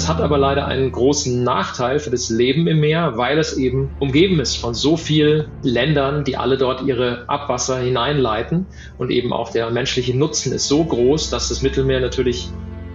Es 0.00 0.08
hat 0.08 0.22
aber 0.22 0.38
leider 0.38 0.66
einen 0.66 0.92
großen 0.92 1.44
Nachteil 1.44 1.98
für 1.98 2.08
das 2.08 2.30
Leben 2.30 2.66
im 2.66 2.80
Meer, 2.80 3.18
weil 3.18 3.38
es 3.38 3.58
eben 3.58 3.90
umgeben 4.00 4.40
ist 4.40 4.56
von 4.56 4.72
so 4.72 4.96
vielen 4.96 5.48
Ländern, 5.62 6.24
die 6.24 6.38
alle 6.38 6.56
dort 6.56 6.80
ihre 6.86 7.28
Abwasser 7.28 7.78
hineinleiten. 7.78 8.64
Und 8.96 9.10
eben 9.10 9.30
auch 9.34 9.50
der 9.50 9.70
menschliche 9.70 10.16
Nutzen 10.16 10.54
ist 10.54 10.68
so 10.68 10.82
groß, 10.84 11.28
dass 11.28 11.50
das 11.50 11.60
Mittelmeer 11.60 12.00
natürlich 12.00 12.50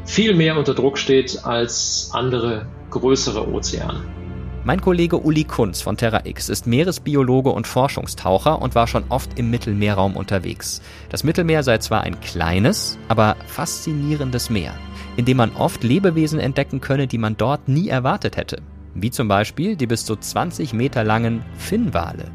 viel 0.06 0.34
mehr 0.34 0.58
unter 0.58 0.74
Druck 0.74 0.98
steht 0.98 1.46
als 1.46 2.10
andere 2.14 2.68
größere 2.92 3.48
Ozeane. 3.48 4.04
Mein 4.64 4.82
Kollege 4.82 5.18
Uli 5.20 5.44
Kunz 5.44 5.82
von 5.82 5.96
Terra 5.96 6.22
X 6.24 6.50
ist 6.50 6.66
Meeresbiologe 6.66 7.52
und 7.52 7.68
Forschungstaucher 7.68 8.60
und 8.60 8.74
war 8.74 8.88
schon 8.88 9.04
oft 9.10 9.38
im 9.38 9.52
Mittelmeerraum 9.52 10.16
unterwegs. 10.16 10.82
Das 11.10 11.24
Mittelmeer 11.24 11.62
sei 11.62 11.78
zwar 11.78 12.02
ein 12.02 12.20
kleines, 12.20 12.98
aber 13.08 13.36
faszinierendes 13.46 14.50
Meer. 14.50 14.74
in 15.18 15.26
dem 15.26 15.38
man 15.38 15.56
oft 15.56 15.84
Lebewesen 15.84 16.40
entdecken 16.40 16.82
könne, 16.82 17.08
die 17.08 17.18
man 17.18 17.38
dort 17.38 17.68
nie 17.68 17.88
erwartet 17.90 18.38
hätte. 18.38 18.62
Wie 18.94 19.12
zum 19.12 19.28
Beispiel 19.28 19.76
die 19.76 19.88
bis 19.88 20.06
zu 20.06 20.16
20 20.16 20.74
Meter 20.74 21.04
langen 21.04 21.44
Finnwale. 21.58 22.32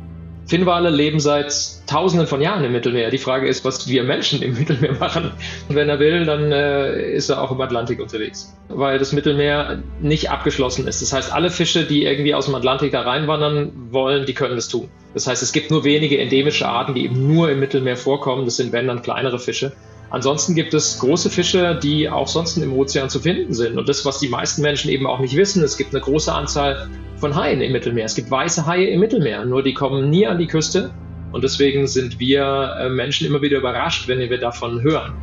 Finnwale 0.51 0.91
leben 0.91 1.21
seit 1.21 1.55
Tausenden 1.87 2.27
von 2.27 2.41
Jahren 2.41 2.65
im 2.65 2.73
Mittelmeer. 2.73 3.11
Die 3.11 3.19
Frage 3.19 3.47
ist, 3.47 3.65
was 3.65 3.87
wir 3.87 4.03
Menschen 4.03 4.43
im 4.43 4.59
Mittelmeer 4.59 4.95
machen. 4.95 5.31
Und 5.69 5.77
wenn 5.77 5.89
er 5.89 6.01
will, 6.01 6.25
dann 6.25 6.51
äh, 6.51 7.13
ist 7.13 7.29
er 7.29 7.41
auch 7.41 7.53
im 7.53 7.61
Atlantik 7.61 8.01
unterwegs, 8.01 8.53
weil 8.67 8.99
das 8.99 9.13
Mittelmeer 9.13 9.81
nicht 10.01 10.29
abgeschlossen 10.29 10.89
ist. 10.89 11.03
Das 11.03 11.13
heißt, 11.13 11.33
alle 11.33 11.51
Fische, 11.51 11.85
die 11.85 12.03
irgendwie 12.03 12.35
aus 12.35 12.47
dem 12.47 12.57
Atlantik 12.57 12.91
da 12.91 13.03
reinwandern 13.03 13.71
wollen, 13.91 14.27
die 14.27 14.35
können 14.35 14.57
das 14.57 14.67
tun. 14.67 14.89
Das 15.15 15.29
heißt, 15.29 15.41
es 15.41 15.53
gibt 15.53 15.71
nur 15.71 15.85
wenige 15.85 16.19
endemische 16.19 16.69
Arten, 16.69 16.95
die 16.95 17.05
eben 17.05 17.33
nur 17.33 17.49
im 17.49 17.61
Mittelmeer 17.61 17.97
vorkommen. 17.97 18.45
Das 18.45 18.57
sind, 18.57 18.73
wenn 18.73 18.89
dann, 18.89 19.03
kleinere 19.03 19.39
Fische. 19.39 19.71
Ansonsten 20.11 20.57
gibt 20.57 20.75
es 20.75 20.99
große 20.99 21.31
Fische, 21.31 21.79
die 21.81 22.09
auch 22.09 22.27
sonst 22.27 22.57
im 22.57 22.73
Ozean 22.73 23.09
zu 23.09 23.21
finden 23.21 23.55
sind. 23.55 23.79
Und 23.79 23.89
das, 23.89 24.05
was 24.05 24.19
die 24.19 24.29
meisten 24.29 24.61
Menschen 24.61 24.91
eben 24.91 25.07
auch 25.07 25.21
nicht 25.21 25.37
wissen, 25.37 25.63
es 25.63 25.77
gibt 25.77 25.95
eine 25.95 26.03
große 26.03 26.33
Anzahl 26.33 26.89
von 27.17 27.37
Haien 27.37 27.61
im 27.61 27.71
Mittelmeer. 27.71 28.07
Es 28.07 28.17
gibt 28.17 28.29
weiße 28.29 28.67
Haie 28.67 28.89
im 28.89 28.99
Mittelmeer, 28.99 29.45
nur 29.45 29.63
die 29.63 29.73
kommen 29.73 30.11
nie 30.11 30.27
an 30.27 30.39
die 30.39 30.49
Küste. 30.49 30.91
Und 31.31 31.45
deswegen 31.45 31.87
sind 31.87 32.19
wir 32.19 32.75
äh, 32.81 32.89
Menschen 32.89 33.25
immer 33.25 33.41
wieder 33.41 33.59
überrascht, 33.59 34.09
wenn 34.09 34.19
wir 34.19 34.39
davon 34.39 34.83
hören. 34.83 35.15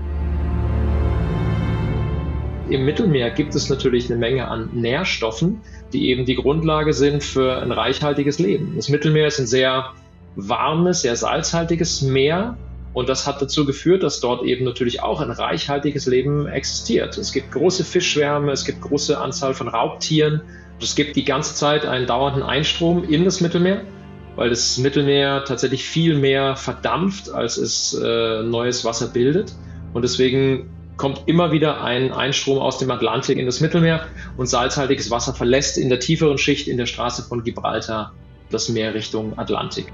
Im 2.69 2.85
Mittelmeer 2.85 3.31
gibt 3.31 3.55
es 3.55 3.69
natürlich 3.69 4.09
eine 4.09 4.17
Menge 4.17 4.47
an 4.47 4.69
Nährstoffen, 4.73 5.61
die 5.91 6.09
eben 6.09 6.23
die 6.23 6.35
Grundlage 6.35 6.93
sind 6.93 7.23
für 7.23 7.61
ein 7.61 7.73
reichhaltiges 7.73 8.39
Leben. 8.39 8.73
Das 8.77 8.87
Mittelmeer 8.87 9.27
ist 9.27 9.39
ein 9.39 9.47
sehr 9.47 9.91
warmes, 10.37 11.01
sehr 11.01 11.15
salzhaltiges 11.17 12.01
Meer 12.03 12.57
und 12.97 13.07
das 13.09 13.27
hat 13.27 13.39
dazu 13.43 13.63
geführt, 13.63 14.01
dass 14.01 14.21
dort 14.21 14.43
eben 14.43 14.65
natürlich 14.65 15.03
auch 15.03 15.21
ein 15.21 15.29
reichhaltiges 15.29 16.07
Leben 16.07 16.47
existiert. 16.47 17.15
Es 17.19 17.31
gibt 17.31 17.51
große 17.51 17.83
Fischschwärme, 17.83 18.51
es 18.51 18.65
gibt 18.65 18.81
große 18.81 19.19
Anzahl 19.19 19.53
von 19.53 19.67
Raubtieren. 19.67 20.41
Es 20.81 20.95
gibt 20.95 21.15
die 21.15 21.23
ganze 21.23 21.53
Zeit 21.53 21.85
einen 21.85 22.07
dauernden 22.07 22.41
Einstrom 22.41 23.03
in 23.03 23.23
das 23.23 23.39
Mittelmeer, 23.39 23.83
weil 24.35 24.49
das 24.49 24.79
Mittelmeer 24.79 25.45
tatsächlich 25.45 25.83
viel 25.83 26.15
mehr 26.15 26.55
verdampft, 26.55 27.29
als 27.29 27.57
es 27.57 27.93
äh, 27.93 28.41
neues 28.41 28.83
Wasser 28.83 29.09
bildet. 29.09 29.53
Und 29.93 30.01
deswegen 30.01 30.67
kommt 30.97 31.21
immer 31.27 31.51
wieder 31.51 31.83
ein 31.83 32.11
Einstrom 32.11 32.57
aus 32.57 32.79
dem 32.79 32.89
Atlantik 32.89 33.37
in 33.37 33.45
das 33.45 33.61
Mittelmeer 33.61 34.07
und 34.37 34.47
salzhaltiges 34.47 35.11
Wasser 35.11 35.35
verlässt 35.35 35.77
in 35.77 35.89
der 35.89 35.99
tieferen 35.99 36.39
Schicht 36.39 36.67
in 36.67 36.77
der 36.77 36.87
Straße 36.87 37.21
von 37.21 37.43
Gibraltar 37.43 38.15
das 38.49 38.69
Meer 38.69 38.95
Richtung 38.95 39.37
Atlantik. 39.37 39.93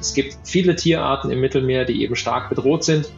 Es 0.00 0.14
gibt 0.14 0.36
viele 0.44 0.76
Tierarten 0.76 1.30
im 1.30 1.40
Mittelmeer, 1.40 1.84
die 1.84 2.02
eben 2.02 2.16
stark 2.16 2.48
bedroht 2.48 2.84
sind. 2.84 3.10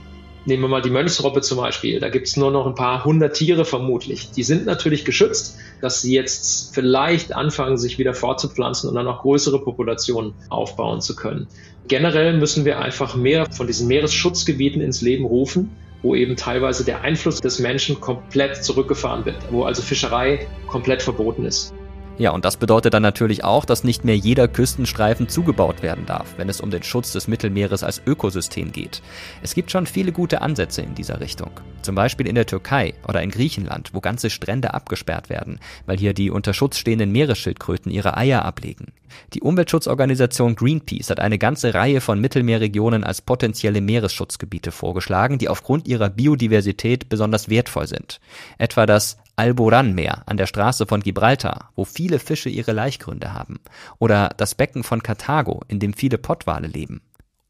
Nehmen 0.45 0.63
wir 0.63 0.69
mal 0.69 0.83
die 0.83 0.91
Mönchsrobbe 0.91 1.43
zum 1.43 1.59
Beispiel. 1.59 2.01
Da 2.01 2.09
gibt 2.09 2.29
es 2.29 2.37
nur 2.37 2.51
noch 2.51 2.67
ein 2.67 2.75
paar 2.75 3.05
hundert 3.05 3.37
Tiere 3.37 3.65
vermutlich. 3.65 4.31
Die 4.31 4.43
sind 4.43 4.65
natürlich 4.65 5.05
geschützt, 5.05 5.59
dass 5.83 6.01
sie 6.01 6.15
jetzt 6.15 6.75
vielleicht 6.75 7.35
anfangen, 7.35 7.77
sich 7.77 7.99
wieder 7.99 8.15
fortzupflanzen 8.15 8.89
und 8.89 8.95
dann 8.95 9.07
auch 9.09 9.21
größere 9.21 9.63
Populationen 9.63 10.35
aufbauen 10.49 11.01
zu 11.01 11.17
können. 11.17 11.49
Generell 11.87 12.39
müssen 12.39 12.65
wir 12.65 12.79
einfach 12.81 13.15
mehr 13.15 13.47
von 13.51 13.67
diesen 13.67 13.89
Meeresschutzgebieten 13.89 14.81
ins 14.81 15.03
Leben 15.03 15.25
rufen, 15.25 15.77
wo 16.03 16.15
eben 16.15 16.37
teilweise 16.37 16.85
der 16.85 17.03
Einfluss 17.03 17.41
des 17.41 17.59
Menschen 17.59 18.01
komplett 18.01 18.63
zurückgefahren 18.65 19.25
wird, 19.25 19.37
wo 19.51 19.65
also 19.65 19.83
Fischerei 19.83 20.47
komplett 20.67 21.03
verboten 21.03 21.45
ist. 21.45 21.75
Ja, 22.19 22.33
und 22.33 22.45
das 22.45 22.57
bedeutet 22.57 22.95
dann 22.95 23.03
natürlich 23.03 23.45
auch, 23.45 23.65
dass 23.65 23.85
nicht 23.85 24.05
mehr 24.05 24.17
jeder 24.17 24.49
Küstenstreifen 24.49 25.29
zugebaut 25.29 25.83
werden 25.83 26.05
darf, 26.05 26.35
wenn 26.37 26.49
es 26.49 26.61
um 26.61 26.69
den 26.69 26.83
Schutz 26.83 27.13
des 27.13 27.29
Mittelmeeres 27.29 27.85
als 27.85 28.03
Ökosystem 28.05 28.73
geht. 28.73 29.03
Es 29.41 29.55
gibt 29.55 29.71
schon 29.71 29.87
viele 29.87 30.11
gute 30.11 30.43
Ansätze 30.43 30.83
in 30.83 30.97
dieser 30.97 31.21
Richtung. 31.21 31.53
Zum 31.83 31.95
Beispiel 31.95 32.27
in 32.27 32.35
der 32.35 32.47
Türkei 32.47 32.95
oder 33.07 33.23
in 33.23 33.31
Griechenland, 33.31 33.91
wo 33.93 34.01
ganze 34.01 34.31
Strände 34.31 34.75
abgesperrt 34.75 35.31
werden, 35.31 35.61
weil 35.87 35.97
hier 35.97 36.13
die 36.13 36.33
unter 36.33 36.55
Schutz 36.55 36.77
stehenden 36.79 37.13
Meeresschildkröten 37.13 37.93
ihre 37.93 38.17
Eier 38.17 38.45
ablegen. 38.45 38.93
Die 39.33 39.41
Umweltschutzorganisation 39.41 40.57
Greenpeace 40.57 41.11
hat 41.11 41.21
eine 41.21 41.39
ganze 41.39 41.73
Reihe 41.73 42.01
von 42.01 42.21
Mittelmeerregionen 42.21 43.05
als 43.05 43.23
potenzielle 43.23 43.81
Meeresschutzgebiete 43.81 44.73
vorgeschlagen, 44.73 45.39
die 45.39 45.49
aufgrund 45.49 45.87
ihrer 45.87 46.11
Biodiversität 46.11 47.09
besonders 47.09 47.49
wertvoll 47.49 47.87
sind. 47.87 48.21
Etwa 48.59 48.87
das 48.87 49.19
Alboran-Meer 49.39 50.25
an 50.27 50.37
der 50.37 50.47
Straße 50.47 50.87
von 50.87 51.01
Gibraltar, 51.01 51.71
wo 51.77 51.85
viele 51.85 52.19
Fische 52.19 52.49
ihre 52.49 52.73
Laichgründe 52.73 53.33
haben. 53.33 53.61
Oder 53.99 54.31
das 54.37 54.55
Becken 54.55 54.83
von 54.83 55.03
Karthago, 55.03 55.63
in 55.69 55.79
dem 55.79 55.93
viele 55.95 56.19
Pottwale 56.19 56.67
leben. 56.67 57.01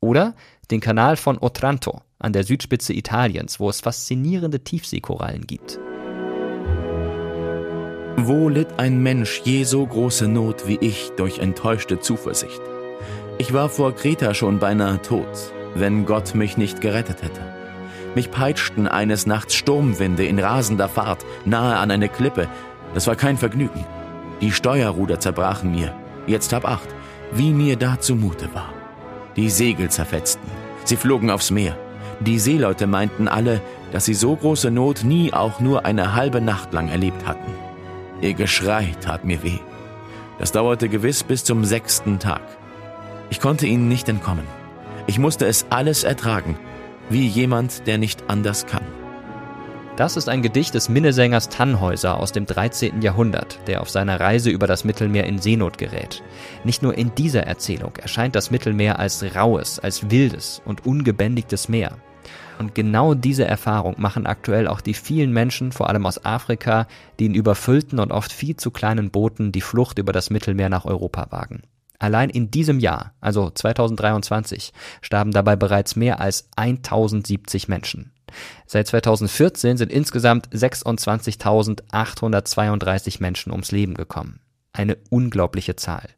Oder 0.00 0.34
den 0.70 0.80
Kanal 0.80 1.16
von 1.16 1.38
Otranto 1.40 2.02
an 2.18 2.32
der 2.32 2.44
Südspitze 2.44 2.92
Italiens, 2.92 3.58
wo 3.58 3.70
es 3.70 3.80
faszinierende 3.80 4.62
Tiefseekorallen 4.62 5.46
gibt. 5.46 5.78
Wo 8.18 8.48
litt 8.48 8.78
ein 8.78 9.02
Mensch 9.02 9.40
je 9.44 9.64
so 9.64 9.86
große 9.86 10.28
Not 10.28 10.66
wie 10.66 10.78
ich 10.80 11.10
durch 11.16 11.38
enttäuschte 11.38 12.00
Zuversicht? 12.00 12.60
Ich 13.38 13.54
war 13.54 13.68
vor 13.68 13.94
Kreta 13.94 14.34
schon 14.34 14.58
beinahe 14.58 15.00
tot, 15.00 15.52
wenn 15.74 16.04
Gott 16.04 16.34
mich 16.34 16.56
nicht 16.56 16.80
gerettet 16.80 17.22
hätte. 17.22 17.57
Mich 18.14 18.30
peitschten 18.30 18.88
eines 18.88 19.26
Nachts 19.26 19.54
Sturmwinde 19.54 20.24
in 20.24 20.38
rasender 20.38 20.88
Fahrt 20.88 21.24
nahe 21.44 21.76
an 21.76 21.90
eine 21.90 22.08
Klippe. 22.08 22.48
Das 22.94 23.06
war 23.06 23.16
kein 23.16 23.36
Vergnügen. 23.36 23.84
Die 24.40 24.52
Steuerruder 24.52 25.20
zerbrachen 25.20 25.70
mir. 25.70 25.94
Jetzt 26.26 26.52
hab 26.52 26.64
acht, 26.64 26.88
wie 27.32 27.52
mir 27.52 27.76
da 27.76 28.00
zumute 28.00 28.52
war. 28.54 28.72
Die 29.36 29.50
Segel 29.50 29.90
zerfetzten. 29.90 30.48
Sie 30.84 30.96
flogen 30.96 31.30
aufs 31.30 31.50
Meer. 31.50 31.76
Die 32.20 32.38
Seeleute 32.38 32.86
meinten 32.86 33.28
alle, 33.28 33.60
dass 33.92 34.04
sie 34.04 34.14
so 34.14 34.34
große 34.34 34.70
Not 34.70 35.04
nie 35.04 35.32
auch 35.32 35.60
nur 35.60 35.84
eine 35.84 36.14
halbe 36.14 36.40
Nacht 36.40 36.72
lang 36.72 36.88
erlebt 36.88 37.26
hatten. 37.26 37.52
Ihr 38.20 38.34
Geschrei 38.34 38.94
tat 39.00 39.24
mir 39.24 39.42
weh. 39.42 39.58
Das 40.38 40.52
dauerte 40.52 40.88
gewiss 40.88 41.22
bis 41.22 41.44
zum 41.44 41.64
sechsten 41.64 42.18
Tag. 42.18 42.42
Ich 43.30 43.40
konnte 43.40 43.66
ihnen 43.66 43.88
nicht 43.88 44.08
entkommen. 44.08 44.46
Ich 45.06 45.18
musste 45.18 45.46
es 45.46 45.66
alles 45.70 46.04
ertragen, 46.04 46.58
wie 47.10 47.26
jemand, 47.26 47.86
der 47.86 47.98
nicht 47.98 48.24
anders 48.28 48.66
kann. 48.66 48.84
Das 49.98 50.16
ist 50.16 50.28
ein 50.28 50.42
Gedicht 50.42 50.74
des 50.74 50.88
Minnesängers 50.88 51.48
Tannhäuser 51.48 52.20
aus 52.20 52.30
dem 52.30 52.46
13. 52.46 53.02
Jahrhundert, 53.02 53.58
der 53.66 53.80
auf 53.80 53.90
seiner 53.90 54.20
Reise 54.20 54.48
über 54.48 54.68
das 54.68 54.84
Mittelmeer 54.84 55.24
in 55.24 55.38
Seenot 55.38 55.76
gerät. 55.76 56.22
Nicht 56.62 56.84
nur 56.84 56.96
in 56.96 57.12
dieser 57.16 57.42
Erzählung 57.42 57.96
erscheint 57.96 58.36
das 58.36 58.52
Mittelmeer 58.52 59.00
als 59.00 59.34
raues, 59.34 59.80
als 59.80 60.08
wildes 60.08 60.62
und 60.64 60.86
ungebändigtes 60.86 61.68
Meer. 61.68 61.96
Und 62.60 62.76
genau 62.76 63.14
diese 63.14 63.44
Erfahrung 63.44 63.96
machen 63.98 64.26
aktuell 64.26 64.68
auch 64.68 64.80
die 64.80 64.94
vielen 64.94 65.32
Menschen, 65.32 65.72
vor 65.72 65.88
allem 65.88 66.06
aus 66.06 66.24
Afrika, 66.24 66.86
die 67.18 67.26
in 67.26 67.34
überfüllten 67.34 67.98
und 67.98 68.12
oft 68.12 68.32
viel 68.32 68.54
zu 68.54 68.70
kleinen 68.70 69.10
Booten 69.10 69.50
die 69.50 69.60
Flucht 69.60 69.98
über 69.98 70.12
das 70.12 70.30
Mittelmeer 70.30 70.68
nach 70.68 70.84
Europa 70.84 71.26
wagen. 71.30 71.62
Allein 71.98 72.30
in 72.30 72.50
diesem 72.50 72.80
Jahr, 72.80 73.12
also 73.20 73.50
2023, 73.50 74.72
starben 75.02 75.32
dabei 75.32 75.56
bereits 75.56 75.96
mehr 75.96 76.20
als 76.20 76.48
1070 76.56 77.68
Menschen. 77.68 78.12
Seit 78.66 78.86
2014 78.88 79.76
sind 79.76 79.92
insgesamt 79.92 80.48
26.832 80.50 83.20
Menschen 83.20 83.52
ums 83.52 83.72
Leben 83.72 83.92
gekommen. 83.94 84.40
Eine 84.72 84.96
unglaubliche 85.10 85.76
Zahl. 85.76 86.08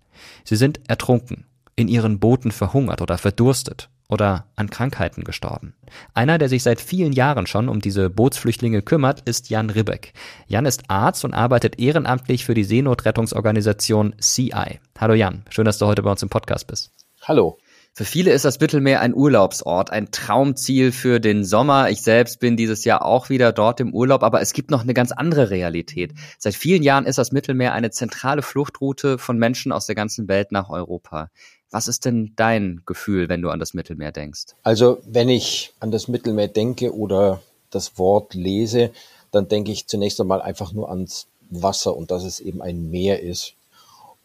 Sie 0.44 0.56
sind 0.56 0.80
ertrunken, 0.88 1.44
in 1.76 1.88
ihren 1.88 2.18
Booten 2.18 2.52
verhungert 2.52 3.02
oder 3.02 3.18
verdurstet 3.18 3.89
oder 4.10 4.46
an 4.56 4.70
Krankheiten 4.70 5.24
gestorben. 5.24 5.74
Einer, 6.14 6.38
der 6.38 6.48
sich 6.48 6.62
seit 6.62 6.80
vielen 6.80 7.12
Jahren 7.12 7.46
schon 7.46 7.68
um 7.68 7.80
diese 7.80 8.10
Bootsflüchtlinge 8.10 8.82
kümmert, 8.82 9.20
ist 9.20 9.50
Jan 9.50 9.70
Ribbeck. 9.70 10.12
Jan 10.46 10.66
ist 10.66 10.84
Arzt 10.88 11.24
und 11.24 11.34
arbeitet 11.34 11.78
ehrenamtlich 11.78 12.44
für 12.44 12.54
die 12.54 12.64
Seenotrettungsorganisation 12.64 14.14
CI. 14.20 14.80
Hallo 14.98 15.14
Jan, 15.14 15.44
schön, 15.50 15.64
dass 15.64 15.78
du 15.78 15.86
heute 15.86 16.02
bei 16.02 16.10
uns 16.10 16.22
im 16.22 16.28
Podcast 16.28 16.66
bist. 16.66 16.92
Hallo. 17.22 17.58
Für 17.92 18.04
viele 18.04 18.30
ist 18.32 18.44
das 18.44 18.60
Mittelmeer 18.60 19.00
ein 19.00 19.14
Urlaubsort, 19.14 19.90
ein 19.90 20.12
Traumziel 20.12 20.92
für 20.92 21.18
den 21.18 21.44
Sommer. 21.44 21.90
Ich 21.90 22.02
selbst 22.02 22.38
bin 22.38 22.56
dieses 22.56 22.84
Jahr 22.84 23.04
auch 23.04 23.30
wieder 23.30 23.52
dort 23.52 23.80
im 23.80 23.92
Urlaub, 23.92 24.22
aber 24.22 24.40
es 24.40 24.52
gibt 24.52 24.70
noch 24.70 24.82
eine 24.82 24.94
ganz 24.94 25.10
andere 25.10 25.50
Realität. 25.50 26.14
Seit 26.38 26.54
vielen 26.54 26.84
Jahren 26.84 27.04
ist 27.04 27.18
das 27.18 27.32
Mittelmeer 27.32 27.72
eine 27.72 27.90
zentrale 27.90 28.42
Fluchtroute 28.42 29.18
von 29.18 29.38
Menschen 29.38 29.72
aus 29.72 29.86
der 29.86 29.96
ganzen 29.96 30.28
Welt 30.28 30.52
nach 30.52 30.70
Europa. 30.70 31.30
Was 31.70 31.86
ist 31.86 32.04
denn 32.04 32.32
dein 32.36 32.82
Gefühl, 32.84 33.28
wenn 33.28 33.42
du 33.42 33.50
an 33.50 33.60
das 33.60 33.74
Mittelmeer 33.74 34.12
denkst? 34.12 34.54
Also, 34.62 34.98
wenn 35.04 35.28
ich 35.28 35.72
an 35.78 35.90
das 35.90 36.08
Mittelmeer 36.08 36.48
denke 36.48 36.94
oder 36.94 37.40
das 37.70 37.98
Wort 37.98 38.34
lese, 38.34 38.90
dann 39.30 39.48
denke 39.48 39.70
ich 39.70 39.86
zunächst 39.86 40.20
einmal 40.20 40.42
einfach 40.42 40.72
nur 40.72 40.90
ans 40.90 41.26
Wasser 41.50 41.96
und 41.96 42.10
dass 42.10 42.24
es 42.24 42.40
eben 42.40 42.60
ein 42.62 42.90
Meer 42.90 43.22
ist. 43.22 43.54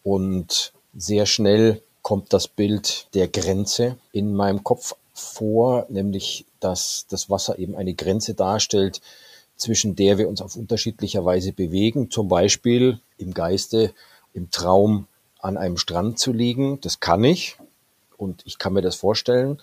Und 0.02 0.72
sehr 0.96 1.26
schnell 1.26 1.82
kommt 2.02 2.32
das 2.32 2.48
Bild 2.48 3.08
der 3.14 3.28
Grenze 3.28 3.96
in 4.12 4.34
meinem 4.34 4.64
Kopf 4.64 4.94
vor, 5.12 5.86
nämlich 5.88 6.44
dass 6.60 7.06
das 7.08 7.30
Wasser 7.30 7.58
eben 7.58 7.74
eine 7.74 7.94
Grenze 7.94 8.34
darstellt, 8.34 9.00
zwischen 9.56 9.96
der 9.96 10.18
wir 10.18 10.28
uns 10.28 10.42
auf 10.42 10.56
unterschiedlicher 10.56 11.24
Weise 11.24 11.52
bewegen, 11.52 12.10
zum 12.10 12.28
Beispiel 12.28 13.00
im 13.18 13.32
Geiste, 13.32 13.92
im 14.34 14.50
Traum 14.50 15.06
an 15.46 15.56
einem 15.56 15.78
Strand 15.78 16.18
zu 16.18 16.32
liegen. 16.32 16.80
Das 16.80 17.00
kann 17.00 17.24
ich 17.24 17.56
und 18.16 18.42
ich 18.44 18.58
kann 18.58 18.72
mir 18.72 18.82
das 18.82 18.96
vorstellen. 18.96 19.58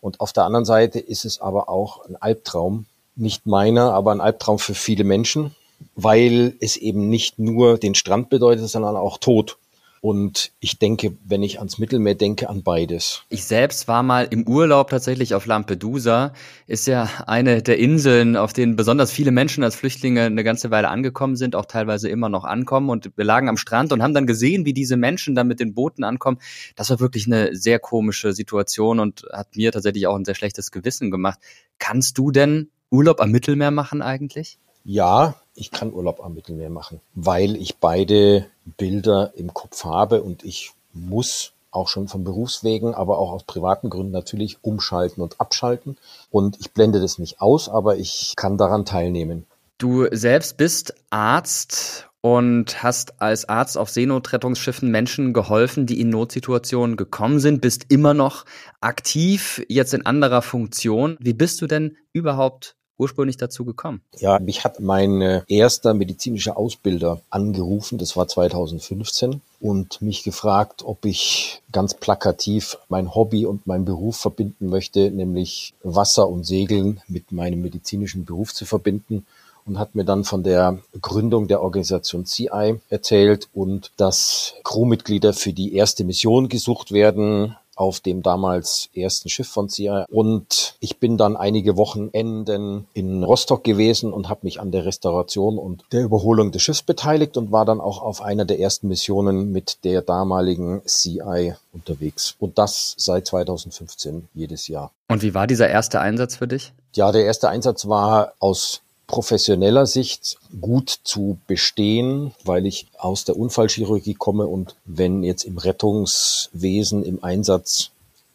Und 0.00 0.20
auf 0.20 0.32
der 0.32 0.44
anderen 0.44 0.66
Seite 0.66 0.98
ist 1.00 1.24
es 1.24 1.40
aber 1.40 1.68
auch 1.68 2.04
ein 2.04 2.16
Albtraum, 2.16 2.86
nicht 3.16 3.46
meiner, 3.46 3.92
aber 3.94 4.12
ein 4.12 4.20
Albtraum 4.20 4.58
für 4.58 4.74
viele 4.74 5.04
Menschen, 5.04 5.54
weil 5.96 6.54
es 6.60 6.76
eben 6.76 7.08
nicht 7.08 7.38
nur 7.38 7.78
den 7.78 7.94
Strand 7.94 8.28
bedeutet, 8.28 8.68
sondern 8.68 8.96
auch 8.96 9.18
Tod. 9.18 9.56
Und 10.04 10.52
ich 10.60 10.78
denke, 10.78 11.16
wenn 11.24 11.42
ich 11.42 11.60
ans 11.60 11.78
Mittelmeer 11.78 12.14
denke, 12.14 12.50
an 12.50 12.62
beides. 12.62 13.22
Ich 13.30 13.44
selbst 13.44 13.88
war 13.88 14.02
mal 14.02 14.28
im 14.28 14.46
Urlaub 14.46 14.90
tatsächlich 14.90 15.34
auf 15.34 15.46
Lampedusa. 15.46 16.34
Ist 16.66 16.86
ja 16.86 17.08
eine 17.26 17.62
der 17.62 17.78
Inseln, 17.78 18.36
auf 18.36 18.52
denen 18.52 18.76
besonders 18.76 19.10
viele 19.10 19.30
Menschen 19.30 19.64
als 19.64 19.76
Flüchtlinge 19.76 20.24
eine 20.24 20.44
ganze 20.44 20.70
Weile 20.70 20.90
angekommen 20.90 21.36
sind, 21.36 21.56
auch 21.56 21.64
teilweise 21.64 22.10
immer 22.10 22.28
noch 22.28 22.44
ankommen. 22.44 22.90
Und 22.90 23.16
wir 23.16 23.24
lagen 23.24 23.48
am 23.48 23.56
Strand 23.56 23.94
und 23.94 24.02
haben 24.02 24.12
dann 24.12 24.26
gesehen, 24.26 24.66
wie 24.66 24.74
diese 24.74 24.98
Menschen 24.98 25.34
dann 25.34 25.48
mit 25.48 25.58
den 25.58 25.72
Booten 25.72 26.04
ankommen. 26.04 26.36
Das 26.76 26.90
war 26.90 27.00
wirklich 27.00 27.24
eine 27.24 27.56
sehr 27.56 27.78
komische 27.78 28.34
Situation 28.34 29.00
und 29.00 29.24
hat 29.32 29.56
mir 29.56 29.72
tatsächlich 29.72 30.06
auch 30.06 30.16
ein 30.16 30.26
sehr 30.26 30.34
schlechtes 30.34 30.70
Gewissen 30.70 31.10
gemacht. 31.10 31.38
Kannst 31.78 32.18
du 32.18 32.30
denn 32.30 32.68
Urlaub 32.90 33.22
am 33.22 33.30
Mittelmeer 33.30 33.70
machen 33.70 34.02
eigentlich? 34.02 34.58
Ja, 34.84 35.36
ich 35.54 35.70
kann 35.70 35.92
Urlaub 35.92 36.22
am 36.24 36.34
Mittelmeer 36.34 36.70
machen, 36.70 37.00
weil 37.14 37.56
ich 37.56 37.76
beide 37.76 38.46
Bilder 38.76 39.32
im 39.36 39.54
Kopf 39.54 39.84
habe 39.84 40.22
und 40.22 40.44
ich 40.44 40.72
muss 40.92 41.52
auch 41.70 41.88
schon 41.88 42.08
von 42.08 42.24
Berufswegen, 42.24 42.94
aber 42.94 43.18
auch 43.18 43.32
aus 43.32 43.44
privaten 43.44 43.90
Gründen 43.90 44.12
natürlich 44.12 44.58
umschalten 44.62 45.22
und 45.22 45.40
abschalten. 45.40 45.96
Und 46.30 46.58
ich 46.60 46.72
blende 46.72 47.00
das 47.00 47.18
nicht 47.18 47.40
aus, 47.40 47.68
aber 47.68 47.96
ich 47.96 48.34
kann 48.36 48.56
daran 48.56 48.84
teilnehmen. 48.84 49.44
Du 49.78 50.06
selbst 50.12 50.56
bist 50.56 50.94
Arzt 51.10 52.08
und 52.20 52.82
hast 52.82 53.20
als 53.20 53.48
Arzt 53.48 53.76
auf 53.76 53.90
Seenotrettungsschiffen 53.90 54.90
Menschen 54.90 55.32
geholfen, 55.32 55.84
die 55.84 56.00
in 56.00 56.10
Notsituationen 56.10 56.96
gekommen 56.96 57.40
sind, 57.40 57.60
bist 57.60 57.86
immer 57.88 58.14
noch 58.14 58.44
aktiv, 58.80 59.62
jetzt 59.68 59.94
in 59.94 60.06
anderer 60.06 60.42
Funktion. 60.42 61.16
Wie 61.20 61.34
bist 61.34 61.60
du 61.60 61.66
denn 61.66 61.96
überhaupt 62.12 62.76
ursprünglich 62.98 63.36
dazu 63.36 63.64
gekommen? 63.64 64.02
Ja, 64.18 64.38
mich 64.38 64.64
hat 64.64 64.80
mein 64.80 65.20
äh, 65.20 65.42
erster 65.48 65.94
medizinischer 65.94 66.56
Ausbilder 66.56 67.20
angerufen, 67.30 67.98
das 67.98 68.16
war 68.16 68.28
2015, 68.28 69.40
und 69.60 70.02
mich 70.02 70.22
gefragt, 70.22 70.82
ob 70.84 71.04
ich 71.04 71.62
ganz 71.72 71.94
plakativ 71.94 72.78
mein 72.88 73.14
Hobby 73.14 73.46
und 73.46 73.66
meinen 73.66 73.84
Beruf 73.84 74.16
verbinden 74.16 74.68
möchte, 74.68 75.10
nämlich 75.10 75.74
Wasser 75.82 76.28
und 76.28 76.44
Segeln 76.44 77.00
mit 77.08 77.32
meinem 77.32 77.62
medizinischen 77.62 78.24
Beruf 78.24 78.54
zu 78.54 78.66
verbinden 78.66 79.24
und 79.66 79.78
hat 79.78 79.94
mir 79.94 80.04
dann 80.04 80.24
von 80.24 80.42
der 80.42 80.78
Gründung 81.00 81.48
der 81.48 81.62
Organisation 81.62 82.26
CI 82.26 82.80
erzählt 82.90 83.48
und 83.54 83.92
dass 83.96 84.54
Crewmitglieder 84.62 85.32
für 85.32 85.52
die 85.52 85.74
erste 85.74 86.04
Mission 86.04 86.48
gesucht 86.48 86.92
werden, 86.92 87.56
auf 87.76 88.00
dem 88.00 88.22
damals 88.22 88.88
ersten 88.94 89.28
Schiff 89.28 89.48
von 89.48 89.68
CIA. 89.68 90.06
Und 90.10 90.76
ich 90.80 90.98
bin 90.98 91.16
dann 91.16 91.36
einige 91.36 91.76
Wochenenden 91.76 92.86
in 92.94 93.22
Rostock 93.22 93.64
gewesen 93.64 94.12
und 94.12 94.28
habe 94.28 94.40
mich 94.42 94.60
an 94.60 94.70
der 94.70 94.84
Restauration 94.84 95.58
und 95.58 95.84
der 95.92 96.02
Überholung 96.02 96.52
des 96.52 96.62
Schiffs 96.62 96.82
beteiligt 96.82 97.36
und 97.36 97.52
war 97.52 97.64
dann 97.64 97.80
auch 97.80 98.02
auf 98.02 98.22
einer 98.22 98.44
der 98.44 98.60
ersten 98.60 98.88
Missionen 98.88 99.52
mit 99.52 99.78
der 99.84 100.02
damaligen 100.02 100.82
CI 100.86 101.54
unterwegs. 101.72 102.34
Und 102.38 102.58
das 102.58 102.94
seit 102.98 103.26
2015 103.26 104.28
jedes 104.34 104.68
Jahr. 104.68 104.90
Und 105.08 105.22
wie 105.22 105.34
war 105.34 105.46
dieser 105.46 105.68
erste 105.68 106.00
Einsatz 106.00 106.36
für 106.36 106.48
dich? 106.48 106.72
Ja, 106.94 107.12
der 107.12 107.24
erste 107.24 107.48
Einsatz 107.48 107.88
war 107.88 108.34
aus 108.38 108.80
professioneller 109.06 109.86
Sicht 109.86 110.38
gut 110.60 111.00
zu 111.04 111.38
bestehen, 111.46 112.34
weil 112.44 112.66
ich 112.66 112.86
aus 112.98 113.24
der 113.24 113.36
Unfallchirurgie 113.36 114.14
komme 114.14 114.46
und 114.46 114.76
wenn 114.84 115.22
jetzt 115.22 115.44
im 115.44 115.58
Rettungswesen 115.58 117.04
im 117.04 117.22
Einsatz 117.22 117.90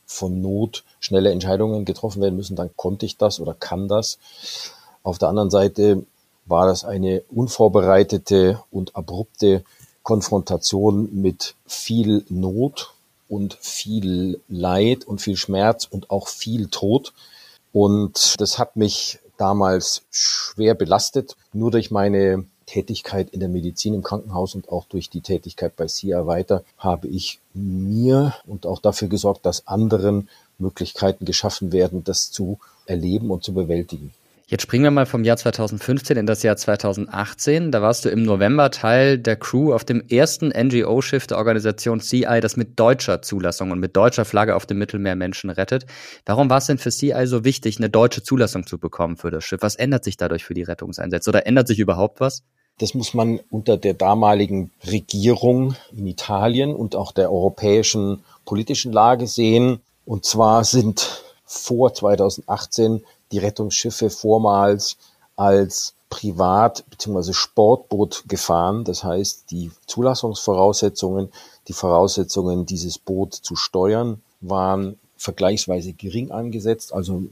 von 0.06 0.42
Not 0.42 0.84
schnelle 1.00 1.32
Entscheidungen 1.32 1.86
getroffen 1.86 2.22
werden 2.22 2.36
müssen, 2.36 2.56
dann 2.56 2.70
konnte 2.76 3.06
ich 3.06 3.18
das 3.18 3.40
oder 3.40 3.54
kann 3.54 3.88
das. 3.88 4.20
Auf 5.04 5.18
der 5.18 5.30
anderen 5.30 5.50
Seite 5.50 6.06
war 6.46 6.66
das 6.66 6.84
eine 6.84 7.24
unvorbereitete 7.30 8.62
und 8.72 8.96
abrupte 8.96 9.64
Konfrontation 10.04 11.10
mit 11.14 11.56
viel 11.66 12.26
Not 12.30 12.94
und 13.28 13.58
viel 13.62 14.42
Leid 14.50 15.06
und 15.06 15.22
viel 15.22 15.36
Schmerz 15.36 15.88
und 15.90 16.10
auch 16.10 16.28
viel 16.28 16.68
Tod. 16.68 17.14
Und 17.72 18.40
das 18.42 18.58
hat 18.58 18.76
mich 18.76 19.20
damals 19.40 20.04
schwer 20.12 20.76
belastet. 20.76 21.36
Nur 21.54 21.72
durch 21.72 21.92
meine 21.92 22.46
Tätigkeit 22.66 23.32
in 23.32 23.40
der 23.40 23.50
Medizin 23.50 23.96
im 23.96 24.04
Krankenhaus 24.04 24.54
und 24.54 24.70
auch 24.70 24.86
durch 24.86 25.10
die 25.10 25.22
Tätigkeit 25.22 25.76
bei 25.76 25.88
SIA 25.88 26.28
weiter 26.28 26.64
habe 26.78 27.08
ich 27.08 27.40
mir 27.54 28.36
und 28.46 28.68
auch 28.68 28.80
dafür 28.80 29.08
gesorgt, 29.08 29.46
dass 29.46 29.66
anderen 29.66 30.30
Möglichkeiten 30.60 31.26
geschaffen 31.26 31.72
werden, 31.72 32.04
das 32.04 32.32
zu 32.32 32.60
erleben 32.86 33.32
und 33.32 33.44
zu 33.44 33.54
bewältigen. 33.54 34.14
Jetzt 34.50 34.64
springen 34.64 34.84
wir 34.84 34.90
mal 34.90 35.06
vom 35.06 35.24
Jahr 35.24 35.38
2015 35.38 36.18
in 36.18 36.26
das 36.26 36.42
Jahr 36.42 36.58
2018. 36.58 37.72
Da 37.72 37.84
warst 37.84 38.04
du 38.04 38.10
im 38.10 38.24
November 38.24 38.72
Teil 38.72 39.20
der 39.20 39.36
Crew 39.36 39.72
auf 39.76 39.86
dem 39.86 40.02
ersten 40.10 40.48
NGO-Schiff 40.48 41.28
der 41.28 41.38
Organisation 41.38 42.00
CI, 42.00 42.40
das 42.42 42.58
mit 42.58 42.80
deutscher 42.80 43.22
Zulassung 43.22 43.70
und 43.70 43.80
mit 43.80 43.96
deutscher 43.96 44.26
Flagge 44.26 44.56
auf 44.56 44.66
dem 44.66 44.80
Mittelmeer 44.80 45.16
Menschen 45.16 45.52
rettet. 45.52 45.86
Warum 46.26 46.50
war 46.50 46.58
es 46.58 46.66
denn 46.66 46.80
für 46.80 46.90
CI 46.90 47.28
so 47.28 47.44
wichtig, 47.46 47.78
eine 47.78 47.92
deutsche 47.92 48.24
Zulassung 48.24 48.66
zu 48.66 48.80
bekommen 48.80 49.18
für 49.18 49.30
das 49.30 49.44
Schiff? 49.44 49.62
Was 49.62 49.76
ändert 49.76 50.04
sich 50.04 50.18
dadurch 50.18 50.44
für 50.44 50.56
die 50.56 50.64
Rettungseinsätze 50.64 51.30
oder 51.30 51.46
ändert 51.46 51.68
sich 51.68 51.78
überhaupt 51.78 52.20
was? 52.20 52.42
Das 52.80 52.96
muss 52.96 53.14
man 53.14 53.40
unter 53.52 53.78
der 53.78 53.94
damaligen 53.94 54.72
Regierung 54.84 55.76
in 55.96 56.08
Italien 56.08 56.74
und 56.74 56.96
auch 56.96 57.12
der 57.12 57.32
europäischen 57.32 58.24
politischen 58.46 58.94
Lage 58.94 59.28
sehen. 59.28 59.82
Und 60.06 60.26
zwar 60.26 60.64
sind 60.64 61.22
vor 61.46 61.94
2018 61.94 63.04
die 63.32 63.40
Rettungsschiffe 63.40 64.10
vormals 64.10 64.98
als 65.36 65.94
Privat- 66.10 66.84
bzw. 66.90 67.34
Sportboot 67.34 68.24
gefahren. 68.28 68.84
Das 68.84 69.04
heißt, 69.04 69.52
die 69.52 69.72
Zulassungsvoraussetzungen, 69.86 71.30
die 71.68 71.74
Voraussetzungen, 71.74 72.66
dieses 72.66 72.98
Boot 72.98 73.34
zu 73.34 73.56
steuern, 73.56 74.22
waren 74.42 74.98
vergleichsweise 75.18 75.94
gering 75.94 76.32
angesetzt, 76.32 76.94
also 76.94 77.24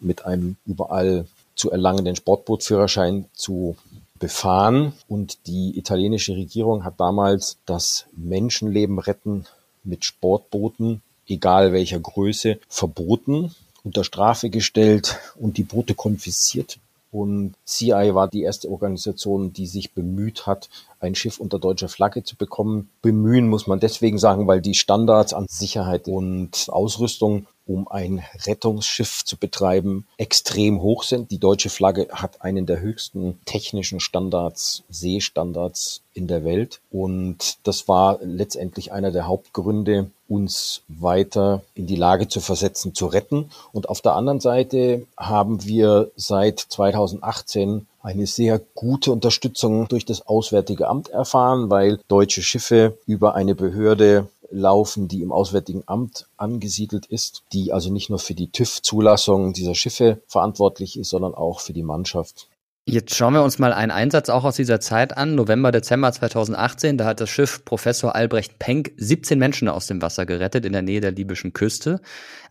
mit 0.00 0.26
einem 0.26 0.56
überall 0.66 1.26
zu 1.54 1.70
erlangenden 1.70 2.16
Sportbootführerschein 2.16 3.26
zu 3.32 3.76
befahren. 4.18 4.92
Und 5.08 5.46
die 5.46 5.78
italienische 5.78 6.34
Regierung 6.34 6.84
hat 6.84 7.00
damals 7.00 7.56
das 7.64 8.04
Menschenleben 8.14 8.98
retten 8.98 9.46
mit 9.82 10.04
Sportbooten, 10.04 11.00
egal 11.26 11.72
welcher 11.72 12.00
Größe, 12.00 12.58
verboten 12.68 13.54
unter 13.86 14.02
Strafe 14.02 14.50
gestellt 14.50 15.18
und 15.36 15.56
die 15.56 15.62
Boote 15.62 15.94
konfisziert. 15.94 16.78
Und 17.12 17.54
CI 17.64 18.10
war 18.14 18.28
die 18.28 18.42
erste 18.42 18.68
Organisation, 18.68 19.52
die 19.52 19.68
sich 19.68 19.92
bemüht 19.92 20.46
hat, 20.46 20.68
ein 20.98 21.14
Schiff 21.14 21.38
unter 21.38 21.60
deutscher 21.60 21.88
Flagge 21.88 22.24
zu 22.24 22.34
bekommen. 22.36 22.90
Bemühen 23.00 23.48
muss 23.48 23.68
man 23.68 23.78
deswegen 23.78 24.18
sagen, 24.18 24.48
weil 24.48 24.60
die 24.60 24.74
Standards 24.74 25.32
an 25.32 25.46
Sicherheit 25.48 26.08
und 26.08 26.66
Ausrüstung, 26.68 27.46
um 27.66 27.88
ein 27.88 28.22
Rettungsschiff 28.46 29.24
zu 29.24 29.36
betreiben, 29.36 30.06
extrem 30.16 30.80
hoch 30.80 31.02
sind. 31.02 31.30
Die 31.30 31.38
deutsche 31.38 31.70
Flagge 31.70 32.08
hat 32.12 32.42
einen 32.42 32.66
der 32.66 32.80
höchsten 32.80 33.38
technischen 33.44 34.00
Standards, 34.00 34.84
Seestandards 34.88 36.02
in 36.14 36.26
der 36.26 36.44
Welt. 36.44 36.80
Und 36.90 37.58
das 37.64 37.88
war 37.88 38.18
letztendlich 38.22 38.92
einer 38.92 39.10
der 39.10 39.26
Hauptgründe, 39.26 40.10
uns 40.28 40.82
weiter 40.88 41.62
in 41.74 41.86
die 41.86 41.96
Lage 41.96 42.26
zu 42.28 42.40
versetzen, 42.40 42.94
zu 42.94 43.06
retten. 43.06 43.50
Und 43.72 43.88
auf 43.88 44.00
der 44.00 44.14
anderen 44.14 44.40
Seite 44.40 45.06
haben 45.16 45.64
wir 45.64 46.10
seit 46.16 46.58
2018 46.58 47.86
eine 48.02 48.26
sehr 48.26 48.60
gute 48.76 49.10
Unterstützung 49.10 49.88
durch 49.88 50.04
das 50.04 50.26
Auswärtige 50.28 50.86
Amt 50.88 51.08
erfahren, 51.08 51.70
weil 51.70 51.98
deutsche 52.06 52.42
Schiffe 52.42 52.96
über 53.06 53.34
eine 53.34 53.56
Behörde 53.56 54.28
laufen, 54.58 55.08
die 55.08 55.22
im 55.22 55.32
Auswärtigen 55.32 55.82
Amt 55.86 56.26
angesiedelt 56.36 57.06
ist, 57.06 57.44
die 57.52 57.72
also 57.72 57.92
nicht 57.92 58.10
nur 58.10 58.18
für 58.18 58.34
die 58.34 58.50
TÜV-Zulassung 58.50 59.52
dieser 59.52 59.74
Schiffe 59.74 60.22
verantwortlich 60.26 60.98
ist, 60.98 61.10
sondern 61.10 61.34
auch 61.34 61.60
für 61.60 61.72
die 61.72 61.82
Mannschaft. 61.82 62.48
Jetzt 62.88 63.16
schauen 63.16 63.34
wir 63.34 63.42
uns 63.42 63.58
mal 63.58 63.72
einen 63.72 63.90
Einsatz 63.90 64.28
auch 64.28 64.44
aus 64.44 64.54
dieser 64.54 64.78
Zeit 64.78 65.16
an. 65.16 65.34
November, 65.34 65.72
Dezember 65.72 66.12
2018, 66.12 66.96
da 66.96 67.04
hat 67.04 67.20
das 67.20 67.28
Schiff 67.28 67.64
Professor 67.64 68.14
Albrecht 68.14 68.60
Penck 68.60 68.92
17 68.96 69.40
Menschen 69.40 69.68
aus 69.68 69.88
dem 69.88 70.00
Wasser 70.00 70.24
gerettet 70.24 70.64
in 70.64 70.72
der 70.72 70.82
Nähe 70.82 71.00
der 71.00 71.10
libyschen 71.10 71.52
Küste. 71.52 72.00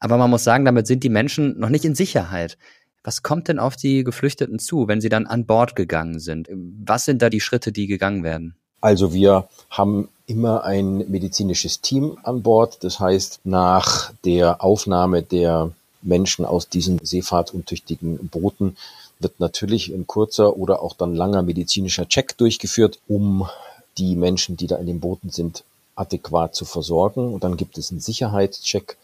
Aber 0.01 0.17
man 0.17 0.29
muss 0.29 0.43
sagen, 0.43 0.65
damit 0.65 0.87
sind 0.87 1.03
die 1.03 1.09
Menschen 1.09 1.57
noch 1.57 1.69
nicht 1.69 1.85
in 1.85 1.95
Sicherheit. 1.95 2.57
Was 3.01 3.23
kommt 3.23 3.47
denn 3.47 3.59
auf 3.59 3.77
die 3.77 4.03
Geflüchteten 4.03 4.59
zu, 4.59 4.89
wenn 4.89 4.99
sie 4.99 5.07
dann 5.07 5.25
an 5.25 5.45
Bord 5.45 5.73
gegangen 5.73 6.19
sind? 6.19 6.49
Was 6.51 7.05
sind 7.05 7.21
da 7.21 7.29
die 7.29 7.39
Schritte, 7.39 7.71
die 7.71 7.87
gegangen 7.87 8.25
werden? 8.25 8.57
Also 8.85 9.13
wir 9.13 9.47
haben 9.71 10.09
immer 10.27 10.63
ein 10.63 11.09
medizinisches 11.09 11.81
Team 11.81 12.19
an 12.21 12.43
Bord. 12.43 12.83
Das 12.83 12.99
heißt, 12.99 13.39
nach 13.43 14.13
der 14.23 14.63
Aufnahme 14.63 15.23
der 15.23 15.71
Menschen 16.03 16.45
aus 16.45 16.69
diesen 16.69 17.03
seefahrtuntüchtigen 17.03 18.27
Booten 18.27 18.77
wird 19.17 19.39
natürlich 19.39 19.89
ein 19.89 20.05
kurzer 20.05 20.55
oder 20.55 20.83
auch 20.83 20.93
dann 20.93 21.15
langer 21.15 21.41
medizinischer 21.41 22.07
Check 22.07 22.37
durchgeführt, 22.37 22.99
um 23.07 23.49
die 23.97 24.15
Menschen, 24.15 24.55
die 24.55 24.67
da 24.67 24.75
in 24.75 24.85
den 24.85 24.99
Booten 24.99 25.31
sind, 25.31 25.63
adäquat 25.95 26.53
zu 26.53 26.65
versorgen. 26.65 27.33
Und 27.33 27.43
dann 27.43 27.57
gibt 27.57 27.79
es 27.79 27.89
einen 27.89 28.01
Sicherheitscheck. 28.01 28.97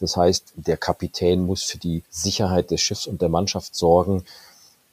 Das 0.00 0.16
heißt, 0.16 0.54
der 0.56 0.78
Kapitän 0.78 1.44
muss 1.44 1.62
für 1.62 1.76
die 1.76 2.02
Sicherheit 2.08 2.70
des 2.70 2.80
Schiffs 2.80 3.06
und 3.06 3.20
der 3.20 3.28
Mannschaft 3.28 3.76
sorgen. 3.76 4.24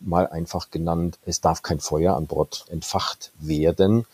Mal 0.01 0.27
einfach 0.27 0.69
genannt, 0.69 1.17
es 1.25 1.39
darf 1.39 1.61
kein 1.61 1.79
Feuer 1.79 2.17
an 2.17 2.27
Bord 2.27 2.65
entfacht 2.69 3.31
werden 3.39 4.05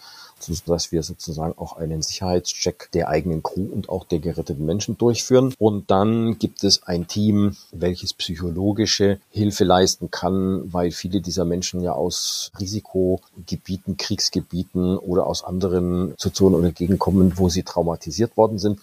dass 0.66 0.92
wir 0.92 1.04
sozusagen 1.04 1.54
auch 1.58 1.78
einen 1.78 2.02
Sicherheitscheck 2.02 2.90
der 2.94 3.10
eigenen 3.10 3.44
Crew 3.44 3.68
und 3.72 3.90
auch 3.90 4.06
der 4.06 4.20
geretteten 4.20 4.66
Menschen 4.66 4.98
durchführen. 4.98 5.54
Und 5.58 5.92
dann 5.92 6.40
gibt 6.40 6.64
es 6.64 6.84
ein 6.84 7.08
Team, 7.08 7.56
welches 7.72 8.14
psychologische 8.14 9.20
Hilfe 9.32 9.64
leisten 9.64 10.12
kann, 10.12 10.74
weil 10.74 10.92
viele 10.92 11.22
dieser 11.22 11.46
Menschen 11.46 11.82
ja 11.82 11.94
aus 11.94 12.52
Risikogebieten, 12.60 13.98
Kriegsgebieten 13.98 14.98
oder 14.98 15.28
aus 15.28 15.44
anderen 15.44 16.12
Situationen 16.12 16.60
oder 16.60 16.72
Gegenden 16.72 17.00
kommen, 17.00 17.38
wo 17.38 17.50
sie 17.50 17.64
traumatisiert 17.64 18.38
worden 18.38 18.60
sind. 18.60 18.80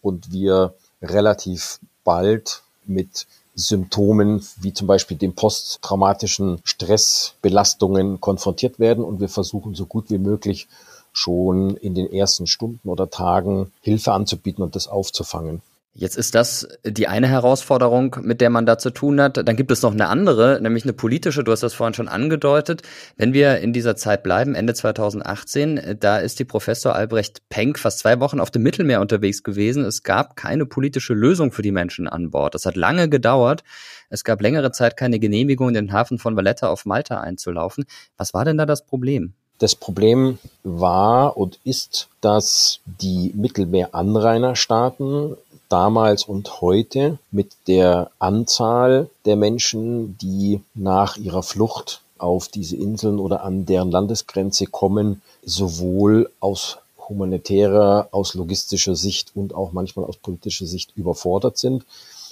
Und 0.00 0.32
wir 0.32 0.74
relativ 1.00 1.78
bald 2.04 2.62
mit 2.86 3.26
Symptomen 3.54 4.46
wie 4.60 4.72
zum 4.72 4.86
Beispiel 4.86 5.16
dem 5.16 5.34
posttraumatischen 5.34 6.60
Stressbelastungen 6.64 8.20
konfrontiert 8.20 8.78
werden 8.78 9.04
und 9.04 9.20
wir 9.20 9.28
versuchen 9.28 9.74
so 9.74 9.86
gut 9.86 10.10
wie 10.10 10.18
möglich 10.18 10.68
schon 11.12 11.76
in 11.76 11.94
den 11.94 12.10
ersten 12.10 12.46
Stunden 12.46 12.88
oder 12.88 13.10
Tagen 13.10 13.72
Hilfe 13.82 14.12
anzubieten 14.12 14.62
und 14.62 14.74
das 14.74 14.88
aufzufangen. 14.88 15.60
Jetzt 15.94 16.16
ist 16.16 16.34
das 16.34 16.66
die 16.84 17.06
eine 17.06 17.28
Herausforderung, 17.28 18.16
mit 18.22 18.40
der 18.40 18.48
man 18.48 18.64
da 18.64 18.78
zu 18.78 18.88
tun 18.88 19.20
hat. 19.20 19.36
Dann 19.36 19.56
gibt 19.56 19.70
es 19.70 19.82
noch 19.82 19.92
eine 19.92 20.08
andere, 20.08 20.58
nämlich 20.62 20.84
eine 20.84 20.94
politische. 20.94 21.44
Du 21.44 21.52
hast 21.52 21.62
das 21.62 21.74
vorhin 21.74 21.92
schon 21.92 22.08
angedeutet. 22.08 22.80
Wenn 23.18 23.34
wir 23.34 23.58
in 23.58 23.74
dieser 23.74 23.94
Zeit 23.94 24.22
bleiben, 24.22 24.54
Ende 24.54 24.72
2018, 24.72 25.98
da 26.00 26.16
ist 26.16 26.38
die 26.38 26.46
Professor 26.46 26.94
Albrecht 26.94 27.42
Penck 27.50 27.78
fast 27.78 27.98
zwei 27.98 28.20
Wochen 28.20 28.40
auf 28.40 28.50
dem 28.50 28.62
Mittelmeer 28.62 29.02
unterwegs 29.02 29.42
gewesen. 29.42 29.84
Es 29.84 30.02
gab 30.02 30.34
keine 30.34 30.64
politische 30.64 31.12
Lösung 31.12 31.52
für 31.52 31.60
die 31.60 31.72
Menschen 31.72 32.08
an 32.08 32.30
Bord. 32.30 32.54
Das 32.54 32.64
hat 32.64 32.76
lange 32.76 33.10
gedauert. 33.10 33.62
Es 34.08 34.24
gab 34.24 34.40
längere 34.40 34.72
Zeit 34.72 34.96
keine 34.96 35.18
Genehmigung, 35.18 35.68
in 35.68 35.74
den 35.74 35.92
Hafen 35.92 36.18
von 36.18 36.36
Valletta 36.36 36.68
auf 36.68 36.86
Malta 36.86 37.20
einzulaufen. 37.20 37.84
Was 38.16 38.32
war 38.32 38.46
denn 38.46 38.56
da 38.56 38.64
das 38.64 38.86
Problem? 38.86 39.34
Das 39.58 39.74
Problem 39.74 40.38
war 40.64 41.36
und 41.36 41.60
ist, 41.64 42.08
dass 42.22 42.80
die 42.86 43.34
Mittelmeeranrainerstaaten 43.36 45.36
damals 45.72 46.24
und 46.24 46.60
heute 46.60 47.18
mit 47.30 47.52
der 47.66 48.10
Anzahl 48.18 49.08
der 49.24 49.36
Menschen, 49.36 50.18
die 50.18 50.60
nach 50.74 51.16
ihrer 51.16 51.42
Flucht 51.42 52.02
auf 52.18 52.48
diese 52.48 52.76
Inseln 52.76 53.18
oder 53.18 53.42
an 53.42 53.64
deren 53.66 53.90
Landesgrenze 53.90 54.66
kommen, 54.66 55.22
sowohl 55.44 56.30
aus 56.40 56.78
humanitärer, 57.08 58.08
aus 58.12 58.34
logistischer 58.34 58.94
Sicht 58.94 59.32
und 59.34 59.54
auch 59.54 59.72
manchmal 59.72 60.04
aus 60.04 60.16
politischer 60.16 60.66
Sicht 60.66 60.92
überfordert 60.94 61.58
sind. 61.58 61.84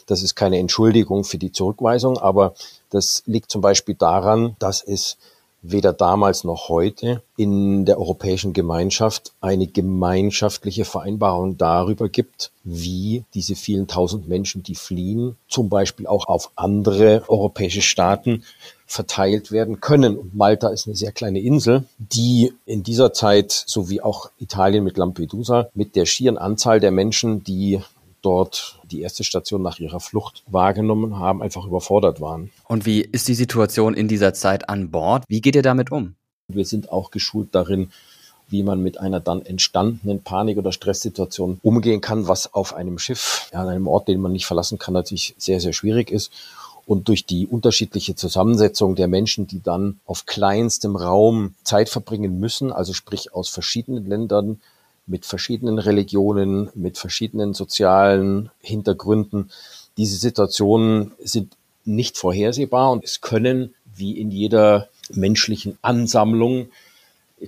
Das 0.07 0.22
ist 0.22 0.34
keine 0.34 0.59
Entschuldigung 0.59 1.24
für 1.24 1.38
die 1.38 1.53
Zurückweisung, 1.53 2.18
aber 2.18 2.55
das 2.91 3.22
liegt 3.26 3.51
zum 3.51 3.61
Beispiel 3.61 3.95
daran, 3.95 4.57
dass 4.59 4.82
es 4.82 5.16
weder 5.63 5.93
damals 5.93 6.45
noch 6.45 6.69
heute 6.69 7.23
in 7.37 7.85
der 7.85 7.99
Europäischen 7.99 8.53
Gemeinschaft 8.53 9.33
eine 9.41 9.67
gemeinschaftliche 9.67 10.85
Vereinbarung 10.85 11.59
darüber 11.59 12.09
gibt, 12.09 12.51
wie 12.65 13.25
diese 13.35 13.55
vielen 13.57 13.87
tausend 13.87 14.29
Menschen, 14.29 14.63
die 14.63 14.75
fliehen, 14.75 15.37
zum 15.49 15.69
Beispiel 15.69 16.07
auch 16.07 16.27
auf 16.27 16.51
andere 16.57 17.25
europäische 17.29 17.83
Staaten 17.83 18.45
verteilt 18.87 19.53
werden 19.53 19.81
können. 19.81 20.17
Und 20.17 20.35
Malta 20.35 20.69
ist 20.69 20.87
eine 20.87 20.97
sehr 20.97 21.13
kleine 21.13 21.41
Insel, 21.41 21.85
die 21.99 22.53
in 22.67 22.83
dieser 22.83 23.13
Zeit, 23.13 23.53
so 23.53 23.89
wie 23.89 24.03
auch 24.03 24.31
Italien 24.39 24.83
mit 24.83 24.97
Lampedusa, 24.97 25.69
mit 25.75 25.95
der 25.95 26.07
schieren 26.07 26.39
Anzahl 26.39 26.81
der 26.81 26.91
Menschen, 26.91 27.45
die 27.45 27.81
dort 28.23 28.81
die 28.85 29.01
erste 29.01 29.25
Station 29.25 29.62
nach 29.62 29.79
ihrer 29.79 30.01
Flucht 30.01 30.43
wahrgenommen 30.47 31.18
haben, 31.18 31.43
einfach 31.43 31.66
überfordert 31.66 32.21
waren. 32.21 32.51
Und 32.68 32.87
wie 32.87 33.01
ist 33.01 33.29
die 33.29 33.35
Situation 33.35 33.95
in 33.95 34.09
dieser 34.09 34.35
Zeit 34.35 34.68
an 34.68 34.91
Bord? 34.91 35.25
Wie 35.29 35.41
geht 35.41 35.57
ihr 35.57 35.62
damit 35.62 35.91
um? 35.93 36.14
Wir 36.49 36.64
sind 36.64 36.91
auch 36.91 37.11
geschult 37.11 37.55
darin, 37.55 37.91
wie 38.49 38.62
man 38.62 38.83
mit 38.83 38.99
einer 38.99 39.21
dann 39.21 39.43
entstandenen 39.43 40.23
Panik- 40.23 40.59
oder 40.59 40.73
Stresssituation 40.73 41.61
umgehen 41.62 42.01
kann, 42.01 42.29
was 42.29 42.53
auf 42.53 42.75
einem 42.75 42.99
Schiff, 42.99 43.49
an 43.53 43.68
einem 43.68 43.87
Ort, 43.87 44.09
den 44.09 44.21
man 44.21 44.33
nicht 44.33 44.47
verlassen 44.47 44.79
kann, 44.79 44.95
natürlich 44.95 45.35
sehr, 45.39 45.61
sehr 45.61 45.73
schwierig 45.73 46.11
ist. 46.11 46.33
Und 46.87 47.07
durch 47.07 47.25
die 47.25 47.47
unterschiedliche 47.47 48.16
Zusammensetzung 48.16 48.97
der 48.97 49.07
Menschen, 49.07 49.47
die 49.47 49.62
dann 49.62 50.01
auf 50.07 50.27
kleinstem 50.27 50.97
Raum 50.97 51.55
Zeit 51.62 51.89
verbringen 51.89 52.41
müssen, 52.41 52.73
also 52.73 52.93
sprich 52.93 53.33
aus 53.33 53.49
verschiedenen 53.49 54.07
Ländern, 54.07 54.61
mit 55.11 55.27
verschiedenen 55.27 55.79
Religionen, 55.79 56.71
mit 56.75 56.97
verschiedenen 56.97 57.53
sozialen 57.53 58.51
Hintergründen. 58.61 59.51
Diese 59.97 60.17
Situationen 60.17 61.13
sind 61.19 61.57
nicht 61.85 62.17
vorhersehbar 62.17 62.93
und 62.93 63.05
es 63.05 63.21
können, 63.21 63.75
wie 63.95 64.19
in 64.19 64.31
jeder 64.31 64.89
menschlichen 65.13 65.77
Ansammlung, 65.83 66.69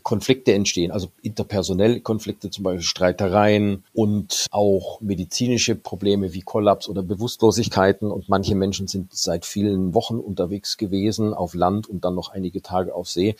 Konflikte 0.02 0.54
entstehen, 0.54 0.90
also 0.90 1.08
interpersonelle 1.20 2.00
Konflikte, 2.00 2.48
zum 2.48 2.64
Beispiel 2.64 2.82
Streitereien 2.82 3.84
und 3.92 4.46
auch 4.50 5.00
medizinische 5.02 5.74
Probleme 5.74 6.32
wie 6.32 6.40
Kollaps 6.40 6.88
oder 6.88 7.02
Bewusstlosigkeiten. 7.02 8.10
Und 8.10 8.28
manche 8.30 8.54
Menschen 8.54 8.88
sind 8.88 9.14
seit 9.14 9.44
vielen 9.44 9.92
Wochen 9.92 10.16
unterwegs 10.16 10.78
gewesen 10.78 11.34
auf 11.34 11.52
Land 11.52 11.90
und 11.90 12.06
dann 12.06 12.14
noch 12.14 12.30
einige 12.30 12.62
Tage 12.62 12.94
auf 12.94 13.10
See. 13.10 13.36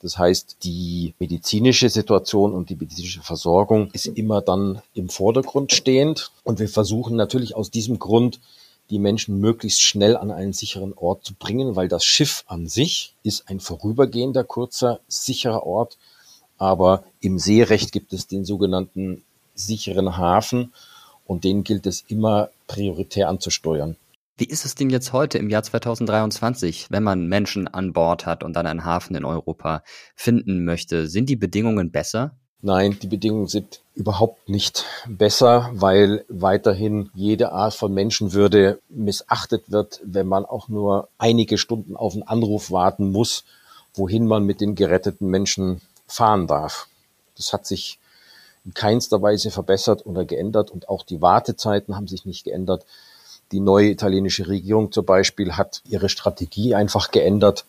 Das 0.00 0.18
heißt, 0.18 0.58
die 0.62 1.14
medizinische 1.18 1.88
Situation 1.88 2.52
und 2.52 2.68
die 2.70 2.76
medizinische 2.76 3.22
Versorgung 3.22 3.90
ist 3.92 4.06
immer 4.06 4.42
dann 4.42 4.82
im 4.94 5.08
Vordergrund 5.08 5.72
stehend. 5.72 6.30
Und 6.44 6.58
wir 6.58 6.68
versuchen 6.68 7.16
natürlich 7.16 7.56
aus 7.56 7.70
diesem 7.70 7.98
Grund, 7.98 8.40
die 8.90 8.98
Menschen 8.98 9.40
möglichst 9.40 9.82
schnell 9.82 10.16
an 10.16 10.30
einen 10.30 10.52
sicheren 10.52 10.92
Ort 10.92 11.24
zu 11.24 11.34
bringen, 11.34 11.76
weil 11.76 11.88
das 11.88 12.04
Schiff 12.04 12.44
an 12.46 12.68
sich 12.68 13.14
ist 13.22 13.48
ein 13.48 13.58
vorübergehender, 13.58 14.44
kurzer, 14.44 15.00
sicherer 15.08 15.66
Ort. 15.66 15.98
Aber 16.58 17.02
im 17.20 17.38
Seerecht 17.38 17.90
gibt 17.90 18.12
es 18.12 18.26
den 18.26 18.44
sogenannten 18.44 19.24
sicheren 19.54 20.16
Hafen 20.16 20.72
und 21.26 21.44
den 21.44 21.64
gilt 21.64 21.86
es 21.86 22.04
immer 22.06 22.50
prioritär 22.66 23.28
anzusteuern. 23.28 23.96
Wie 24.38 24.44
ist 24.44 24.66
es 24.66 24.74
denn 24.74 24.90
jetzt 24.90 25.14
heute 25.14 25.38
im 25.38 25.48
Jahr 25.48 25.62
2023, 25.62 26.88
wenn 26.90 27.02
man 27.02 27.26
Menschen 27.26 27.68
an 27.68 27.94
Bord 27.94 28.26
hat 28.26 28.44
und 28.44 28.52
dann 28.52 28.66
einen 28.66 28.84
Hafen 28.84 29.16
in 29.16 29.24
Europa 29.24 29.82
finden 30.14 30.62
möchte? 30.66 31.08
Sind 31.08 31.30
die 31.30 31.36
Bedingungen 31.36 31.90
besser? 31.90 32.32
Nein, 32.60 32.98
die 33.00 33.06
Bedingungen 33.06 33.48
sind 33.48 33.80
überhaupt 33.94 34.50
nicht 34.50 34.84
besser, 35.08 35.70
weil 35.72 36.26
weiterhin 36.28 37.08
jede 37.14 37.52
Art 37.52 37.72
von 37.72 37.94
Menschenwürde 37.94 38.78
missachtet 38.90 39.70
wird, 39.70 40.00
wenn 40.04 40.26
man 40.26 40.44
auch 40.44 40.68
nur 40.68 41.08
einige 41.16 41.56
Stunden 41.56 41.96
auf 41.96 42.12
einen 42.12 42.22
Anruf 42.22 42.70
warten 42.70 43.12
muss, 43.12 43.44
wohin 43.94 44.26
man 44.26 44.44
mit 44.44 44.60
den 44.60 44.74
geretteten 44.74 45.28
Menschen 45.28 45.80
fahren 46.06 46.46
darf. 46.46 46.88
Das 47.38 47.54
hat 47.54 47.66
sich 47.66 47.98
in 48.66 48.74
keinster 48.74 49.22
Weise 49.22 49.50
verbessert 49.50 50.04
oder 50.04 50.26
geändert 50.26 50.70
und 50.70 50.90
auch 50.90 51.04
die 51.04 51.22
Wartezeiten 51.22 51.96
haben 51.96 52.08
sich 52.08 52.26
nicht 52.26 52.44
geändert. 52.44 52.84
Die 53.52 53.60
neue 53.60 53.90
italienische 53.90 54.48
Regierung 54.48 54.92
zum 54.92 55.04
Beispiel 55.04 55.56
hat 55.56 55.82
ihre 55.88 56.08
Strategie 56.08 56.74
einfach 56.74 57.10
geändert 57.10 57.64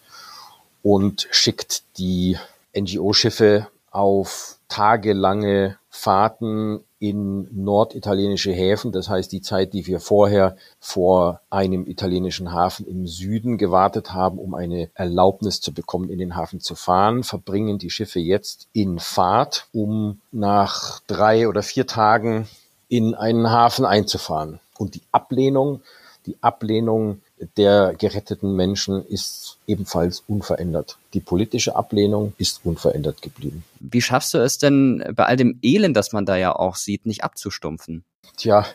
und 0.84 1.28
schickt 1.32 1.84
die 1.98 2.38
NGO-Schiffe 2.76 3.68
auf 3.92 4.58
tagelange 4.68 5.78
Fahrten 5.90 6.82
in 7.00 7.48
norditalienische 7.52 8.52
Häfen. 8.52 8.92
Das 8.92 9.10
heißt, 9.10 9.32
die 9.32 9.42
Zeit, 9.42 9.74
die 9.74 9.86
wir 9.88 10.00
vorher 10.00 10.56
vor 10.80 11.42
einem 11.50 11.86
italienischen 11.86 12.52
Hafen 12.52 12.88
im 12.88 13.08
Süden 13.08 13.58
gewartet 13.58 14.14
haben, 14.14 14.40
um 14.40 14.56
eine 14.56 14.90
Erlaubnis 14.96 15.62
zu 15.62 15.74
bekommen, 15.74 16.10
in 16.10 16.18
den 16.18 16.36
Hafen 16.36 16.60
zu 16.60 16.76
fahren, 16.76 17.24
verbringen 17.24 17.78
die 17.78 17.90
Schiffe 17.90 18.20
jetzt 18.20 18.68
in 18.74 19.00
Fahrt, 19.00 19.68
um 19.74 20.22
nach 20.32 21.02
drei 21.08 21.48
oder 21.48 21.62
vier 21.62 21.86
Tagen 21.86 22.48
in 22.88 23.16
einen 23.16 23.50
Hafen 23.50 23.86
einzufahren. 23.86 24.60
Und 24.80 24.96
die 24.96 25.02
Ablehnung, 25.12 25.82
die 26.26 26.38
Ablehnung 26.42 27.22
der 27.56 27.94
geretteten 27.98 28.56
Menschen 28.56 29.06
ist 29.06 29.58
ebenfalls 29.68 30.24
unverändert. 30.28 30.98
Die 31.14 31.20
politische 31.20 31.76
Ablehnung 31.76 32.34
ist 32.38 32.62
unverändert 32.64 33.22
geblieben. 33.22 33.64
Wie 33.80 34.02
schaffst 34.02 34.34
du 34.34 34.40
es 34.40 34.58
denn 34.58 35.04
bei 35.16 35.26
all 35.26 35.38
dem 35.38 35.60
Elend, 35.62 35.96
das 35.96 36.14
man 36.14 36.26
da 36.26 36.36
ja 36.36 36.56
auch 36.56 36.76
sieht, 36.76 37.06
nicht 37.06 37.24
abzustumpfen? 37.24 38.04
Tja, 38.36 38.66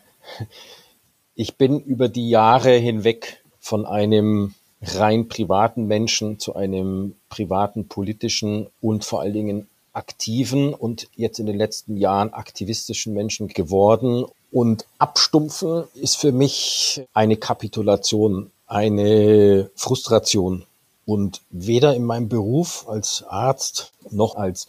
ich 1.34 1.56
bin 1.56 1.80
über 1.80 2.08
die 2.08 2.28
Jahre 2.28 2.72
hinweg 2.72 3.42
von 3.58 3.86
einem 3.86 4.54
rein 4.82 5.28
privaten 5.28 5.86
Menschen 5.86 6.38
zu 6.38 6.54
einem 6.56 7.14
privaten 7.28 7.88
politischen 7.88 8.68
und 8.80 9.04
vor 9.04 9.20
allen 9.20 9.32
Dingen 9.32 9.68
aktiven 9.92 10.74
und 10.74 11.08
jetzt 11.16 11.38
in 11.38 11.46
den 11.46 11.56
letzten 11.56 11.96
Jahren 11.96 12.32
aktivistischen 12.32 13.12
Menschen 13.14 13.48
geworden. 13.48 14.24
Und 14.50 14.86
abstumpfen 14.98 15.84
ist 15.94 16.16
für 16.16 16.32
mich 16.32 17.02
eine 17.14 17.36
Kapitulation, 17.36 18.50
eine 18.66 19.70
Frustration. 19.74 20.64
Und 21.04 21.40
weder 21.50 21.94
in 21.94 22.04
meinem 22.04 22.28
Beruf 22.28 22.86
als 22.88 23.24
Arzt 23.28 23.92
noch 24.10 24.36
als 24.36 24.68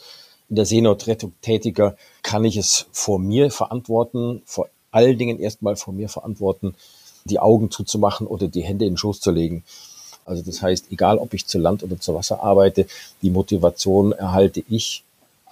in 0.49 0.55
der 0.55 0.65
Seenotrettung 0.65 1.33
tätiger 1.41 1.95
kann 2.21 2.45
ich 2.45 2.57
es 2.57 2.85
vor 2.91 3.19
mir 3.19 3.51
verantworten, 3.51 4.41
vor 4.45 4.67
allen 4.91 5.17
Dingen 5.17 5.39
erstmal 5.39 5.75
von 5.75 5.95
mir 5.95 6.09
verantworten, 6.09 6.75
die 7.25 7.39
Augen 7.39 7.71
zuzumachen 7.71 8.27
oder 8.27 8.47
die 8.47 8.63
Hände 8.63 8.85
in 8.85 8.93
den 8.93 8.97
Schoß 8.97 9.19
zu 9.19 9.31
legen. 9.31 9.63
Also 10.25 10.43
das 10.43 10.61
heißt, 10.61 10.91
egal 10.91 11.17
ob 11.17 11.33
ich 11.33 11.47
zu 11.47 11.57
Land 11.57 11.83
oder 11.83 11.99
zu 11.99 12.13
Wasser 12.13 12.41
arbeite, 12.43 12.87
die 13.21 13.31
Motivation 13.31 14.11
erhalte 14.11 14.63
ich 14.69 15.03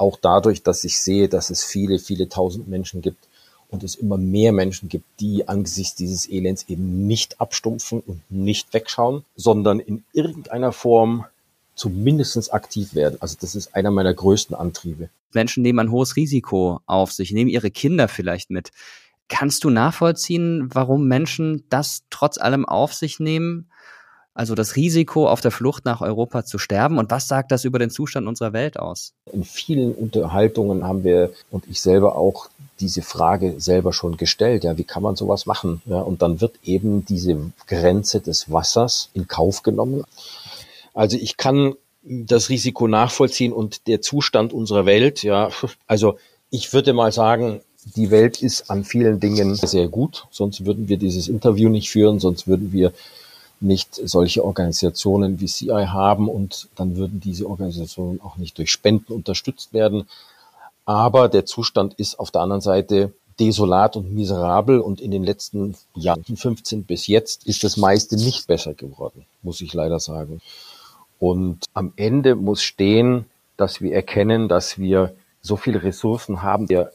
auch 0.01 0.17
dadurch, 0.19 0.63
dass 0.63 0.83
ich 0.83 0.99
sehe, 0.99 1.29
dass 1.29 1.49
es 1.49 1.63
viele, 1.63 1.99
viele 1.99 2.27
tausend 2.27 2.67
Menschen 2.67 3.01
gibt 3.01 3.27
und 3.69 3.83
es 3.83 3.95
immer 3.95 4.17
mehr 4.17 4.51
Menschen 4.51 4.89
gibt, 4.89 5.05
die 5.19 5.47
angesichts 5.47 5.95
dieses 5.95 6.29
Elends 6.29 6.65
eben 6.67 7.07
nicht 7.07 7.39
abstumpfen 7.39 8.01
und 8.01 8.21
nicht 8.29 8.73
wegschauen, 8.73 9.23
sondern 9.35 9.79
in 9.79 10.03
irgendeiner 10.11 10.73
Form 10.73 11.25
zumindest 11.75 12.53
aktiv 12.53 12.93
werden. 12.93 13.17
Also 13.21 13.37
das 13.39 13.55
ist 13.55 13.75
einer 13.75 13.91
meiner 13.91 14.13
größten 14.13 14.55
Antriebe. 14.55 15.09
Menschen 15.33 15.63
nehmen 15.63 15.79
ein 15.79 15.91
hohes 15.91 16.17
Risiko 16.17 16.81
auf 16.85 17.13
sich, 17.13 17.31
nehmen 17.31 17.49
ihre 17.49 17.71
Kinder 17.71 18.07
vielleicht 18.09 18.49
mit. 18.49 18.71
Kannst 19.29 19.63
du 19.63 19.69
nachvollziehen, 19.69 20.67
warum 20.73 21.07
Menschen 21.07 21.63
das 21.69 22.03
trotz 22.09 22.37
allem 22.37 22.65
auf 22.65 22.93
sich 22.93 23.21
nehmen? 23.21 23.70
Also 24.33 24.55
das 24.55 24.75
Risiko, 24.75 25.27
auf 25.27 25.41
der 25.41 25.51
Flucht 25.51 25.83
nach 25.83 26.01
Europa 26.01 26.45
zu 26.45 26.57
sterben. 26.57 26.97
Und 26.97 27.11
was 27.11 27.27
sagt 27.27 27.51
das 27.51 27.65
über 27.65 27.79
den 27.79 27.89
Zustand 27.89 28.27
unserer 28.27 28.53
Welt 28.53 28.79
aus? 28.79 29.13
In 29.31 29.43
vielen 29.43 29.93
Unterhaltungen 29.93 30.85
haben 30.85 31.03
wir 31.03 31.31
und 31.49 31.65
ich 31.69 31.81
selber 31.81 32.15
auch 32.15 32.47
diese 32.79 33.01
Frage 33.01 33.55
selber 33.59 33.93
schon 33.93 34.17
gestellt. 34.17 34.63
Ja, 34.63 34.77
wie 34.77 34.85
kann 34.85 35.03
man 35.03 35.15
sowas 35.15 35.45
machen? 35.45 35.81
Ja, 35.85 35.99
und 35.99 36.21
dann 36.21 36.39
wird 36.39 36.55
eben 36.63 37.05
diese 37.05 37.37
Grenze 37.67 38.21
des 38.21 38.51
Wassers 38.51 39.09
in 39.13 39.27
Kauf 39.27 39.63
genommen. 39.63 40.03
Also 40.93 41.17
ich 41.17 41.37
kann 41.37 41.75
das 42.03 42.49
Risiko 42.49 42.87
nachvollziehen 42.87 43.53
und 43.53 43.87
der 43.87 44.01
Zustand 44.01 44.53
unserer 44.53 44.85
Welt, 44.85 45.23
ja, 45.23 45.49
also 45.87 46.17
ich 46.49 46.73
würde 46.73 46.93
mal 46.93 47.11
sagen, 47.11 47.61
die 47.95 48.11
Welt 48.11 48.41
ist 48.41 48.69
an 48.69 48.83
vielen 48.83 49.19
Dingen 49.19 49.55
sehr 49.55 49.87
gut, 49.87 50.25
sonst 50.31 50.65
würden 50.65 50.89
wir 50.89 50.97
dieses 50.97 51.27
Interview 51.27 51.69
nicht 51.69 51.89
führen, 51.89 52.19
sonst 52.19 52.47
würden 52.47 52.73
wir 52.73 52.91
nicht 53.61 53.95
solche 54.03 54.43
Organisationen 54.43 55.39
wie 55.39 55.45
CI 55.45 55.85
haben 55.87 56.27
und 56.27 56.67
dann 56.75 56.95
würden 56.95 57.19
diese 57.19 57.47
Organisationen 57.47 58.19
auch 58.21 58.37
nicht 58.37 58.57
durch 58.57 58.71
Spenden 58.71 59.13
unterstützt 59.13 59.73
werden. 59.73 60.07
Aber 60.85 61.29
der 61.29 61.45
Zustand 61.45 61.93
ist 61.95 62.19
auf 62.19 62.31
der 62.31 62.41
anderen 62.41 62.61
Seite 62.61 63.13
desolat 63.39 63.95
und 63.95 64.13
miserabel 64.13 64.79
und 64.79 64.99
in 64.99 65.11
den 65.11 65.23
letzten 65.23 65.75
Jahren, 65.95 66.23
15 66.23 66.83
bis 66.83 67.07
jetzt, 67.07 67.47
ist 67.47 67.63
das 67.63 67.77
meiste 67.77 68.15
nicht 68.15 68.47
besser 68.47 68.73
geworden, 68.73 69.25
muss 69.41 69.61
ich 69.61 69.73
leider 69.73 69.99
sagen. 69.99 70.41
Und 71.19 71.65
am 71.73 71.93
Ende 71.95 72.35
muss 72.35 72.61
stehen, 72.61 73.25
dass 73.57 73.81
wir 73.81 73.93
erkennen, 73.93 74.47
dass 74.47 74.77
wir 74.79 75.13
so 75.41 75.55
viele 75.55 75.83
Ressourcen 75.83 76.41
haben, 76.41 76.69
wir 76.69 76.91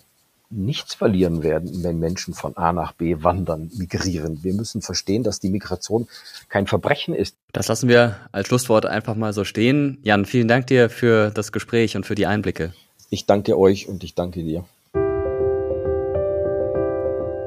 nichts 0.51 0.95
verlieren 0.95 1.43
werden, 1.43 1.83
wenn 1.83 1.99
Menschen 1.99 2.35
von 2.35 2.57
A 2.57 2.73
nach 2.73 2.93
B 2.93 3.17
wandern, 3.21 3.71
migrieren. 3.77 4.43
Wir 4.43 4.55
müssen 4.55 4.83
verstehen, 4.83 5.23
dass 5.23 5.41
die 5.41 5.51
Migration 5.51 6.09
kein 6.49 6.67
Verbrechen 6.67 7.15
ist. 7.15 7.37
Das 7.53 7.69
lassen 7.69 7.89
wir 7.89 8.17
als 8.33 8.49
Schlusswort 8.49 8.87
einfach 8.87 9.15
mal 9.15 9.33
so 9.33 9.45
stehen. 9.45 9.99
Jan, 10.03 10.25
vielen 10.25 10.49
Dank 10.49 10.67
dir 10.67 10.91
für 10.91 11.31
das 11.31 11.53
Gespräch 11.53 11.97
und 11.97 12.07
für 12.07 12.15
die 12.15 12.27
Einblicke. 12.27 12.73
Ich 13.11 13.27
danke 13.27 13.59
euch 13.59 13.89
und 13.89 14.05
ich 14.05 14.15
danke 14.15 14.43
dir. 14.43 14.65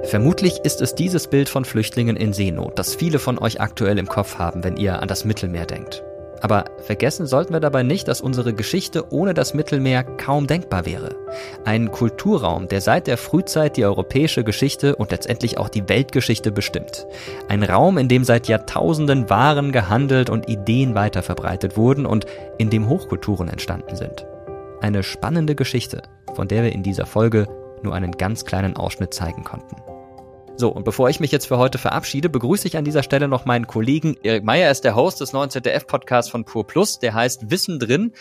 Vermutlich 0.03 0.59
ist 0.63 0.81
es 0.81 0.95
dieses 0.95 1.27
Bild 1.27 1.49
von 1.49 1.65
Flüchtlingen 1.65 2.15
in 2.15 2.33
Seenot, 2.33 2.79
das 2.79 2.95
viele 2.95 3.19
von 3.19 3.37
euch 3.37 3.61
aktuell 3.61 3.99
im 3.99 4.07
Kopf 4.07 4.39
haben, 4.39 4.63
wenn 4.63 4.77
ihr 4.77 5.01
an 5.01 5.07
das 5.07 5.23
Mittelmeer 5.23 5.65
denkt. 5.65 6.03
Aber 6.41 6.65
vergessen 6.81 7.27
sollten 7.27 7.53
wir 7.53 7.59
dabei 7.59 7.83
nicht, 7.83 8.07
dass 8.07 8.21
unsere 8.21 8.53
Geschichte 8.53 9.11
ohne 9.11 9.33
das 9.33 9.53
Mittelmeer 9.53 10.03
kaum 10.03 10.47
denkbar 10.47 10.85
wäre. 10.85 11.15
Ein 11.65 11.91
Kulturraum, 11.91 12.67
der 12.67 12.81
seit 12.81 13.07
der 13.07 13.17
Frühzeit 13.17 13.77
die 13.77 13.85
europäische 13.85 14.43
Geschichte 14.43 14.95
und 14.95 15.11
letztendlich 15.11 15.57
auch 15.57 15.69
die 15.69 15.87
Weltgeschichte 15.89 16.51
bestimmt. 16.51 17.05
Ein 17.47 17.63
Raum, 17.63 17.97
in 17.97 18.07
dem 18.07 18.23
seit 18.23 18.47
Jahrtausenden 18.47 19.29
Waren 19.29 19.71
gehandelt 19.71 20.29
und 20.29 20.49
Ideen 20.49 20.95
weiterverbreitet 20.95 21.77
wurden 21.77 22.05
und 22.05 22.25
in 22.57 22.69
dem 22.69 22.87
Hochkulturen 22.87 23.49
entstanden 23.49 23.95
sind. 23.95 24.25
Eine 24.81 25.03
spannende 25.03 25.55
Geschichte, 25.55 26.03
von 26.35 26.47
der 26.47 26.63
wir 26.63 26.71
in 26.71 26.83
dieser 26.83 27.05
Folge 27.05 27.47
nur 27.83 27.93
einen 27.93 28.11
ganz 28.11 28.45
kleinen 28.45 28.75
Ausschnitt 28.75 29.13
zeigen 29.13 29.43
konnten. 29.43 29.88
So, 30.59 30.67
und 30.67 30.83
bevor 30.83 31.07
ich 31.09 31.21
mich 31.21 31.31
jetzt 31.31 31.45
für 31.45 31.57
heute 31.57 31.77
verabschiede, 31.77 32.27
begrüße 32.27 32.67
ich 32.67 32.75
an 32.75 32.83
dieser 32.83 33.01
Stelle 33.01 33.29
noch 33.29 33.45
meinen 33.45 33.65
Kollegen 33.65 34.17
Erik 34.23 34.43
Meyer. 34.43 34.65
Er 34.65 34.71
ist 34.71 34.83
der 34.83 34.93
Host 34.93 35.21
des 35.21 35.31
neuen 35.31 35.49
ZDF-Podcasts 35.49 36.29
von 36.29 36.43
Pur 36.43 36.67
Plus. 36.67 36.99
Der 36.99 37.13
heißt 37.13 37.49
Wissen 37.49 37.79
drin. 37.79 38.11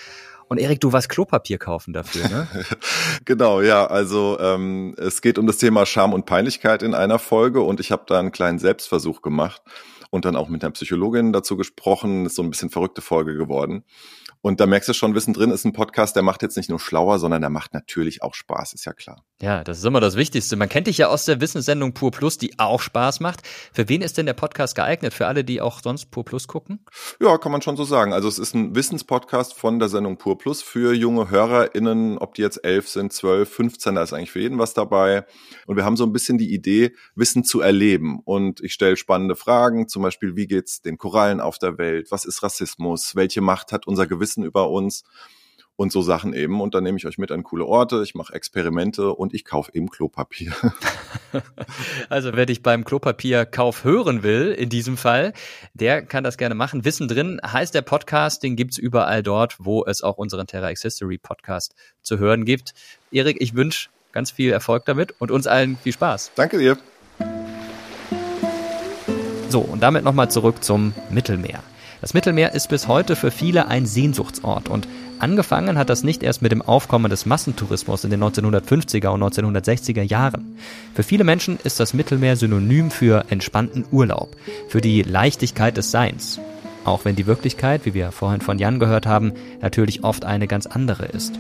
Und 0.47 0.59
Erik, 0.59 0.81
du 0.81 0.93
warst 0.93 1.09
Klopapier 1.09 1.59
kaufen 1.59 1.93
dafür, 1.93 2.29
ne? 2.29 2.47
genau, 3.25 3.61
ja. 3.61 3.89
Also 3.89 4.39
ähm, 4.39 4.95
es 4.99 5.21
geht 5.21 5.37
um 5.37 5.49
das 5.49 5.59
Thema 5.59 5.85
Scham 5.85 6.13
und 6.13 6.27
Peinlichkeit 6.27 6.85
in 6.85 6.95
einer 6.95 7.19
Folge 7.19 7.61
und 7.61 7.81
ich 7.81 7.91
habe 7.91 8.05
da 8.07 8.21
einen 8.21 8.31
kleinen 8.31 8.61
Selbstversuch 8.61 9.21
gemacht 9.21 9.61
und 10.11 10.25
dann 10.25 10.37
auch 10.37 10.49
mit 10.49 10.63
einer 10.63 10.71
Psychologin 10.71 11.33
dazu 11.33 11.57
gesprochen. 11.57 12.25
Ist 12.25 12.37
so 12.37 12.45
ein 12.45 12.51
bisschen 12.51 12.71
verrückte 12.71 13.01
Folge 13.01 13.35
geworden. 13.35 13.83
Und 14.41 14.61
da 14.61 14.67
merkst 14.67 14.89
du 14.89 14.93
schon, 14.93 15.15
Wissen 15.15 15.35
drin 15.35 15.51
ist 15.51 15.65
ein 15.65 15.73
Podcast, 15.73 16.17
der 16.17 16.23
macht 16.23 16.43
jetzt 16.43 16.57
nicht 16.57 16.71
nur 16.71 16.79
schlauer, 16.79 17.19
sondern 17.19 17.41
der 17.41 17.51
macht 17.51 17.75
natürlich 17.75 18.23
auch 18.23 18.35
Spaß, 18.35 18.73
ist 18.73 18.85
ja 18.85 18.93
klar. 18.93 19.25
Ja, 19.41 19.63
das 19.63 19.79
ist 19.79 19.85
immer 19.85 20.01
das 20.01 20.17
Wichtigste. 20.17 20.57
Man 20.57 20.69
kennt 20.69 20.89
dich 20.89 20.99
ja 20.99 21.09
aus 21.09 21.25
der 21.25 21.41
Wissenssendung 21.41 21.95
Pur 21.95 22.11
Plus, 22.11 22.39
die 22.39 22.59
auch 22.59 22.81
Spaß 22.81 23.21
macht. 23.21 23.47
Für 23.73 23.89
wen 23.89 24.03
ist 24.03 24.19
denn 24.19 24.27
der 24.27 24.33
Podcast 24.33 24.75
geeignet? 24.75 25.15
Für 25.15 25.29
alle, 25.29 25.45
die 25.45 25.61
auch 25.61 25.81
sonst 25.81 26.11
Pur 26.11 26.25
Plus 26.25 26.49
gucken? 26.49 26.85
Ja, 27.21 27.39
kann 27.39 27.53
man 27.53 27.63
schon 27.63 27.77
so 27.77 27.85
sagen. 27.85 28.13
Also 28.13 28.27
es 28.27 28.39
ist 28.39 28.55
ein 28.55 28.75
Wissenspodcast 28.75 29.55
von 29.55 29.79
der 29.79 29.89
Sendung 29.89 30.19
Pur 30.19 30.39
Plus 30.39 30.63
für 30.63 30.93
junge 30.93 31.31
HörerInnen, 31.31 32.19
ob 32.19 32.35
die 32.35 32.43
jetzt 32.43 32.65
elf 32.65 32.89
sind, 32.89 33.13
zwölf, 33.13 33.49
15, 33.49 33.95
da 33.95 34.03
ist 34.03 34.13
eigentlich 34.13 34.33
für 34.33 34.41
jeden 34.41 34.59
was 34.59 34.75
dabei. 34.75 35.25
Und 35.67 35.77
wir 35.77 35.85
haben 35.85 35.97
so 35.97 36.05
ein 36.05 36.13
bisschen 36.13 36.39
die 36.39 36.53
Idee, 36.53 36.95
Wissen 37.15 37.45
zu 37.45 37.61
erleben. 37.61 38.21
Und 38.25 38.61
ich 38.61 38.73
stelle 38.73 38.97
spannende 38.97 39.37
Fragen, 39.37 39.89
zum 39.89 40.03
Beispiel, 40.03 40.35
wie 40.35 40.47
geht's 40.47 40.83
den 40.83 40.99
Korallen 40.99 41.41
auf 41.41 41.59
der 41.59 41.79
Welt? 41.79 42.11
Was 42.11 42.25
ist 42.25 42.43
Rassismus? 42.43 43.15
Welche 43.15 43.41
Macht 43.41 43.73
hat 43.73 43.87
unser 43.87 44.07
Gewissen 44.07 44.28
Wissen 44.29 44.45
über 44.45 44.69
uns 44.71 45.05
und 45.77 45.93
so 45.93 46.03
Sachen 46.03 46.35
eben. 46.35 46.61
Und 46.61 46.75
dann 46.75 46.85
nehme 46.85 46.99
ich 46.99 47.07
euch 47.07 47.17
mit 47.17 47.31
an 47.31 47.45
coole 47.45 47.65
Orte, 47.65 48.03
ich 48.03 48.15
mache 48.15 48.35
Experimente 48.35 49.15
und 49.15 49.33
ich 49.33 49.45
kaufe 49.45 49.71
eben 49.75 49.89
Klopapier. 49.89 50.53
also 52.11 52.33
wer 52.35 52.45
dich 52.47 52.63
beim 52.63 52.85
Klopapierkauf 52.85 53.85
hören 53.85 54.23
will, 54.23 54.53
in 54.53 54.69
diesem 54.69 54.99
Fall, 54.99 55.33
der 55.73 56.03
kann 56.03 56.25
das 56.25 56.37
gerne 56.37 56.55
machen. 56.55 56.85
Wissen 56.85 57.09
drin 57.09 57.41
heißt 57.47 57.75
der 57.75 57.83
Podcast, 57.83 58.43
den 58.43 58.57
gibt 58.57 58.73
es 58.73 58.79
überall 58.79 59.23
dort, 59.23 59.57
wo 59.61 59.85
es 59.87 60.03
auch 60.03 60.19
unseren 60.19 60.47
Terra 60.47 60.71
X 60.71 60.83
History 60.83 61.17
Podcast 61.17 61.75
zu 62.03 62.19
hören 62.19 62.45
gibt. 62.45 62.75
Erik, 63.11 63.39
ich 63.41 63.55
wünsche 63.55 63.89
ganz 64.13 64.31
viel 64.31 64.53
Erfolg 64.53 64.85
damit 64.85 65.15
und 65.21 65.31
uns 65.31 65.47
allen 65.47 65.79
viel 65.79 65.93
Spaß. 65.93 66.33
Danke 66.35 66.59
dir. 66.59 66.77
So, 69.49 69.61
und 69.61 69.81
damit 69.81 70.05
nochmal 70.05 70.31
zurück 70.31 70.63
zum 70.63 70.93
Mittelmeer. 71.09 71.63
Das 72.01 72.15
Mittelmeer 72.15 72.55
ist 72.55 72.69
bis 72.69 72.87
heute 72.87 73.17
für 73.17 73.33
viele 73.33 73.67
ein 73.67 73.85
Sehnsuchtsort 73.85 74.69
und 74.69 74.87
angefangen 75.19 75.77
hat 75.77 75.91
das 75.91 76.05
nicht 76.05 76.23
erst 76.23 76.43
mit 76.43 76.53
dem 76.53 76.63
Aufkommen 76.63 77.11
des 77.11 77.27
Massentourismus 77.27 78.05
in 78.05 78.11
den 78.11 78.23
1950er 78.23 79.09
und 79.09 79.23
1960er 79.23 80.03
Jahren. 80.03 80.57
Für 80.95 81.03
viele 81.03 81.25
Menschen 81.25 81.59
ist 81.65 81.81
das 81.81 81.95
Mittelmeer 81.95 82.37
synonym 82.37 82.93
für 82.93 83.25
entspannten 83.31 83.85
Urlaub, 83.91 84.37
für 84.69 84.81
die 84.81 85.03
Leichtigkeit 85.03 85.77
des 85.77 85.91
Seins. 85.91 86.39
Auch 86.85 87.05
wenn 87.05 87.17
die 87.17 87.27
Wirklichkeit, 87.27 87.85
wie 87.85 87.95
wir 87.95 88.13
vorhin 88.13 88.41
von 88.43 88.61
Jan 88.61 88.79
gehört 88.79 89.07
haben, 89.07 89.33
natürlich 89.61 90.05
oft 90.05 90.25
eine 90.25 90.47
ganz 90.47 90.67
andere 90.67 91.07
ist. 91.07 91.35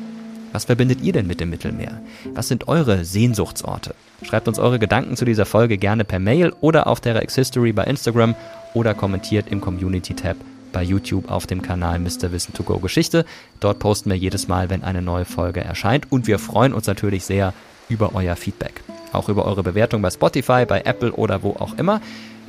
Was 0.53 0.65
verbindet 0.65 1.03
ihr 1.03 1.13
denn 1.13 1.27
mit 1.27 1.41
dem 1.41 1.51
Mittelmeer? 1.51 2.01
Was 2.35 2.49
sind 2.49 2.69
eure 2.69 3.05
Sehnsuchtsorte? 3.05 3.95
Schreibt 4.23 4.49
uns 4.49 4.59
eure 4.59 4.79
Gedanken 4.79 5.17
zu 5.17 5.25
dieser 5.25 5.47
Folge 5.47 5.79
gerne 5.79 6.05
per 6.05 6.19
Mail 6.19 6.53
oder 6.61 6.87
auf 6.87 7.01
der 7.01 7.23
X 7.23 7.35
History 7.37 7.73
bei 7.73 7.85
Instagram 7.85 8.35
oder 8.75 8.95
kommentiert 8.95 9.49
im 9.49 9.61
Community-Tab 9.61 10.37
bei 10.73 10.83
YouTube 10.83 11.31
auf 11.31 11.47
dem 11.47 11.63
Kanal 11.63 11.99
Mr. 11.99 12.31
Wissen 12.33 12.55
to 12.55 12.63
Go 12.63 12.79
Geschichte. 12.79 13.25
Dort 13.61 13.79
posten 13.79 14.11
wir 14.11 14.17
jedes 14.17 14.49
Mal, 14.49 14.71
wenn 14.71 14.85
eine 14.85 15.03
neue 15.03 15.25
Folge 15.25 15.61
erscheint 15.61 16.11
und 16.11 16.27
wir 16.27 16.39
freuen 16.39 16.73
uns 16.73 16.87
natürlich 16.87 17.25
sehr 17.25 17.55
über 17.89 18.15
euer 18.15 18.37
Feedback. 18.37 18.83
Auch 19.13 19.29
über 19.29 19.47
eure 19.47 19.63
Bewertung 19.63 20.03
bei 20.03 20.11
Spotify, 20.11 20.67
bei 20.67 20.83
Apple 20.83 21.13
oder 21.13 21.43
wo 21.43 21.51
auch 21.53 21.79
immer. 21.79 22.01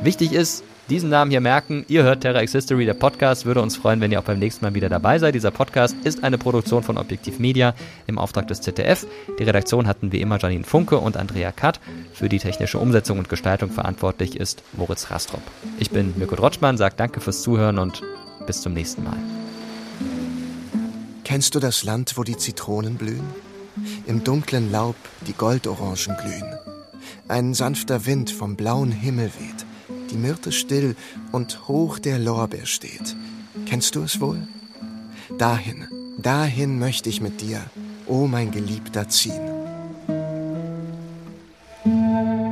Wichtig 0.02 0.34
ist, 0.34 0.64
diesen 0.90 1.10
Namen 1.10 1.30
hier 1.30 1.40
merken. 1.40 1.86
Ihr 1.88 2.04
hört 2.04 2.22
Terra 2.22 2.42
X 2.42 2.54
History, 2.54 2.86
der 2.86 2.96
Podcast. 2.96 3.46
Würde 3.46 3.62
uns 3.62 3.78
freuen, 3.78 4.02
wenn 4.02 4.12
ihr 4.12 4.20
auch 4.20 4.24
beim 4.24 4.40
nächsten 4.40 4.66
Mal 4.66 4.74
wieder 4.74 4.90
dabei 4.90 5.20
seid. 5.20 5.36
Dieser 5.36 5.52
Podcast 5.52 5.96
ist 6.04 6.24
eine 6.24 6.38
Produktion 6.38 6.84
von 6.84 6.98
Objektiv 6.98 7.38
Media 7.40 7.76
im 8.08 8.18
Auftrag 8.18 8.48
des 8.48 8.62
ZDF. 8.62 9.06
Die 9.38 9.44
Redaktion 9.44 9.88
hatten 9.88 10.12
wie 10.12 10.20
immer 10.20 10.40
Janine 10.40 10.64
Funke 10.64 10.98
und 10.98 11.16
Andrea 11.16 11.52
Katt. 11.52 11.80
Für 12.14 12.28
die 12.28 12.40
technische 12.40 12.80
Umsetzung 12.80 13.20
und 13.20 13.30
Gestaltung 13.30 13.70
verantwortlich 13.70 14.36
ist 14.36 14.64
Moritz 14.74 15.12
Rastrop. 15.12 15.44
Ich 15.78 15.92
bin 15.92 16.14
Mirko 16.18 16.36
Drotschmann, 16.36 16.78
sage 16.78 16.96
danke 16.98 17.22
fürs 17.22 17.44
Zuhören 17.44 17.78
und 17.78 18.02
bis 18.48 18.62
zum 18.62 18.74
nächsten 18.74 19.04
Mal. 19.04 19.18
Kennst 21.24 21.54
du 21.54 21.60
das 21.60 21.84
Land, 21.84 22.18
wo 22.18 22.24
die 22.24 22.38
Zitronen 22.38 22.96
blühen? 22.96 23.28
Im 24.08 24.24
dunklen 24.24 24.72
Laub 24.72 24.96
die 25.28 25.34
Goldorangen 25.34 26.18
glühen. 26.20 26.56
Ein 27.28 27.54
sanfter 27.54 28.08
Wind 28.08 28.32
vom 28.32 28.56
blauen 28.56 28.92
Himmel 28.92 29.32
weht 29.40 29.69
die 30.12 30.18
Myrte 30.18 30.52
still 30.52 30.96
und 31.32 31.68
hoch 31.68 32.00
der 32.00 32.20
Lorbeer 32.20 32.66
steht. 32.66 33.16
Kennst 33.66 33.96
du 33.96 34.04
es 34.04 34.20
wohl? 34.20 34.48
Dahin, 35.38 35.88
dahin 36.18 36.80
möchte 36.80 37.10
ich 37.10 37.22
mit 37.22 37.42
dir, 37.42 37.62
o 38.08 38.24
oh 38.24 38.28
mein 38.28 38.52
Geliebter, 38.52 39.08
ziehen. 39.08 39.50
Musik 41.86 42.49